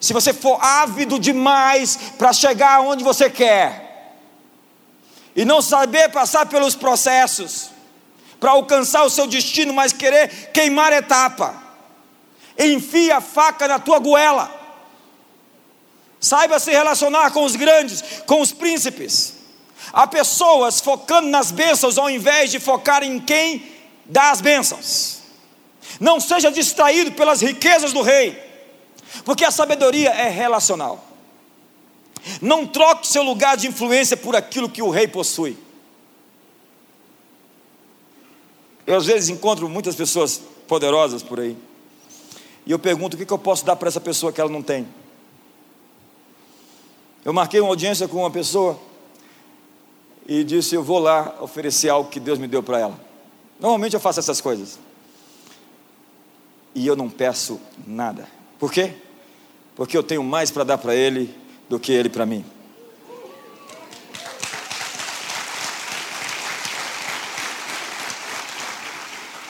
se 0.00 0.12
você 0.12 0.32
for 0.32 0.58
ávido 0.62 1.18
demais 1.18 1.98
para 2.16 2.32
chegar 2.32 2.80
onde 2.80 3.02
você 3.02 3.28
quer, 3.28 3.86
e 5.34 5.44
não 5.44 5.62
saber 5.62 6.10
passar 6.10 6.46
pelos 6.46 6.74
processos, 6.74 7.70
para 8.40 8.52
alcançar 8.52 9.04
o 9.04 9.10
seu 9.10 9.26
destino, 9.26 9.72
mas 9.72 9.92
querer 9.92 10.50
queimar 10.52 10.92
etapa, 10.92 11.60
enfia 12.58 13.18
a 13.18 13.20
faca 13.20 13.68
na 13.68 13.78
tua 13.78 13.98
goela, 13.98 14.54
saiba 16.20 16.58
se 16.58 16.70
relacionar 16.70 17.30
com 17.30 17.44
os 17.44 17.54
grandes, 17.54 18.02
com 18.26 18.40
os 18.40 18.52
príncipes. 18.52 19.34
Há 19.92 20.06
pessoas 20.06 20.80
focando 20.80 21.28
nas 21.28 21.50
bênçãos 21.50 21.96
ao 21.96 22.10
invés 22.10 22.50
de 22.50 22.58
focar 22.58 23.02
em 23.02 23.20
quem 23.20 23.64
dá 24.04 24.30
as 24.30 24.40
bênçãos. 24.40 25.18
Não 26.00 26.20
seja 26.20 26.50
distraído 26.50 27.12
pelas 27.12 27.40
riquezas 27.40 27.92
do 27.92 28.02
rei 28.02 28.48
porque 29.24 29.44
a 29.44 29.50
sabedoria 29.50 30.10
é 30.10 30.28
relacional. 30.28 31.04
Não 32.40 32.66
troque 32.66 33.06
seu 33.06 33.22
lugar 33.22 33.56
de 33.56 33.68
influência 33.68 34.16
por 34.16 34.36
aquilo 34.36 34.68
que 34.68 34.82
o 34.82 34.90
rei 34.90 35.08
possui. 35.08 35.56
Eu 38.86 38.96
às 38.96 39.06
vezes 39.06 39.28
encontro 39.28 39.68
muitas 39.68 39.94
pessoas 39.94 40.40
poderosas 40.66 41.22
por 41.22 41.40
aí. 41.40 41.56
E 42.68 42.70
eu 42.70 42.78
pergunto 42.78 43.16
o 43.16 43.18
que 43.18 43.32
eu 43.32 43.38
posso 43.38 43.64
dar 43.64 43.76
para 43.76 43.88
essa 43.88 43.98
pessoa 43.98 44.30
que 44.30 44.38
ela 44.38 44.50
não 44.50 44.60
tem. 44.60 44.86
Eu 47.24 47.32
marquei 47.32 47.60
uma 47.60 47.70
audiência 47.70 48.06
com 48.06 48.18
uma 48.18 48.30
pessoa 48.30 48.78
e 50.26 50.44
disse: 50.44 50.74
Eu 50.74 50.84
vou 50.84 50.98
lá 50.98 51.34
oferecer 51.40 51.88
algo 51.88 52.10
que 52.10 52.20
Deus 52.20 52.38
me 52.38 52.46
deu 52.46 52.62
para 52.62 52.78
ela. 52.78 53.00
Normalmente 53.58 53.94
eu 53.94 54.00
faço 54.00 54.20
essas 54.20 54.42
coisas. 54.42 54.78
E 56.74 56.86
eu 56.86 56.94
não 56.94 57.08
peço 57.08 57.58
nada. 57.86 58.28
Por 58.58 58.70
quê? 58.70 58.92
Porque 59.74 59.96
eu 59.96 60.02
tenho 60.02 60.22
mais 60.22 60.50
para 60.50 60.62
dar 60.62 60.76
para 60.76 60.94
Ele 60.94 61.34
do 61.70 61.80
que 61.80 61.90
Ele 61.90 62.10
para 62.10 62.26
mim. 62.26 62.44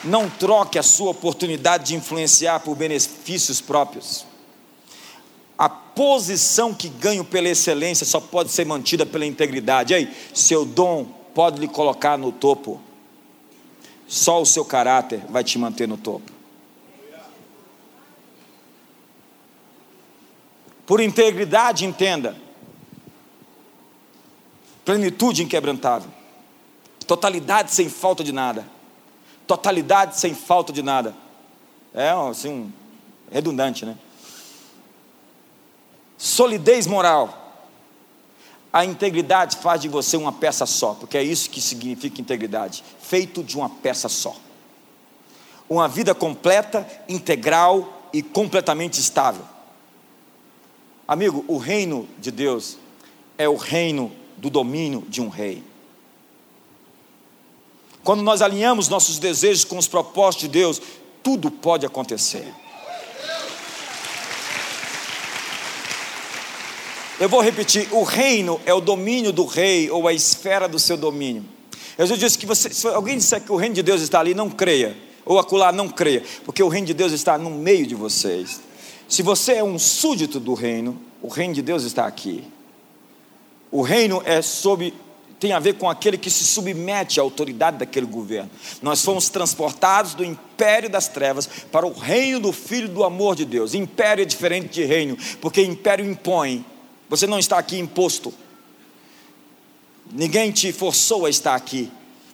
Não 0.03 0.29
troque 0.29 0.79
a 0.79 0.83
sua 0.83 1.11
oportunidade 1.11 1.87
de 1.87 1.95
influenciar 1.95 2.61
por 2.61 2.75
benefícios 2.75 3.59
próprios. 3.59 4.25
A 5.57 5.67
posição 5.67 6.73
que 6.73 6.87
ganho 6.87 7.25
pela 7.25 7.49
excelência 7.49 8.05
só 8.05 8.21
pode 8.21 8.49
ser 8.51 8.65
mantida 8.65 9.05
pela 9.05 9.25
integridade. 9.25 9.93
Aí, 9.93 10.09
seu 10.33 10.63
dom 10.63 11.03
pode 11.33 11.59
lhe 11.59 11.67
colocar 11.67 12.17
no 12.17 12.31
topo. 12.31 12.81
Só 14.07 14.41
o 14.41 14.45
seu 14.45 14.63
caráter 14.63 15.21
vai 15.29 15.43
te 15.43 15.59
manter 15.59 15.87
no 15.87 15.97
topo. 15.97 16.31
Por 20.85 21.01
integridade, 21.01 21.85
entenda. 21.85 22.35
Plenitude 24.83 25.43
inquebrantável. 25.43 26.09
Totalidade 27.05 27.71
sem 27.71 27.89
falta 27.89 28.23
de 28.23 28.31
nada. 28.31 28.78
Totalidade 29.49 30.19
sem 30.19 30.35
falta 30.35 30.71
de 30.71 30.83
nada. 30.83 31.15
É 31.91 32.11
assim, 32.11 32.49
um, 32.49 32.71
redundante, 33.31 33.83
né? 33.83 33.97
Solidez 36.19 36.85
moral. 36.85 37.65
A 38.71 38.85
integridade 38.85 39.57
faz 39.57 39.81
de 39.81 39.89
você 39.89 40.15
uma 40.17 40.31
peça 40.31 40.67
só, 40.67 40.93
porque 40.93 41.17
é 41.17 41.23
isso 41.23 41.49
que 41.49 41.59
significa 41.59 42.21
integridade 42.21 42.83
feito 43.01 43.43
de 43.43 43.57
uma 43.57 43.67
peça 43.67 44.07
só. 44.07 44.35
Uma 45.67 45.87
vida 45.87 46.13
completa, 46.13 46.87
integral 47.07 48.07
e 48.13 48.21
completamente 48.21 48.99
estável. 48.99 49.45
Amigo, 51.07 51.43
o 51.47 51.57
reino 51.57 52.07
de 52.19 52.29
Deus 52.29 52.77
é 53.35 53.49
o 53.49 53.55
reino 53.55 54.11
do 54.37 54.51
domínio 54.51 55.03
de 55.09 55.21
um 55.21 55.27
rei. 55.27 55.63
Quando 58.09 58.23
nós 58.23 58.41
alinhamos 58.41 58.89
nossos 58.89 59.19
desejos 59.19 59.63
com 59.63 59.77
os 59.77 59.87
propósitos 59.87 60.47
de 60.47 60.47
Deus, 60.47 60.81
tudo 61.21 61.51
pode 61.51 61.85
acontecer. 61.85 62.51
Eu 67.19 67.29
vou 67.29 67.39
repetir: 67.39 67.87
o 67.91 68.01
reino 68.01 68.59
é 68.65 68.73
o 68.73 68.81
domínio 68.81 69.31
do 69.31 69.45
rei 69.45 69.91
ou 69.91 70.07
a 70.07 70.11
esfera 70.11 70.67
do 70.67 70.79
seu 70.79 70.97
domínio. 70.97 71.45
Jesus 71.99 72.19
disse 72.19 72.35
que 72.39 72.47
você, 72.47 72.71
se 72.71 72.87
alguém 72.87 73.15
disser 73.15 73.43
que 73.43 73.51
o 73.51 73.55
reino 73.55 73.75
de 73.75 73.83
Deus 73.83 74.01
está 74.01 74.19
ali, 74.19 74.33
não 74.33 74.49
creia. 74.49 74.97
Ou 75.23 75.37
acolá, 75.37 75.71
não 75.71 75.87
creia. 75.87 76.23
Porque 76.43 76.63
o 76.63 76.67
reino 76.67 76.87
de 76.87 76.95
Deus 76.95 77.11
está 77.11 77.37
no 77.37 77.51
meio 77.51 77.85
de 77.85 77.93
vocês. 77.93 78.59
Se 79.07 79.21
você 79.21 79.53
é 79.53 79.63
um 79.63 79.77
súdito 79.77 80.39
do 80.39 80.55
reino, 80.55 80.99
o 81.21 81.27
reino 81.27 81.53
de 81.53 81.61
Deus 81.61 81.83
está 81.83 82.07
aqui. 82.07 82.43
O 83.69 83.83
reino 83.83 84.19
é 84.25 84.41
sob 84.41 84.95
tem 85.39 85.53
a 85.53 85.59
ver 85.59 85.75
com 85.75 85.89
aquele 85.89 86.17
que 86.17 86.29
se 86.29 86.43
submete 86.43 87.19
à 87.19 87.23
autoridade 87.23 87.77
daquele 87.77 88.05
governo. 88.05 88.51
Nós 88.81 89.03
fomos 89.03 89.29
transportados 89.29 90.13
do 90.13 90.25
império 90.25 90.89
das 90.89 91.07
trevas 91.07 91.47
para 91.71 91.87
o 91.87 91.93
reino 91.93 92.39
do 92.41 92.51
Filho 92.51 92.89
do 92.89 93.03
amor 93.03 93.35
de 93.35 93.45
Deus. 93.45 93.73
Império 93.73 94.21
é 94.21 94.25
diferente 94.25 94.67
de 94.67 94.83
reino, 94.83 95.17
porque 95.39 95.61
império 95.61 96.05
impõe. 96.05 96.65
Você 97.07 97.25
não 97.25 97.39
está 97.39 97.57
aqui 97.57 97.79
imposto. 97.79 98.33
Ninguém 100.11 100.51
te 100.51 100.73
forçou 100.73 101.25
a 101.25 101.29
estar 101.29 101.55
aqui. 101.55 101.89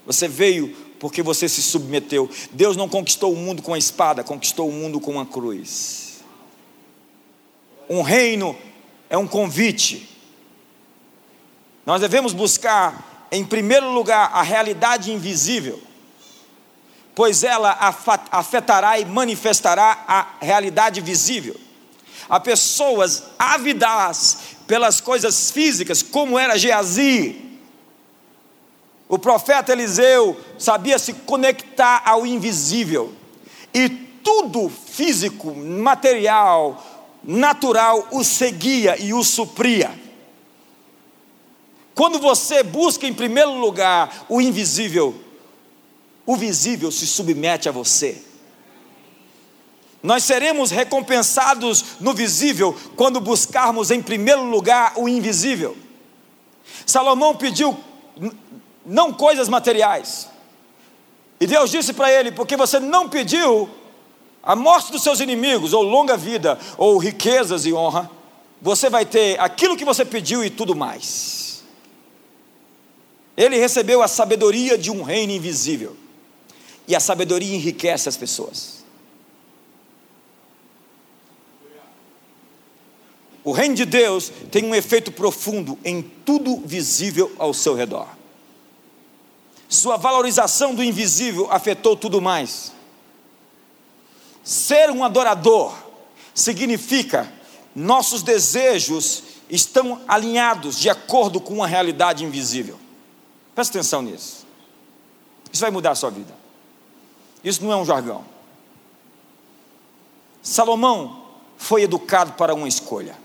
Você 0.06 0.28
veio 0.28 0.76
porque 1.00 1.22
você 1.22 1.48
se 1.48 1.62
submeteu. 1.62 2.30
Deus 2.52 2.76
não 2.76 2.90
conquistou 2.90 3.32
o 3.32 3.36
mundo 3.36 3.62
com 3.62 3.74
a 3.74 3.78
espada, 3.78 4.24
conquistou 4.24 4.68
o 4.68 4.72
mundo 4.72 5.00
com 5.00 5.12
uma 5.12 5.26
cruz. 5.26 6.24
Um 7.88 8.02
reino 8.02 8.58
é 9.10 9.18
um 9.18 9.28
convite. 9.28 10.15
Nós 11.86 12.02
devemos 12.02 12.34
buscar, 12.34 13.28
em 13.32 13.46
primeiro 13.46 13.92
lugar, 13.92 14.32
a 14.34 14.42
realidade 14.42 15.12
invisível, 15.12 15.80
pois 17.14 17.44
ela 17.44 17.78
afetará 18.32 19.00
e 19.00 19.06
manifestará 19.06 20.04
a 20.08 20.28
realidade 20.42 21.00
visível. 21.00 21.56
Há 22.28 22.40
pessoas 22.40 23.24
ávidas 23.38 24.40
pelas 24.66 25.00
coisas 25.00 25.52
físicas, 25.52 26.02
como 26.02 26.40
era 26.40 26.58
Geazi. 26.58 27.60
O 29.08 29.20
profeta 29.20 29.72
Eliseu 29.72 30.36
sabia 30.58 30.98
se 30.98 31.14
conectar 31.14 32.02
ao 32.04 32.26
invisível, 32.26 33.14
e 33.72 33.88
tudo 33.90 34.70
físico, 34.70 35.54
material, 35.54 36.84
natural 37.24 38.08
o 38.12 38.24
seguia 38.24 39.00
e 39.00 39.14
o 39.14 39.24
supria. 39.24 40.05
Quando 41.96 42.20
você 42.20 42.62
busca 42.62 43.08
em 43.08 43.14
primeiro 43.14 43.54
lugar 43.58 44.26
o 44.28 44.42
invisível, 44.42 45.16
o 46.26 46.36
visível 46.36 46.92
se 46.92 47.08
submete 47.08 47.70
a 47.70 47.72
você. 47.72 48.22
Nós 50.04 50.26
seremos 50.26 50.70
recompensados 50.70 51.98
no 52.02 52.14
visível 52.14 52.78
quando 52.98 53.22
buscarmos 53.22 53.90
em 53.90 54.02
primeiro 54.02 54.44
lugar 54.44 54.94
o 54.98 55.08
invisível. 55.08 55.76
Salomão 56.86 57.34
pediu 57.34 57.76
não 58.86 59.14
coisas 59.14 59.48
materiais. 59.48 60.30
E 61.40 61.48
Deus 61.48 61.72
disse 61.72 61.94
para 61.94 62.12
ele: 62.12 62.32
porque 62.32 62.58
você 62.58 62.80
não 62.80 63.08
pediu 63.08 63.70
a 64.44 64.56
morte 64.56 64.92
dos 64.92 65.02
seus 65.02 65.22
inimigos, 65.22 65.74
ou 65.74 65.82
longa 65.82 66.16
vida, 66.16 66.60
ou 66.78 66.98
riquezas 66.98 67.66
e 67.66 67.74
honra, 67.74 68.12
você 68.62 68.90
vai 68.90 69.06
ter 69.06 69.40
aquilo 69.40 69.76
que 69.76 69.84
você 69.86 70.06
pediu 70.06 70.44
e 70.44 70.52
tudo 70.52 70.76
mais. 70.76 71.45
Ele 73.38 73.58
recebeu 73.58 74.02
a 74.02 74.08
sabedoria 74.08 74.78
de 74.78 74.92
um 74.92 75.02
reino 75.04 75.34
invisível. 75.34 75.96
E 76.88 76.96
a 76.96 77.00
sabedoria 77.00 77.56
enriquece 77.56 78.08
as 78.08 78.16
pessoas. 78.16 78.86
O 83.44 83.52
reino 83.52 83.76
de 83.76 83.86
Deus 83.86 84.32
tem 84.50 84.66
um 84.66 84.74
efeito 84.74 85.12
profundo 85.12 85.78
em 85.86 86.02
tudo 86.02 86.58
visível 86.66 87.32
ao 87.38 87.54
seu 87.54 87.76
redor. 87.76 88.08
Sua 89.70 89.98
valorização 89.98 90.74
do 90.74 90.84
invisível 90.84 91.48
afetou 91.52 91.96
tudo 91.96 92.22
mais. 92.22 92.72
Ser 94.44 94.90
um 94.90 95.04
adorador 95.04 95.76
significa 96.34 97.32
nossos 97.76 98.24
desejos 98.24 99.24
estão 99.50 100.02
alinhados 100.08 100.80
de 100.80 100.90
acordo 100.90 101.40
com 101.40 101.56
uma 101.56 101.68
realidade 101.68 102.24
invisível. 102.24 102.80
Presta 103.56 103.80
atenção 103.80 104.02
nisso. 104.02 104.46
Isso 105.52 105.62
vai 105.62 105.72
mudar 105.72 105.92
a 105.92 105.96
sua 105.96 106.10
vida. 106.10 106.36
Isso 107.42 107.64
não 107.64 107.72
é 107.72 107.78
um 107.78 107.86
jargão. 107.86 108.26
Salomão 110.44 111.24
foi 111.58 111.84
educado 111.84 112.34
para 112.34 112.54
uma 112.54 112.68
escolha. 112.68 113.18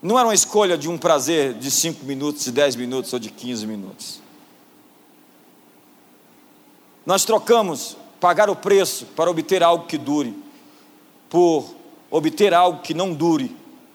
Não 0.00 0.18
era 0.18 0.26
uma 0.26 0.34
escolha 0.34 0.78
de 0.78 0.88
um 0.88 0.96
prazer 0.96 1.54
de 1.54 1.70
cinco 1.70 2.04
minutos, 2.06 2.44
de 2.44 2.52
dez 2.52 2.74
minutos 2.74 3.12
ou 3.12 3.18
de 3.18 3.30
quinze 3.30 3.66
minutos. 3.66 4.20
Nós 7.04 7.24
trocamos 7.24 7.96
pagar 8.20 8.48
o 8.48 8.56
preço 8.56 9.06
para 9.06 9.30
obter 9.30 9.62
algo 9.62 9.86
que 9.86 9.98
dure, 9.98 10.36
por 11.28 11.74
obter 12.10 12.54
algo 12.54 12.80
que 12.80 12.94
não 12.94 13.12
dure 13.12 13.54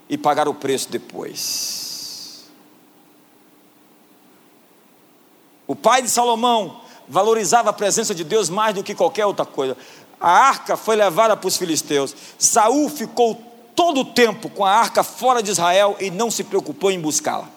e 0.09 0.18
pagar 0.18 0.47
o 0.47 0.53
preço 0.53 0.91
depois. 0.91 1.93
O 5.74 5.76
pai 5.76 6.03
de 6.03 6.07
Salomão 6.07 6.82
valorizava 7.07 7.71
a 7.71 7.74
presença 7.74 8.13
de 8.13 8.24
Deus 8.24 8.47
mais 8.47 8.76
do 8.76 8.84
que 8.84 8.93
qualquer 8.93 9.26
outra 9.26 9.43
coisa. 9.43 9.76
A 10.21 10.30
arca 10.30 10.78
foi 10.78 10.95
levada 10.95 11.36
para 11.36 11.47
os 11.47 11.57
filisteus. 11.57 12.15
Saul 12.38 12.88
ficou 12.89 13.41
todo 13.76 14.01
o 14.01 14.05
tempo 14.05 14.51
com 14.51 14.63
a 14.63 14.69
arca 14.69 15.03
fora 15.03 15.41
de 15.41 15.49
Israel 15.49 15.97
e 15.99 16.11
não 16.11 16.30
se 16.30 16.43
preocupou 16.43 16.91
em 16.91 16.99
buscá-la. 16.99 17.49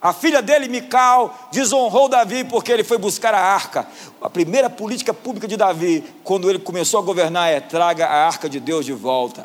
A 0.00 0.14
filha 0.14 0.40
dele, 0.40 0.66
Mical, 0.66 1.50
desonrou 1.52 2.08
Davi 2.08 2.42
porque 2.42 2.72
ele 2.72 2.84
foi 2.84 2.96
buscar 2.96 3.34
a 3.34 3.40
arca. 3.42 3.86
A 4.22 4.30
primeira 4.30 4.70
política 4.70 5.12
pública 5.12 5.46
de 5.46 5.58
Davi, 5.58 6.02
quando 6.24 6.48
ele 6.48 6.58
começou 6.58 7.00
a 7.00 7.02
governar, 7.02 7.50
é: 7.50 7.60
traga 7.60 8.06
a 8.06 8.26
arca 8.26 8.48
de 8.48 8.58
Deus 8.58 8.86
de 8.86 8.94
volta. 8.94 9.44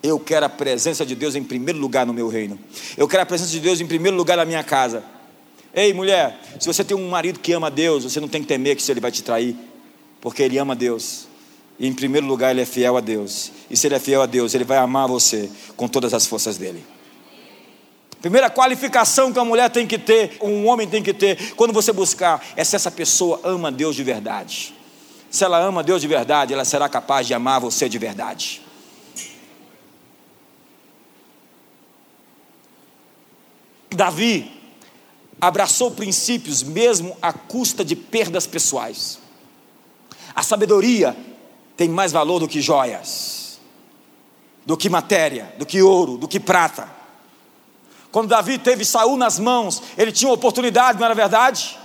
Eu 0.00 0.20
quero 0.20 0.46
a 0.46 0.48
presença 0.48 1.04
de 1.04 1.16
Deus 1.16 1.34
em 1.34 1.42
primeiro 1.42 1.80
lugar 1.80 2.06
no 2.06 2.14
meu 2.14 2.28
reino. 2.28 2.56
Eu 2.96 3.08
quero 3.08 3.24
a 3.24 3.26
presença 3.26 3.50
de 3.50 3.58
Deus 3.58 3.80
em 3.80 3.86
primeiro 3.88 4.16
lugar 4.16 4.36
na 4.36 4.44
minha 4.44 4.62
casa. 4.62 5.02
Ei, 5.72 5.92
mulher, 5.92 6.40
se 6.58 6.66
você 6.66 6.82
tem 6.82 6.96
um 6.96 7.08
marido 7.08 7.38
que 7.38 7.52
ama 7.52 7.70
Deus, 7.70 8.02
você 8.04 8.18
não 8.20 8.28
tem 8.28 8.42
que 8.42 8.48
temer 8.48 8.76
que 8.76 8.90
ele 8.90 9.00
vai 9.00 9.12
te 9.12 9.22
trair, 9.22 9.56
porque 10.20 10.42
ele 10.42 10.58
ama 10.58 10.74
Deus. 10.74 11.28
E 11.78 11.86
em 11.86 11.92
primeiro 11.92 12.26
lugar, 12.26 12.50
ele 12.50 12.60
é 12.60 12.66
fiel 12.66 12.96
a 12.96 13.00
Deus. 13.00 13.52
E 13.70 13.76
se 13.76 13.86
ele 13.86 13.94
é 13.94 14.00
fiel 14.00 14.20
a 14.20 14.26
Deus, 14.26 14.54
ele 14.54 14.64
vai 14.64 14.78
amar 14.78 15.08
você 15.08 15.50
com 15.76 15.88
todas 15.88 16.12
as 16.12 16.26
forças 16.26 16.58
dele. 16.58 16.84
Primeira 18.20 18.50
qualificação 18.50 19.32
que 19.32 19.38
a 19.38 19.44
mulher 19.44 19.70
tem 19.70 19.86
que 19.86 19.96
ter, 19.96 20.36
um 20.42 20.66
homem 20.66 20.86
tem 20.86 21.02
que 21.02 21.14
ter, 21.14 21.54
quando 21.54 21.72
você 21.72 21.90
buscar, 21.90 22.44
é 22.54 22.62
se 22.62 22.76
essa 22.76 22.90
pessoa 22.90 23.40
ama 23.44 23.72
Deus 23.72 23.96
de 23.96 24.02
verdade. 24.02 24.74
Se 25.30 25.42
ela 25.44 25.58
ama 25.58 25.82
Deus 25.82 26.02
de 26.02 26.08
verdade, 26.08 26.52
ela 26.52 26.64
será 26.64 26.88
capaz 26.88 27.26
de 27.26 27.32
amar 27.32 27.60
você 27.60 27.88
de 27.88 27.96
verdade. 27.96 28.60
Davi 33.90 34.59
abraçou 35.40 35.90
princípios 35.90 36.62
mesmo 36.62 37.16
à 37.22 37.32
custa 37.32 37.84
de 37.84 37.96
perdas 37.96 38.46
pessoais. 38.46 39.18
A 40.34 40.42
sabedoria 40.42 41.16
tem 41.76 41.88
mais 41.88 42.12
valor 42.12 42.40
do 42.40 42.48
que 42.48 42.60
joias, 42.60 43.58
do 44.66 44.76
que 44.76 44.88
matéria, 44.88 45.54
do 45.58 45.64
que 45.64 45.80
ouro, 45.80 46.18
do 46.18 46.28
que 46.28 46.38
prata. 46.38 46.88
Quando 48.12 48.28
Davi 48.28 48.58
teve 48.58 48.84
Saul 48.84 49.16
nas 49.16 49.38
mãos, 49.38 49.82
ele 49.96 50.12
tinha 50.12 50.28
uma 50.28 50.34
oportunidade, 50.34 50.98
não 50.98 51.06
era 51.06 51.14
verdade? 51.14 51.78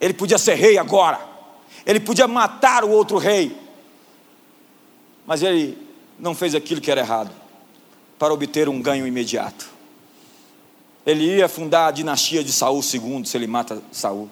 Ele 0.00 0.14
podia 0.14 0.38
ser 0.38 0.54
rei 0.54 0.78
agora. 0.78 1.20
Ele 1.84 2.00
podia 2.00 2.26
matar 2.26 2.84
o 2.84 2.90
outro 2.90 3.18
rei. 3.18 3.56
Mas 5.26 5.42
ele 5.42 5.76
não 6.18 6.34
fez 6.34 6.54
aquilo 6.54 6.80
que 6.80 6.90
era 6.90 7.00
errado 7.00 7.30
para 8.18 8.32
obter 8.32 8.68
um 8.68 8.80
ganho 8.80 9.06
imediato. 9.06 9.73
Ele 11.06 11.36
ia 11.36 11.48
fundar 11.48 11.88
a 11.88 11.90
dinastia 11.90 12.42
de 12.42 12.52
Saul 12.52 12.80
II, 12.82 13.24
se 13.26 13.36
ele 13.36 13.46
mata 13.46 13.82
Saul. 13.92 14.28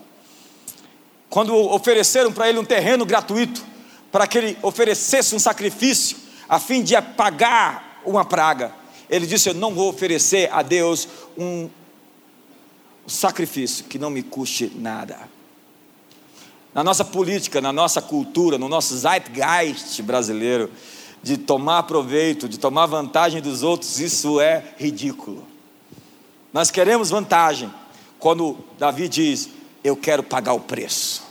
Quando 1.29 1.55
ofereceram 1.55 2.33
para 2.33 2.49
ele 2.49 2.59
um 2.59 2.65
terreno 2.65 3.05
gratuito, 3.05 3.65
para 4.11 4.27
que 4.27 4.39
ele 4.39 4.59
oferecesse 4.63 5.35
um 5.35 5.39
sacrifício, 5.39 6.17
a 6.49 6.59
fim 6.59 6.83
de 6.83 6.95
apagar 6.95 8.01
uma 8.05 8.25
praga, 8.25 8.75
ele 9.09 9.27
disse: 9.27 9.49
Eu 9.49 9.55
não 9.55 9.75
vou 9.75 9.89
oferecer 9.89 10.51
a 10.53 10.63
Deus 10.63 11.09
um 11.37 11.69
sacrifício 13.07 13.85
que 13.85 13.99
não 13.99 14.11
me 14.11 14.23
custe 14.23 14.71
nada. 14.75 15.19
Na 16.75 16.83
nossa 16.83 17.05
política, 17.05 17.61
na 17.61 17.73
nossa 17.73 18.01
cultura, 18.01 18.57
no 18.57 18.69
nosso 18.69 18.97
zeitgeist 18.97 20.01
brasileiro, 20.03 20.71
de 21.23 21.37
tomar 21.37 21.83
proveito, 21.85 22.49
de 22.49 22.59
tomar 22.59 22.87
vantagem 22.87 23.43
dos 23.43 23.63
outros, 23.63 24.01
isso 24.01 24.41
é 24.41 24.75
ridículo. 24.79 25.52
Nós 26.53 26.71
queremos 26.71 27.11
vantagem. 27.11 27.73
Quando 28.19 28.59
Davi 28.79 29.09
diz: 29.09 29.49
Eu 29.83 29.97
quero 29.97 30.23
pagar 30.23 30.53
o 30.53 30.61
preço. 30.61 31.23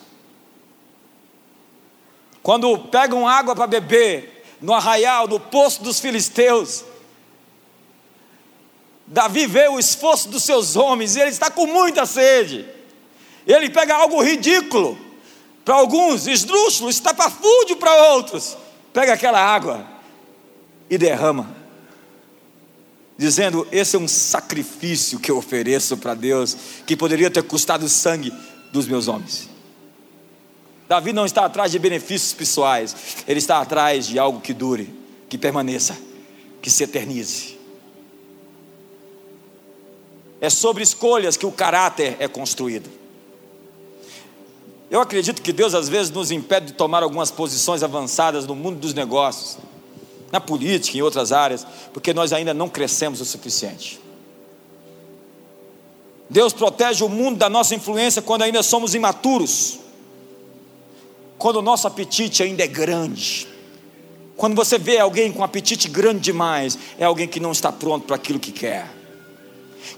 Quando 2.41 2.77
pegam 2.77 3.27
água 3.27 3.55
para 3.55 3.67
beber 3.67 4.43
no 4.59 4.73
arraial, 4.73 5.27
no 5.27 5.39
poço 5.39 5.83
dos 5.83 5.99
filisteus, 5.99 6.83
Davi 9.05 9.45
vê 9.45 9.67
o 9.67 9.77
esforço 9.77 10.29
dos 10.29 10.43
seus 10.43 10.75
homens 10.75 11.15
e 11.15 11.19
ele 11.19 11.29
está 11.29 11.51
com 11.51 11.67
muita 11.67 12.05
sede. 12.05 12.65
Ele 13.45 13.69
pega 13.69 13.95
algo 13.95 14.23
ridículo 14.23 14.97
para 15.65 15.75
alguns, 15.75 16.27
esdrúxulo, 16.27 16.89
estapafúrdio 16.89 17.75
para 17.77 18.13
outros. 18.13 18.57
Pega 18.93 19.13
aquela 19.13 19.39
água 19.39 19.85
e 20.89 20.97
derrama, 20.97 21.55
dizendo: 23.21 23.67
Esse 23.71 23.95
é 23.95 23.99
um 23.99 24.07
sacrifício 24.07 25.19
que 25.19 25.29
eu 25.29 25.37
ofereço 25.37 25.95
para 25.95 26.15
Deus, 26.15 26.57
que 26.87 26.97
poderia 26.97 27.29
ter 27.29 27.43
custado 27.43 27.85
o 27.85 27.89
sangue 27.89 28.33
dos 28.73 28.87
meus 28.87 29.07
homens. 29.07 29.47
Davi 30.89 31.13
não 31.13 31.23
está 31.23 31.45
atrás 31.45 31.71
de 31.71 31.77
benefícios 31.77 32.33
pessoais, 32.33 32.95
ele 33.27 33.37
está 33.37 33.61
atrás 33.61 34.07
de 34.07 34.17
algo 34.17 34.41
que 34.41 34.55
dure, 34.55 34.91
que 35.29 35.37
permaneça, 35.37 35.95
que 36.63 36.71
se 36.71 36.83
eternize. 36.83 37.59
É 40.41 40.49
sobre 40.49 40.81
escolhas 40.81 41.37
que 41.37 41.45
o 41.45 41.51
caráter 41.51 42.17
é 42.19 42.27
construído. 42.27 42.89
Eu 44.89 44.99
acredito 44.99 45.43
que 45.43 45.53
Deus 45.53 45.75
às 45.75 45.87
vezes 45.87 46.11
nos 46.11 46.31
impede 46.31 46.67
de 46.67 46.73
tomar 46.73 47.03
algumas 47.03 47.29
posições 47.29 47.83
avançadas 47.83 48.47
no 48.47 48.55
mundo 48.55 48.79
dos 48.79 48.95
negócios, 48.95 49.59
na 50.31 50.39
política, 50.39 50.97
em 50.97 51.01
outras 51.01 51.31
áreas, 51.31 51.65
porque 51.93 52.13
nós 52.13 52.31
ainda 52.31 52.53
não 52.53 52.69
crescemos 52.69 53.19
o 53.19 53.25
suficiente. 53.25 53.99
Deus 56.29 56.53
protege 56.53 57.03
o 57.03 57.09
mundo 57.09 57.37
da 57.37 57.49
nossa 57.49 57.75
influência 57.75 58.21
quando 58.21 58.43
ainda 58.43 58.63
somos 58.63 58.95
imaturos, 58.95 59.79
quando 61.37 61.57
o 61.57 61.61
nosso 61.61 61.87
apetite 61.87 62.41
ainda 62.41 62.63
é 62.63 62.67
grande. 62.67 63.47
Quando 64.37 64.55
você 64.55 64.77
vê 64.77 64.97
alguém 64.97 65.31
com 65.31 65.43
apetite 65.43 65.89
grande 65.89 66.21
demais, 66.21 66.77
é 66.97 67.03
alguém 67.03 67.27
que 67.27 67.39
não 67.39 67.51
está 67.51 67.71
pronto 67.71 68.05
para 68.05 68.15
aquilo 68.15 68.39
que 68.39 68.51
quer. 68.51 68.87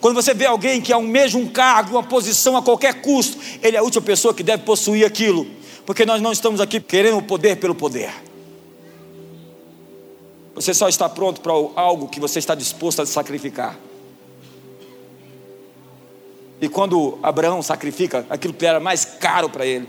Quando 0.02 0.16
você 0.16 0.34
vê 0.34 0.46
alguém 0.46 0.82
que 0.82 0.92
almeja 0.92 1.38
um 1.38 1.48
cargo, 1.48 1.92
uma 1.92 2.04
posição 2.04 2.58
a 2.58 2.62
qualquer 2.62 3.02
custo, 3.02 3.38
ele 3.62 3.78
é 3.78 3.80
a 3.80 3.84
última 3.84 4.02
pessoa 4.02 4.34
que 4.34 4.44
deve 4.44 4.64
possuir 4.64 5.06
aquilo, 5.06 5.46
porque 5.86 6.06
nós 6.06 6.22
não 6.22 6.32
estamos 6.32 6.60
aqui 6.60 6.80
querendo 6.80 7.18
o 7.18 7.24
poder 7.24 7.58
pelo 7.58 7.76
poder. 7.76 8.12
Você 10.56 10.74
só 10.74 10.88
está 10.88 11.10
pronto 11.10 11.42
para 11.42 11.54
algo 11.76 12.08
que 12.08 12.20
você 12.20 12.40
está 12.40 12.54
disposto 12.54 13.02
a 13.02 13.06
sacrificar. 13.06 13.80
E 16.62 16.70
quando 16.70 17.18
Abraão 17.22 17.62
sacrifica 17.62 18.26
aquilo 18.30 18.54
que 18.54 18.66
era 18.66 18.80
mais 18.80 19.04
caro 19.04 19.50
para 19.50 19.66
ele, 19.66 19.88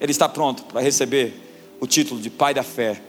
ele 0.00 0.12
está 0.12 0.28
pronto 0.28 0.64
para 0.64 0.80
receber 0.80 1.34
o 1.80 1.86
título 1.86 2.20
de 2.20 2.30
pai 2.30 2.54
da 2.54 2.62
fé 2.62 3.02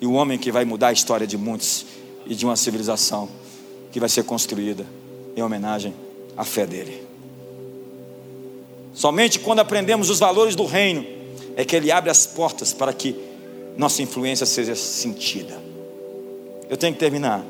e 0.00 0.06
o 0.06 0.12
homem 0.12 0.38
que 0.38 0.52
vai 0.52 0.64
mudar 0.64 0.88
a 0.88 0.92
história 0.92 1.26
de 1.26 1.38
muitos 1.38 1.86
e 2.26 2.34
de 2.34 2.44
uma 2.44 2.56
civilização 2.56 3.28
que 3.90 3.98
vai 3.98 4.08
ser 4.08 4.24
construída 4.24 4.86
em 5.36 5.42
homenagem 5.42 5.94
à 6.36 6.44
fé 6.44 6.66
dele. 6.66 7.06
Somente 8.92 9.38
quando 9.38 9.60
aprendemos 9.60 10.10
os 10.10 10.18
valores 10.18 10.54
do 10.54 10.66
reino 10.66 11.06
é 11.56 11.64
que 11.64 11.74
ele 11.74 11.90
abre 11.90 12.10
as 12.10 12.26
portas 12.26 12.72
para 12.72 12.92
que 12.92 13.16
nossa 13.76 14.02
influência 14.02 14.44
seja 14.44 14.74
sentida. 14.74 15.69
Eu 16.70 16.76
tenho 16.76 16.94
que 16.94 17.00
terminar. 17.00 17.44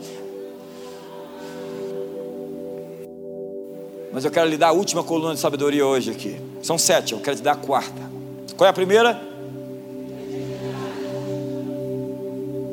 Mas 4.10 4.24
eu 4.24 4.30
quero 4.30 4.48
lhe 4.48 4.56
dar 4.56 4.68
a 4.68 4.72
última 4.72 5.04
coluna 5.04 5.34
de 5.34 5.40
sabedoria 5.40 5.86
hoje 5.86 6.10
aqui. 6.10 6.40
São 6.62 6.78
sete, 6.78 7.12
eu 7.12 7.20
quero 7.20 7.36
te 7.36 7.42
dar 7.42 7.52
a 7.52 7.56
quarta. 7.56 8.10
Qual 8.56 8.66
é 8.66 8.70
a 8.70 8.72
primeira? 8.72 9.20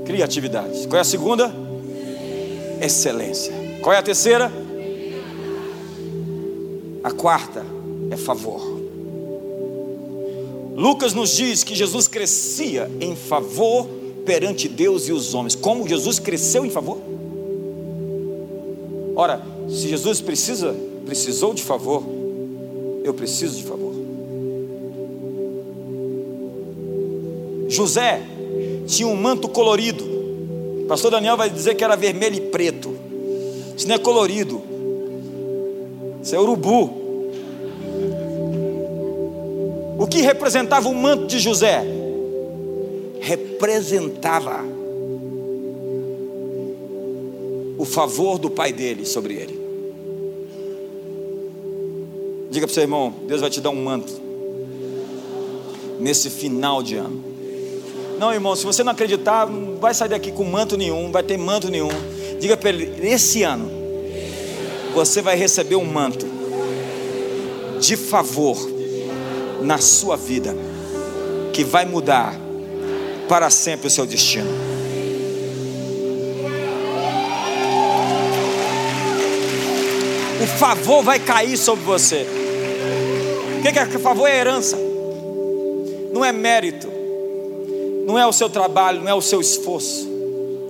Criatividade. 0.05 0.87
Qual 0.87 0.97
é 0.97 1.01
a 1.01 1.03
segunda? 1.03 1.53
Excelência. 2.81 3.53
Qual 3.81 3.93
é 3.93 3.97
a 3.97 4.01
terceira? 4.01 4.49
A 7.03 7.11
quarta 7.11 7.65
é 8.09 8.15
favor. 8.15 8.61
Lucas 10.77 11.13
nos 11.13 11.35
diz 11.35 11.63
que 11.63 11.75
Jesus 11.75 12.07
crescia 12.07 12.89
em 13.01 13.17
favor 13.17 13.96
perante 14.27 14.67
Deus 14.67 15.07
e 15.07 15.13
os 15.13 15.33
homens. 15.33 15.55
Como 15.55 15.87
Jesus 15.87 16.19
cresceu 16.19 16.65
em 16.65 16.69
favor? 16.69 16.99
Ora, 19.15 19.41
se 19.69 19.87
Jesus 19.87 20.19
precisa, 20.19 20.75
precisou 21.05 21.53
de 21.53 21.63
favor, 21.63 22.03
eu 23.05 23.13
preciso 23.13 23.55
de 23.55 23.63
favor. 23.63 23.93
José 27.69 28.21
tinha 28.85 29.07
um 29.07 29.15
manto 29.15 29.47
colorido. 29.47 30.03
O 30.03 30.85
pastor 30.87 31.09
Daniel 31.09 31.37
vai 31.37 31.49
dizer 31.49 31.75
que 31.75 31.83
era 31.83 31.95
vermelho 31.95 32.35
e 32.35 32.41
preto. 32.41 32.93
Isso 33.77 33.87
não 33.87 33.95
é 33.95 33.99
colorido, 33.99 34.61
isso 36.21 36.35
é 36.35 36.39
urubu. 36.39 37.07
O 39.99 40.05
que 40.05 40.21
representava 40.21 40.89
o 40.89 40.95
manto 40.95 41.27
de 41.27 41.39
José? 41.39 41.96
Representava 43.27 44.63
o 47.77 47.83
favor 47.83 48.37
do 48.39 48.49
pai 48.49 48.71
dele 48.71 49.05
sobre 49.05 49.33
ele. 49.33 49.59
Diga 52.49 52.65
para 52.65 52.71
o 52.71 52.73
seu 52.73 52.83
irmão: 52.83 53.13
Deus 53.27 53.41
vai 53.41 53.49
te 53.49 53.59
dar 53.59 53.69
um 53.69 53.83
manto 53.83 54.13
nesse 55.99 56.29
final 56.29 56.81
de 56.81 56.95
ano. 56.95 57.21
Não, 58.17 58.33
irmão, 58.33 58.55
se 58.55 58.65
você 58.65 58.81
não 58.81 58.93
acreditar, 58.93 59.45
não 59.45 59.75
vai 59.75 59.93
sair 59.93 60.07
daqui 60.07 60.31
com 60.31 60.45
manto 60.45 60.77
nenhum, 60.77 61.03
não 61.03 61.11
vai 61.11 61.21
ter 61.21 61.37
manto 61.37 61.69
nenhum. 61.69 61.89
Diga 62.39 62.55
para 62.55 62.69
ele: 62.69 63.05
esse 63.05 63.43
ano 63.43 63.69
você 64.93 65.21
vai 65.21 65.35
receber 65.35 65.75
um 65.75 65.83
manto 65.83 66.25
de 67.81 67.97
favor 67.97 68.57
na 69.61 69.79
sua 69.79 70.15
vida 70.15 70.55
que 71.51 71.65
vai 71.65 71.83
mudar 71.83 72.46
para 73.27 73.49
sempre 73.49 73.87
o 73.87 73.89
seu 73.89 74.05
destino. 74.05 74.49
O 80.41 80.47
favor 80.59 81.03
vai 81.03 81.19
cair 81.19 81.57
sobre 81.57 81.83
você. 81.83 82.25
O 83.59 83.61
que 83.61 83.79
é 83.79 83.85
favor? 83.99 84.27
É 84.27 84.39
herança, 84.39 84.77
não 86.13 86.23
é 86.23 86.31
mérito, 86.31 86.87
não 88.05 88.17
é 88.17 88.25
o 88.25 88.31
seu 88.31 88.49
trabalho, 88.49 89.01
não 89.01 89.09
é 89.09 89.13
o 89.13 89.21
seu 89.21 89.41
esforço, 89.41 90.07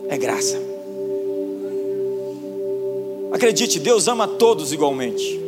é 0.09 0.17
graça. 0.17 0.57
Acredite, 3.31 3.79
Deus 3.79 4.07
ama 4.07 4.27
todos 4.27 4.71
igualmente, 4.71 5.39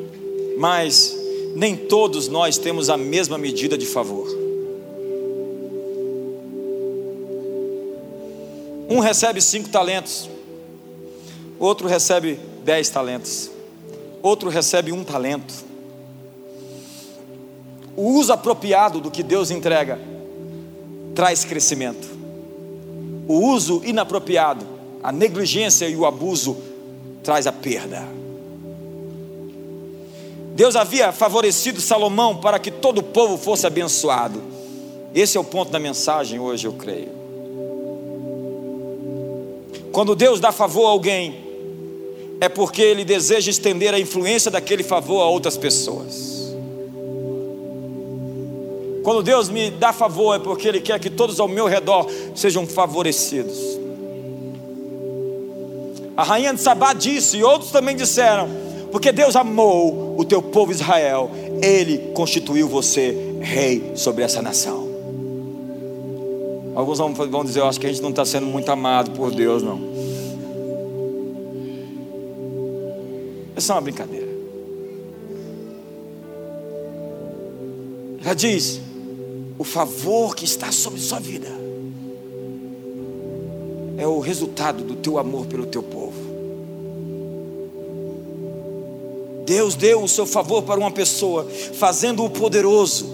mas 0.57 1.17
nem 1.55 1.75
todos 1.75 2.27
nós 2.27 2.57
temos 2.57 2.89
a 2.89 2.97
mesma 2.97 3.37
medida 3.37 3.77
de 3.77 3.85
favor. 3.85 4.27
Um 8.89 8.99
recebe 8.99 9.39
cinco 9.39 9.69
talentos, 9.69 10.27
outro 11.59 11.87
recebe 11.87 12.39
dez 12.63 12.89
talentos, 12.89 13.51
outro 14.23 14.49
recebe 14.49 14.91
um 14.91 15.03
talento. 15.03 15.53
O 17.95 18.13
uso 18.13 18.33
apropriado 18.33 18.99
do 18.99 19.11
que 19.11 19.21
Deus 19.21 19.51
entrega 19.51 19.99
traz 21.13 21.45
crescimento. 21.45 22.07
O 23.27 23.45
uso 23.51 23.81
inapropriado, 23.85 24.65
a 25.03 25.11
negligência 25.11 25.87
e 25.87 25.95
o 25.95 26.05
abuso 26.05 26.57
traz 27.21 27.45
a 27.45 27.51
perda. 27.51 28.07
Deus 30.55 30.75
havia 30.75 31.11
favorecido 31.11 31.79
Salomão 31.79 32.37
para 32.37 32.57
que 32.57 32.71
todo 32.71 32.97
o 32.97 33.03
povo 33.03 33.37
fosse 33.37 33.67
abençoado. 33.67 34.41
Esse 35.13 35.37
é 35.37 35.39
o 35.39 35.43
ponto 35.43 35.71
da 35.71 35.77
mensagem 35.79 36.39
hoje, 36.39 36.65
eu 36.65 36.73
creio. 36.73 37.18
Quando 39.91 40.15
Deus 40.15 40.39
dá 40.39 40.51
favor 40.51 40.85
a 40.85 40.89
alguém, 40.89 41.49
é 42.41 42.47
porque 42.47 42.81
Ele 42.81 43.03
deseja 43.03 43.49
estender 43.49 43.93
a 43.93 43.99
influência 43.99 44.49
daquele 44.49 44.83
favor 44.83 45.21
a 45.21 45.27
outras 45.27 45.57
pessoas. 45.57 46.55
Quando 49.03 49.23
Deus 49.23 49.49
me 49.49 49.71
dá 49.71 49.91
favor, 49.91 50.35
é 50.35 50.39
porque 50.39 50.67
Ele 50.67 50.81
quer 50.81 50.99
que 50.99 51.09
todos 51.09 51.39
ao 51.39 51.47
meu 51.47 51.67
redor 51.67 52.07
sejam 52.35 52.65
favorecidos. 52.67 53.79
A 56.15 56.23
rainha 56.23 56.53
de 56.53 56.61
Sabá 56.61 56.93
disse, 56.93 57.37
e 57.37 57.43
outros 57.43 57.71
também 57.71 57.95
disseram: 57.95 58.49
porque 58.91 59.11
Deus 59.11 59.35
amou 59.35 60.15
o 60.17 60.25
teu 60.25 60.41
povo 60.41 60.71
Israel, 60.71 61.31
Ele 61.61 62.11
constituiu 62.13 62.67
você 62.67 63.15
rei 63.39 63.93
sobre 63.95 64.23
essa 64.23 64.41
nação. 64.41 64.88
Alguns 66.79 66.97
vão 66.97 67.43
dizer, 67.43 67.59
eu 67.59 67.67
acho 67.67 67.77
que 67.77 67.87
a 67.87 67.89
gente 67.89 68.01
não 68.01 68.11
está 68.11 68.23
sendo 68.23 68.45
muito 68.45 68.71
amado 68.71 69.11
por 69.11 69.31
Deus, 69.31 69.61
não. 69.61 69.81
É 73.53 73.71
uma 73.73 73.81
brincadeira. 73.81 74.29
Ela 78.23 78.33
diz: 78.33 78.79
o 79.57 79.65
favor 79.65 80.33
que 80.33 80.45
está 80.45 80.71
sobre 80.71 81.01
sua 81.01 81.19
vida 81.19 81.49
é 83.97 84.07
o 84.07 84.21
resultado 84.21 84.81
do 84.81 84.95
teu 84.95 85.19
amor 85.19 85.47
pelo 85.47 85.65
teu 85.65 85.83
povo. 85.83 86.17
Deus 89.45 89.75
deu 89.75 90.01
o 90.01 90.07
seu 90.07 90.25
favor 90.25 90.63
para 90.63 90.79
uma 90.79 90.91
pessoa, 90.91 91.45
fazendo-o 91.73 92.29
poderoso 92.29 93.13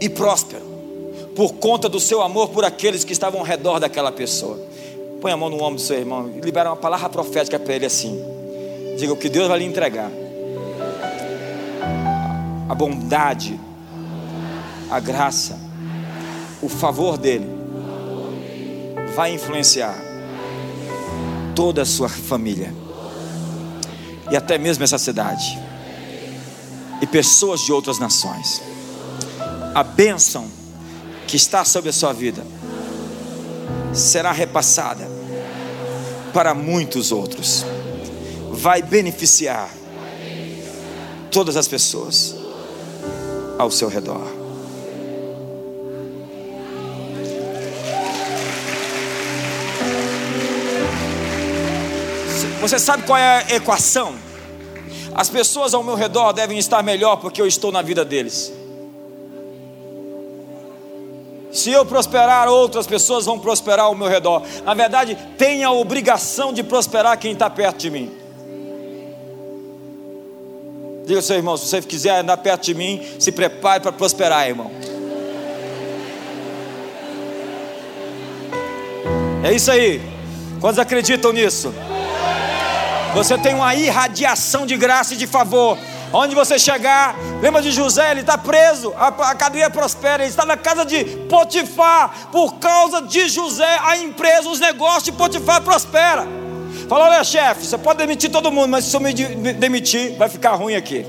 e 0.00 0.08
próspero, 0.08 0.71
por 1.34 1.54
conta 1.54 1.88
do 1.88 1.98
seu 1.98 2.20
amor 2.20 2.50
por 2.50 2.64
aqueles 2.64 3.04
que 3.04 3.12
estavam 3.12 3.40
ao 3.40 3.46
redor 3.46 3.78
daquela 3.78 4.12
pessoa. 4.12 4.58
Põe 5.20 5.32
a 5.32 5.36
mão 5.36 5.48
no 5.48 5.56
ombro 5.62 5.76
do 5.76 5.80
seu 5.80 5.96
irmão 5.96 6.30
e 6.36 6.40
libera 6.40 6.70
uma 6.70 6.76
palavra 6.76 7.08
profética 7.08 7.58
para 7.58 7.74
ele 7.74 7.86
assim. 7.86 8.22
Diga 8.98 9.12
o 9.12 9.16
que 9.16 9.28
Deus 9.28 9.48
vai 9.48 9.58
lhe 9.58 9.64
entregar. 9.64 10.10
A 12.68 12.74
bondade, 12.74 13.58
a 14.90 15.00
graça, 15.00 15.58
o 16.60 16.68
favor 16.68 17.16
dele 17.16 17.46
vai 19.14 19.32
influenciar 19.34 19.96
toda 21.54 21.82
a 21.82 21.86
sua 21.86 22.08
família 22.08 22.74
e 24.30 24.36
até 24.36 24.56
mesmo 24.58 24.84
essa 24.84 24.98
cidade 24.98 25.58
e 27.00 27.06
pessoas 27.06 27.60
de 27.60 27.72
outras 27.72 27.98
nações. 27.98 28.62
A 29.74 29.82
bênção 29.82 30.61
que 31.32 31.36
está 31.36 31.64
sobre 31.64 31.88
a 31.88 31.92
sua 31.94 32.12
vida 32.12 32.44
será 33.94 34.32
repassada 34.32 35.08
para 36.30 36.52
muitos 36.52 37.10
outros, 37.10 37.64
vai 38.50 38.82
beneficiar 38.82 39.70
todas 41.30 41.56
as 41.56 41.66
pessoas 41.66 42.34
ao 43.58 43.70
seu 43.70 43.88
redor. 43.88 44.20
Você 52.60 52.78
sabe 52.78 53.04
qual 53.04 53.18
é 53.18 53.38
a 53.38 53.56
equação? 53.56 54.14
As 55.14 55.30
pessoas 55.30 55.72
ao 55.72 55.82
meu 55.82 55.94
redor 55.94 56.34
devem 56.34 56.58
estar 56.58 56.82
melhor 56.82 57.16
porque 57.16 57.40
eu 57.40 57.46
estou 57.46 57.72
na 57.72 57.80
vida 57.80 58.04
deles. 58.04 58.52
Se 61.52 61.70
eu 61.70 61.84
prosperar, 61.84 62.48
outras 62.48 62.86
pessoas 62.86 63.26
vão 63.26 63.38
prosperar 63.38 63.86
ao 63.86 63.94
meu 63.94 64.08
redor. 64.08 64.42
Na 64.64 64.72
verdade, 64.72 65.16
tem 65.36 65.62
a 65.62 65.70
obrigação 65.70 66.52
de 66.52 66.62
prosperar 66.62 67.18
quem 67.18 67.32
está 67.32 67.50
perto 67.50 67.76
de 67.78 67.90
mim. 67.90 68.10
Diga 71.04 71.18
ao 71.18 71.22
seu 71.22 71.36
irmão: 71.36 71.56
se 71.56 71.66
você 71.66 71.82
quiser 71.82 72.20
andar 72.20 72.38
perto 72.38 72.64
de 72.64 72.74
mim, 72.74 73.02
se 73.18 73.30
prepare 73.30 73.82
para 73.82 73.92
prosperar, 73.92 74.48
irmão. 74.48 74.70
É 79.44 79.52
isso 79.52 79.70
aí. 79.70 80.00
Quantos 80.60 80.78
acreditam 80.78 81.32
nisso? 81.32 81.74
Você 83.14 83.36
tem 83.36 83.54
uma 83.54 83.74
irradiação 83.74 84.64
de 84.64 84.76
graça 84.76 85.12
e 85.14 85.16
de 85.16 85.26
favor. 85.26 85.76
Onde 86.12 86.34
você 86.34 86.58
chegar, 86.58 87.16
lembra 87.40 87.62
de 87.62 87.70
José, 87.70 88.10
ele 88.10 88.20
está 88.20 88.36
preso, 88.36 88.92
a, 88.96 89.08
a 89.30 89.34
cadeia 89.34 89.70
prospera, 89.70 90.22
ele 90.22 90.30
está 90.30 90.44
na 90.44 90.56
casa 90.56 90.84
de 90.84 91.04
Potifar, 91.28 92.28
por 92.30 92.56
causa 92.56 93.00
de 93.02 93.28
José, 93.28 93.78
a 93.82 93.96
empresa, 93.96 94.48
os 94.48 94.60
negócios 94.60 95.04
de 95.04 95.12
Potifar 95.12 95.62
prospera. 95.62 96.26
Fala, 96.88 97.06
olha 97.06 97.24
chefe, 97.24 97.64
você 97.64 97.78
pode 97.78 97.98
demitir 97.98 98.30
todo 98.30 98.52
mundo, 98.52 98.68
mas 98.68 98.84
se 98.84 98.94
eu 98.94 99.00
me 99.00 99.14
demitir, 99.14 100.16
vai 100.18 100.28
ficar 100.28 100.52
ruim 100.52 100.74
aqui. 100.74 101.06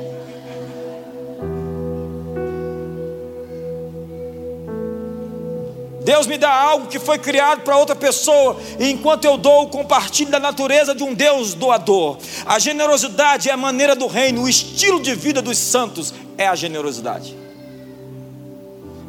Deus 6.03 6.27
me 6.27 6.37
dá 6.37 6.53
algo 6.53 6.87
que 6.87 6.99
foi 6.99 7.17
criado 7.17 7.61
para 7.61 7.77
outra 7.77 7.95
pessoa, 7.95 8.57
e 8.79 8.89
enquanto 8.89 9.25
eu 9.25 9.37
dou, 9.37 9.69
compartilho 9.69 10.31
da 10.31 10.39
natureza 10.39 10.93
de 10.93 11.03
um 11.03 11.13
Deus 11.13 11.53
doador. 11.53 12.17
A 12.45 12.59
generosidade 12.59 13.49
é 13.49 13.53
a 13.53 13.57
maneira 13.57 13.95
do 13.95 14.07
reino, 14.07 14.43
o 14.43 14.49
estilo 14.49 15.01
de 15.01 15.15
vida 15.15 15.41
dos 15.41 15.57
santos 15.57 16.13
é 16.37 16.47
a 16.47 16.55
generosidade. 16.55 17.35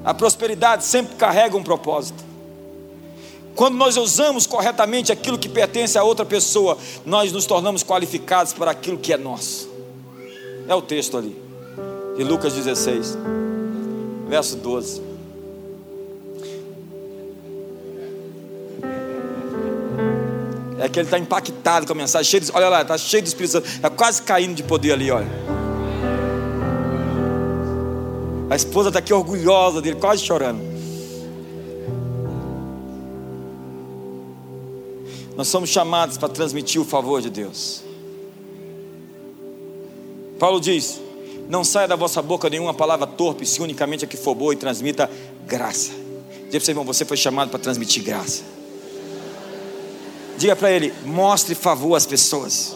A 0.05 0.15
prosperidade 0.15 0.85
sempre 0.85 1.17
carrega 1.17 1.57
um 1.57 1.63
propósito. 1.63 2.23
Quando 3.57 3.77
nós 3.77 3.97
usamos 3.97 4.47
corretamente 4.47 5.11
aquilo 5.11 5.39
que 5.39 5.49
pertence 5.49 5.97
a 5.97 6.03
outra 6.03 6.25
pessoa, 6.25 6.77
nós 7.07 7.33
nos 7.33 7.47
tornamos 7.47 7.83
qualificados 7.83 8.53
para 8.53 8.73
aquilo 8.73 8.99
que 8.99 9.13
é 9.13 9.17
nosso. 9.17 9.69
É 10.69 10.75
o 10.75 10.83
texto 10.83 11.17
ali, 11.17 11.37
de 12.17 12.25
Lucas 12.25 12.53
16, 12.53 13.17
verso 14.29 14.57
12. 14.57 15.14
É 20.79 20.89
que 20.89 20.99
ele 20.99 21.07
está 21.07 21.19
impactado 21.19 21.87
com 21.87 21.93
a 21.93 21.97
mensagem, 21.97 22.31
cheio 22.31 22.43
de, 22.43 22.53
olha 22.53 22.69
lá, 22.69 22.83
está 22.83 22.99
cheio 22.99 23.23
do 23.23 23.27
Espírito 23.27 23.53
Santo, 23.53 23.67
está 23.67 23.91
quase 23.91 24.23
caindo 24.23 24.55
de 24.55 24.63
poder 24.63 24.93
ali, 24.93 25.11
olha. 25.11 25.29
A 28.51 28.57
esposa 28.57 28.89
está 28.89 28.99
aqui 28.99 29.13
orgulhosa 29.13 29.81
dele, 29.81 29.97
quase 29.97 30.25
chorando. 30.25 30.61
Nós 35.37 35.49
somos 35.49 35.71
chamados 35.71 36.17
para 36.17 36.29
transmitir 36.29 36.81
o 36.81 36.85
favor 36.85 37.21
de 37.21 37.31
Deus. 37.31 37.83
Paulo 40.39 40.61
diz: 40.61 41.01
Não 41.49 41.65
saia 41.65 41.89
da 41.89 41.97
vossa 41.97 42.23
boca 42.23 42.49
nenhuma 42.49 42.75
palavra 42.75 43.07
torpe, 43.07 43.47
se 43.47 43.61
unicamente 43.61 44.05
a 44.05 44.09
que 44.09 44.17
for 44.17 44.35
boa 44.35 44.53
e 44.53 44.57
transmita 44.57 45.11
graça. 45.47 45.93
Diga 45.93 46.51
para 46.51 46.61
você, 46.61 46.71
irmão, 46.71 46.85
você 46.85 47.05
foi 47.05 47.17
chamado 47.17 47.51
para 47.51 47.59
transmitir 47.59 48.03
graça. 48.03 48.45
Diga 50.37 50.57
para 50.57 50.71
ele: 50.71 50.93
mostre 51.05 51.55
favor 51.55 51.95
às 51.95 52.07
pessoas. 52.07 52.75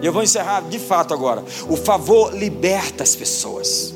E 0.00 0.06
eu 0.06 0.12
vou 0.12 0.22
encerrar 0.22 0.60
de 0.60 0.78
fato 0.78 1.14
agora. 1.14 1.42
O 1.68 1.76
favor 1.76 2.34
liberta 2.34 3.02
as 3.02 3.16
pessoas. 3.16 3.94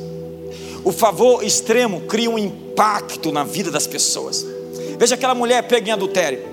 O 0.83 0.93
favor 0.93 1.45
extremo 1.45 2.03
cria 2.03 2.31
um 2.31 2.39
impacto 2.39 3.31
na 3.31 3.45
vida 3.45 3.71
das 3.71 3.87
pessoas. 3.87 4.45
Veja 4.99 5.15
aquela 5.15 5.35
mulher 5.35 5.63
pega 5.65 5.91
em 5.91 5.93
adultério. 5.93 6.49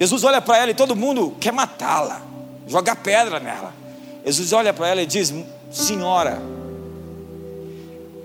Jesus 0.00 0.24
olha 0.24 0.40
para 0.42 0.58
ela 0.58 0.70
e 0.72 0.74
todo 0.74 0.96
mundo 0.96 1.32
quer 1.38 1.52
matá-la, 1.52 2.22
jogar 2.66 2.96
pedra 2.96 3.38
nela. 3.38 3.72
Jesus 4.26 4.52
olha 4.52 4.72
para 4.72 4.88
ela 4.88 5.02
e 5.02 5.06
diz: 5.06 5.32
Senhora, 5.70 6.42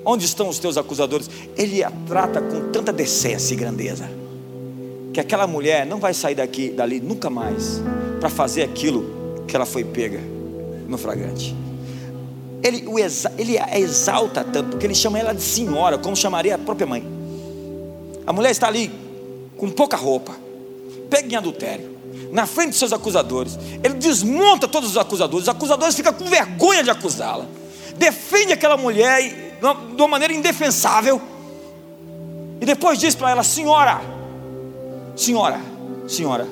onde 0.03 0.25
estão 0.25 0.49
os 0.49 0.57
teus 0.57 0.75
acusadores? 0.75 1.29
Ele 1.55 1.83
a 1.83 1.91
trata 2.07 2.41
com 2.41 2.71
tanta 2.71 2.91
decência 2.91 3.53
e 3.53 3.57
grandeza 3.57 4.26
que 5.17 5.21
aquela 5.21 5.47
mulher 5.47 5.83
não 5.83 5.97
vai 5.97 6.13
sair 6.13 6.35
daqui, 6.35 6.69
dali 6.69 6.99
nunca 6.99 7.27
mais 7.27 7.81
para 8.19 8.29
fazer 8.29 8.61
aquilo 8.61 9.43
que 9.47 9.55
ela 9.55 9.65
foi 9.65 9.83
pega 9.83 10.19
no 10.87 10.95
flagrante. 10.95 11.55
Ele, 12.61 12.87
o 12.87 12.99
exa, 12.99 13.33
ele 13.35 13.57
a 13.57 13.79
exalta 13.79 14.43
tanto, 14.43 14.69
porque 14.69 14.85
ele 14.85 14.93
chama 14.93 15.17
ela 15.17 15.33
de 15.33 15.41
senhora, 15.41 15.97
como 15.97 16.15
chamaria 16.15 16.53
a 16.53 16.57
própria 16.59 16.85
mãe. 16.85 17.03
A 18.27 18.31
mulher 18.31 18.51
está 18.51 18.67
ali 18.67 18.91
com 19.57 19.71
pouca 19.71 19.97
roupa, 19.97 20.35
pega 21.09 21.33
em 21.33 21.35
adultério, 21.35 21.97
na 22.31 22.45
frente 22.45 22.69
dos 22.69 22.77
seus 22.77 22.93
acusadores. 22.93 23.57
Ele 23.83 23.95
desmonta 23.95 24.67
todos 24.67 24.91
os 24.91 24.97
acusadores, 24.97 25.45
os 25.45 25.49
acusadores 25.49 25.95
ficam 25.95 26.13
com 26.13 26.25
vergonha 26.25 26.83
de 26.83 26.91
acusá-la. 26.91 27.47
Defende 27.97 28.53
aquela 28.53 28.77
mulher 28.77 29.55
de 29.59 29.99
uma 29.99 30.07
maneira 30.07 30.31
indefensável. 30.31 31.19
E 32.61 32.65
depois 32.67 32.99
diz 32.99 33.15
para 33.15 33.31
ela: 33.31 33.41
Senhora, 33.41 34.16
Senhora, 35.17 35.59
senhora, 36.07 36.47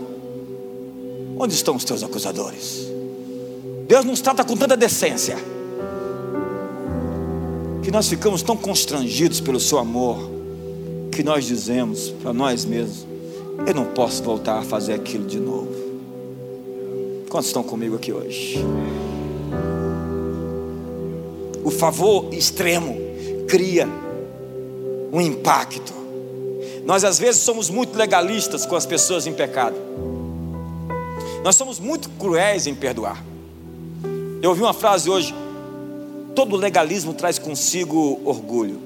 onde 1.38 1.54
estão 1.54 1.76
os 1.76 1.84
teus 1.84 2.02
acusadores? 2.02 2.88
Deus 3.88 4.04
nos 4.04 4.22
trata 4.22 4.44
com 4.44 4.58
tanta 4.58 4.76
decência, 4.76 5.38
que 7.84 7.92
nós 7.92 8.08
ficamos 8.08 8.42
tão 8.42 8.58
constrangidos 8.58 9.40
pelo 9.40 9.60
seu 9.60 9.78
amor, 9.78 10.18
que 11.12 11.22
nós 11.22 11.46
dizemos 11.46 12.10
para 12.10 12.34
nós 12.34 12.66
mesmos: 12.66 13.06
eu 13.68 13.76
não 13.76 13.86
posso 13.86 14.24
voltar 14.24 14.58
a 14.58 14.64
fazer 14.64 14.94
aquilo 14.94 15.28
de 15.28 15.40
novo. 15.40 15.70
Quantos 17.30 17.50
estão 17.50 17.62
comigo 17.62 17.96
aqui 17.96 18.12
hoje? 18.12 18.66
O 21.64 21.70
favor 21.70 22.34
extremo 22.34 22.98
cria 23.48 23.88
um 25.14 25.22
impacto 25.22 26.05
nós 26.86 27.04
às 27.04 27.18
vezes 27.18 27.42
somos 27.42 27.70
muito 27.70 27.98
legalistas 27.98 28.64
com 28.64 28.76
as 28.76 28.86
pessoas 28.86 29.26
em 29.26 29.34
pecado. 29.34 29.76
Nós 31.44 31.56
somos 31.56 31.80
muito 31.80 32.10
cruéis 32.12 32.68
em 32.68 32.76
perdoar. 32.76 33.24
Eu 34.40 34.52
ouvi 34.52 34.62
uma 34.62 34.74
frase 34.74 35.10
hoje: 35.10 35.34
todo 36.36 36.56
legalismo 36.56 37.14
traz 37.14 37.40
consigo 37.40 38.22
orgulho. 38.24 38.80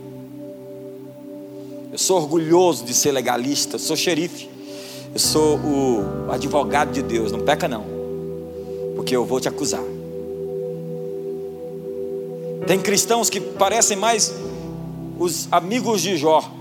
Eu 1.92 1.98
sou 1.98 2.18
orgulhoso 2.18 2.86
de 2.86 2.94
ser 2.94 3.12
legalista, 3.12 3.78
sou 3.78 3.98
xerife. 3.98 4.50
Eu 5.14 5.20
sou 5.20 5.58
o 5.58 6.32
advogado 6.32 6.92
de 6.92 7.02
Deus, 7.02 7.32
não 7.32 7.40
peca 7.40 7.68
não. 7.68 7.84
Porque 8.96 9.14
eu 9.16 9.26
vou 9.26 9.42
te 9.42 9.50
acusar. 9.50 9.84
Tem 12.66 12.80
cristãos 12.80 13.30
que 13.30 13.42
parecem 13.42 13.98
mais 13.98 14.34
os 15.18 15.48
amigos 15.52 16.02
de 16.02 16.16
Jó 16.16 16.59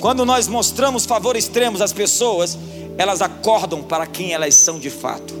quando 0.00 0.24
nós 0.24 0.46
mostramos 0.46 1.06
favor 1.06 1.36
extremos 1.36 1.80
às 1.80 1.92
pessoas, 1.92 2.58
elas 2.98 3.22
acordam 3.22 3.82
para 3.82 4.06
quem 4.06 4.32
elas 4.32 4.54
são 4.54 4.78
de 4.78 4.90
fato. 4.90 5.34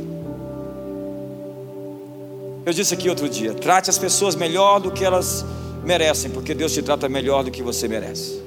Eu 2.64 2.72
disse 2.72 2.94
aqui 2.94 3.08
outro 3.08 3.28
dia: 3.28 3.54
trate 3.54 3.90
as 3.90 3.98
pessoas 3.98 4.34
melhor 4.34 4.80
do 4.80 4.90
que 4.90 5.04
elas 5.04 5.44
merecem, 5.84 6.30
porque 6.30 6.54
Deus 6.54 6.72
te 6.72 6.82
trata 6.82 7.08
melhor 7.08 7.44
do 7.44 7.50
que 7.50 7.62
você 7.62 7.86
merece. 7.86 8.42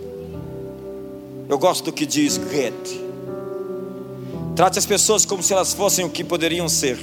Eu 1.48 1.58
gosto 1.58 1.86
do 1.86 1.94
que 1.94 2.06
diz 2.06 2.38
Goethe. 2.38 3.10
Trate 4.56 4.78
as 4.78 4.86
pessoas 4.86 5.26
como 5.26 5.42
se 5.42 5.54
elas 5.54 5.74
fossem 5.74 6.06
o 6.06 6.10
que 6.10 6.24
poderiam 6.24 6.68
ser, 6.68 7.00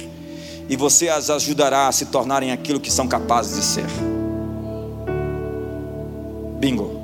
e 0.69 0.75
você 0.75 1.09
as 1.09 1.29
ajudará 1.29 1.87
a 1.87 1.91
se 1.91 2.05
tornarem 2.05 2.51
aquilo 2.51 2.79
que 2.79 2.91
são 2.91 3.07
capazes 3.07 3.55
de 3.55 3.63
ser. 3.63 3.87
Bingo. 6.59 6.96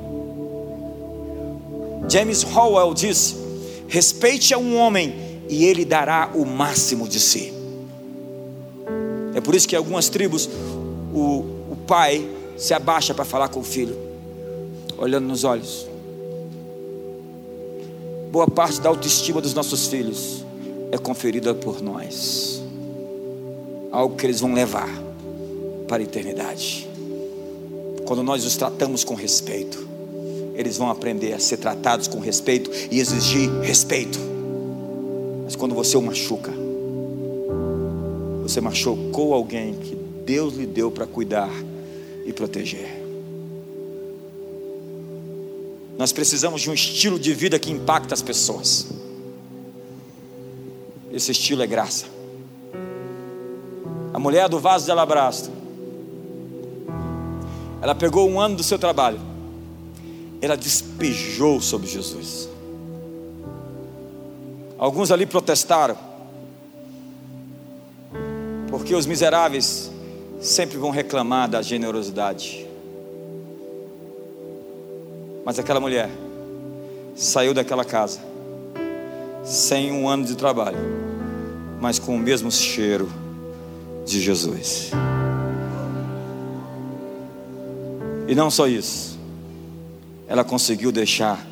James 2.08 2.44
Howell 2.44 2.94
diz: 2.94 3.36
respeite 3.88 4.54
a 4.54 4.58
um 4.58 4.76
homem 4.76 5.14
e 5.48 5.64
ele 5.64 5.84
dará 5.84 6.30
o 6.34 6.44
máximo 6.44 7.08
de 7.08 7.20
si. 7.20 7.52
É 9.34 9.40
por 9.40 9.54
isso 9.54 9.68
que 9.68 9.74
em 9.74 9.78
algumas 9.78 10.08
tribos 10.08 10.48
o, 11.12 11.44
o 11.70 11.76
pai 11.86 12.28
se 12.56 12.72
abaixa 12.72 13.12
para 13.12 13.24
falar 13.24 13.48
com 13.48 13.60
o 13.60 13.64
filho, 13.64 13.96
olhando 14.96 15.26
nos 15.26 15.44
olhos. 15.44 15.86
Boa 18.30 18.48
parte 18.48 18.80
da 18.80 18.88
autoestima 18.88 19.40
dos 19.40 19.54
nossos 19.54 19.86
filhos 19.86 20.44
é 20.90 20.98
conferida 20.98 21.54
por 21.54 21.80
nós, 21.80 22.62
algo 23.90 24.16
que 24.16 24.26
eles 24.26 24.40
vão 24.40 24.52
levar 24.52 24.88
para 25.86 26.02
a 26.02 26.04
eternidade. 26.04 26.88
Quando 28.04 28.22
nós 28.22 28.44
os 28.44 28.56
tratamos 28.56 29.04
com 29.04 29.14
respeito, 29.14 29.93
eles 30.54 30.76
vão 30.76 30.88
aprender 30.88 31.32
a 31.32 31.38
ser 31.38 31.56
tratados 31.56 32.06
com 32.06 32.20
respeito 32.20 32.70
e 32.90 33.00
exigir 33.00 33.50
respeito. 33.60 34.18
Mas 35.44 35.56
quando 35.56 35.74
você 35.74 35.96
o 35.96 36.02
machuca, 36.02 36.52
você 38.42 38.60
machucou 38.60 39.34
alguém 39.34 39.74
que 39.74 39.94
Deus 39.94 40.54
lhe 40.54 40.66
deu 40.66 40.90
para 40.90 41.06
cuidar 41.06 41.50
e 42.24 42.32
proteger. 42.32 43.02
Nós 45.98 46.12
precisamos 46.12 46.62
de 46.62 46.70
um 46.70 46.74
estilo 46.74 47.18
de 47.18 47.32
vida 47.34 47.58
que 47.58 47.70
impacta 47.70 48.14
as 48.14 48.22
pessoas. 48.22 48.86
Esse 51.12 51.32
estilo 51.32 51.62
é 51.62 51.66
graça. 51.66 52.06
A 54.12 54.18
mulher 54.18 54.48
do 54.48 54.58
vaso 54.58 54.84
de 54.84 54.90
alabastro. 54.90 55.52
Ela 57.80 57.94
pegou 57.94 58.28
um 58.28 58.40
ano 58.40 58.56
do 58.56 58.62
seu 58.62 58.78
trabalho. 58.78 59.20
Ela 60.44 60.58
despejou 60.58 61.58
sobre 61.58 61.86
Jesus. 61.86 62.50
Alguns 64.76 65.10
ali 65.10 65.24
protestaram. 65.24 65.96
Porque 68.68 68.94
os 68.94 69.06
miseráveis 69.06 69.90
sempre 70.42 70.76
vão 70.76 70.90
reclamar 70.90 71.48
da 71.48 71.62
generosidade. 71.62 72.68
Mas 75.46 75.58
aquela 75.58 75.80
mulher 75.80 76.10
saiu 77.16 77.54
daquela 77.54 77.82
casa 77.82 78.20
sem 79.42 79.92
um 79.92 80.06
ano 80.06 80.26
de 80.26 80.36
trabalho, 80.36 80.76
mas 81.80 81.98
com 81.98 82.16
o 82.16 82.18
mesmo 82.18 82.52
cheiro 82.52 83.10
de 84.04 84.20
Jesus. 84.20 84.90
E 88.28 88.34
não 88.34 88.50
só 88.50 88.68
isso, 88.68 89.13
ela 90.26 90.44
conseguiu 90.44 90.90
deixar 90.90 91.44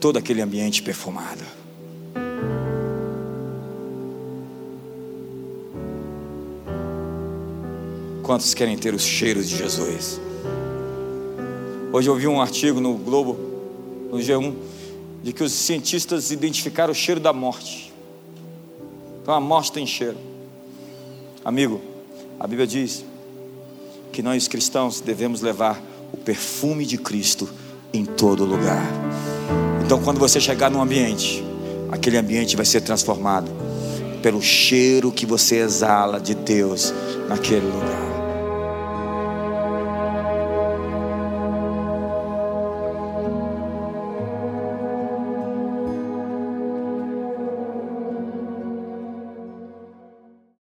todo 0.00 0.18
aquele 0.18 0.40
ambiente 0.40 0.82
perfumado. 0.82 1.42
Quantos 8.22 8.54
querem 8.54 8.76
ter 8.76 8.92
os 8.94 9.02
cheiros 9.02 9.48
de 9.48 9.56
Jesus? 9.56 10.20
Hoje 11.92 12.08
eu 12.10 12.16
vi 12.16 12.26
um 12.26 12.40
artigo 12.40 12.80
no 12.80 12.94
Globo, 12.94 13.38
no 14.10 14.18
G1, 14.18 14.54
de 15.22 15.32
que 15.32 15.42
os 15.42 15.52
cientistas 15.52 16.30
identificaram 16.30 16.92
o 16.92 16.94
cheiro 16.94 17.20
da 17.20 17.32
morte. 17.32 17.92
Então 19.22 19.34
a 19.34 19.40
morte 19.40 19.72
tem 19.72 19.86
cheiro. 19.86 20.16
Amigo, 21.44 21.80
a 22.38 22.46
Bíblia 22.46 22.66
diz 22.66 23.04
que 24.12 24.22
nós 24.22 24.48
cristãos 24.48 25.00
devemos 25.00 25.40
levar 25.40 25.80
o 26.16 26.24
perfume 26.24 26.86
de 26.86 26.96
Cristo 26.96 27.48
em 27.92 28.04
todo 28.04 28.44
lugar. 28.44 28.82
Então 29.84 30.00
quando 30.02 30.18
você 30.18 30.40
chegar 30.40 30.70
num 30.70 30.80
ambiente, 30.80 31.44
aquele 31.90 32.16
ambiente 32.16 32.56
vai 32.56 32.64
ser 32.64 32.80
transformado 32.80 33.50
pelo 34.22 34.42
cheiro 34.42 35.12
que 35.12 35.26
você 35.26 35.56
exala 35.56 36.18
de 36.18 36.34
Deus 36.34 36.92
naquele 37.28 37.66
lugar. 37.66 38.15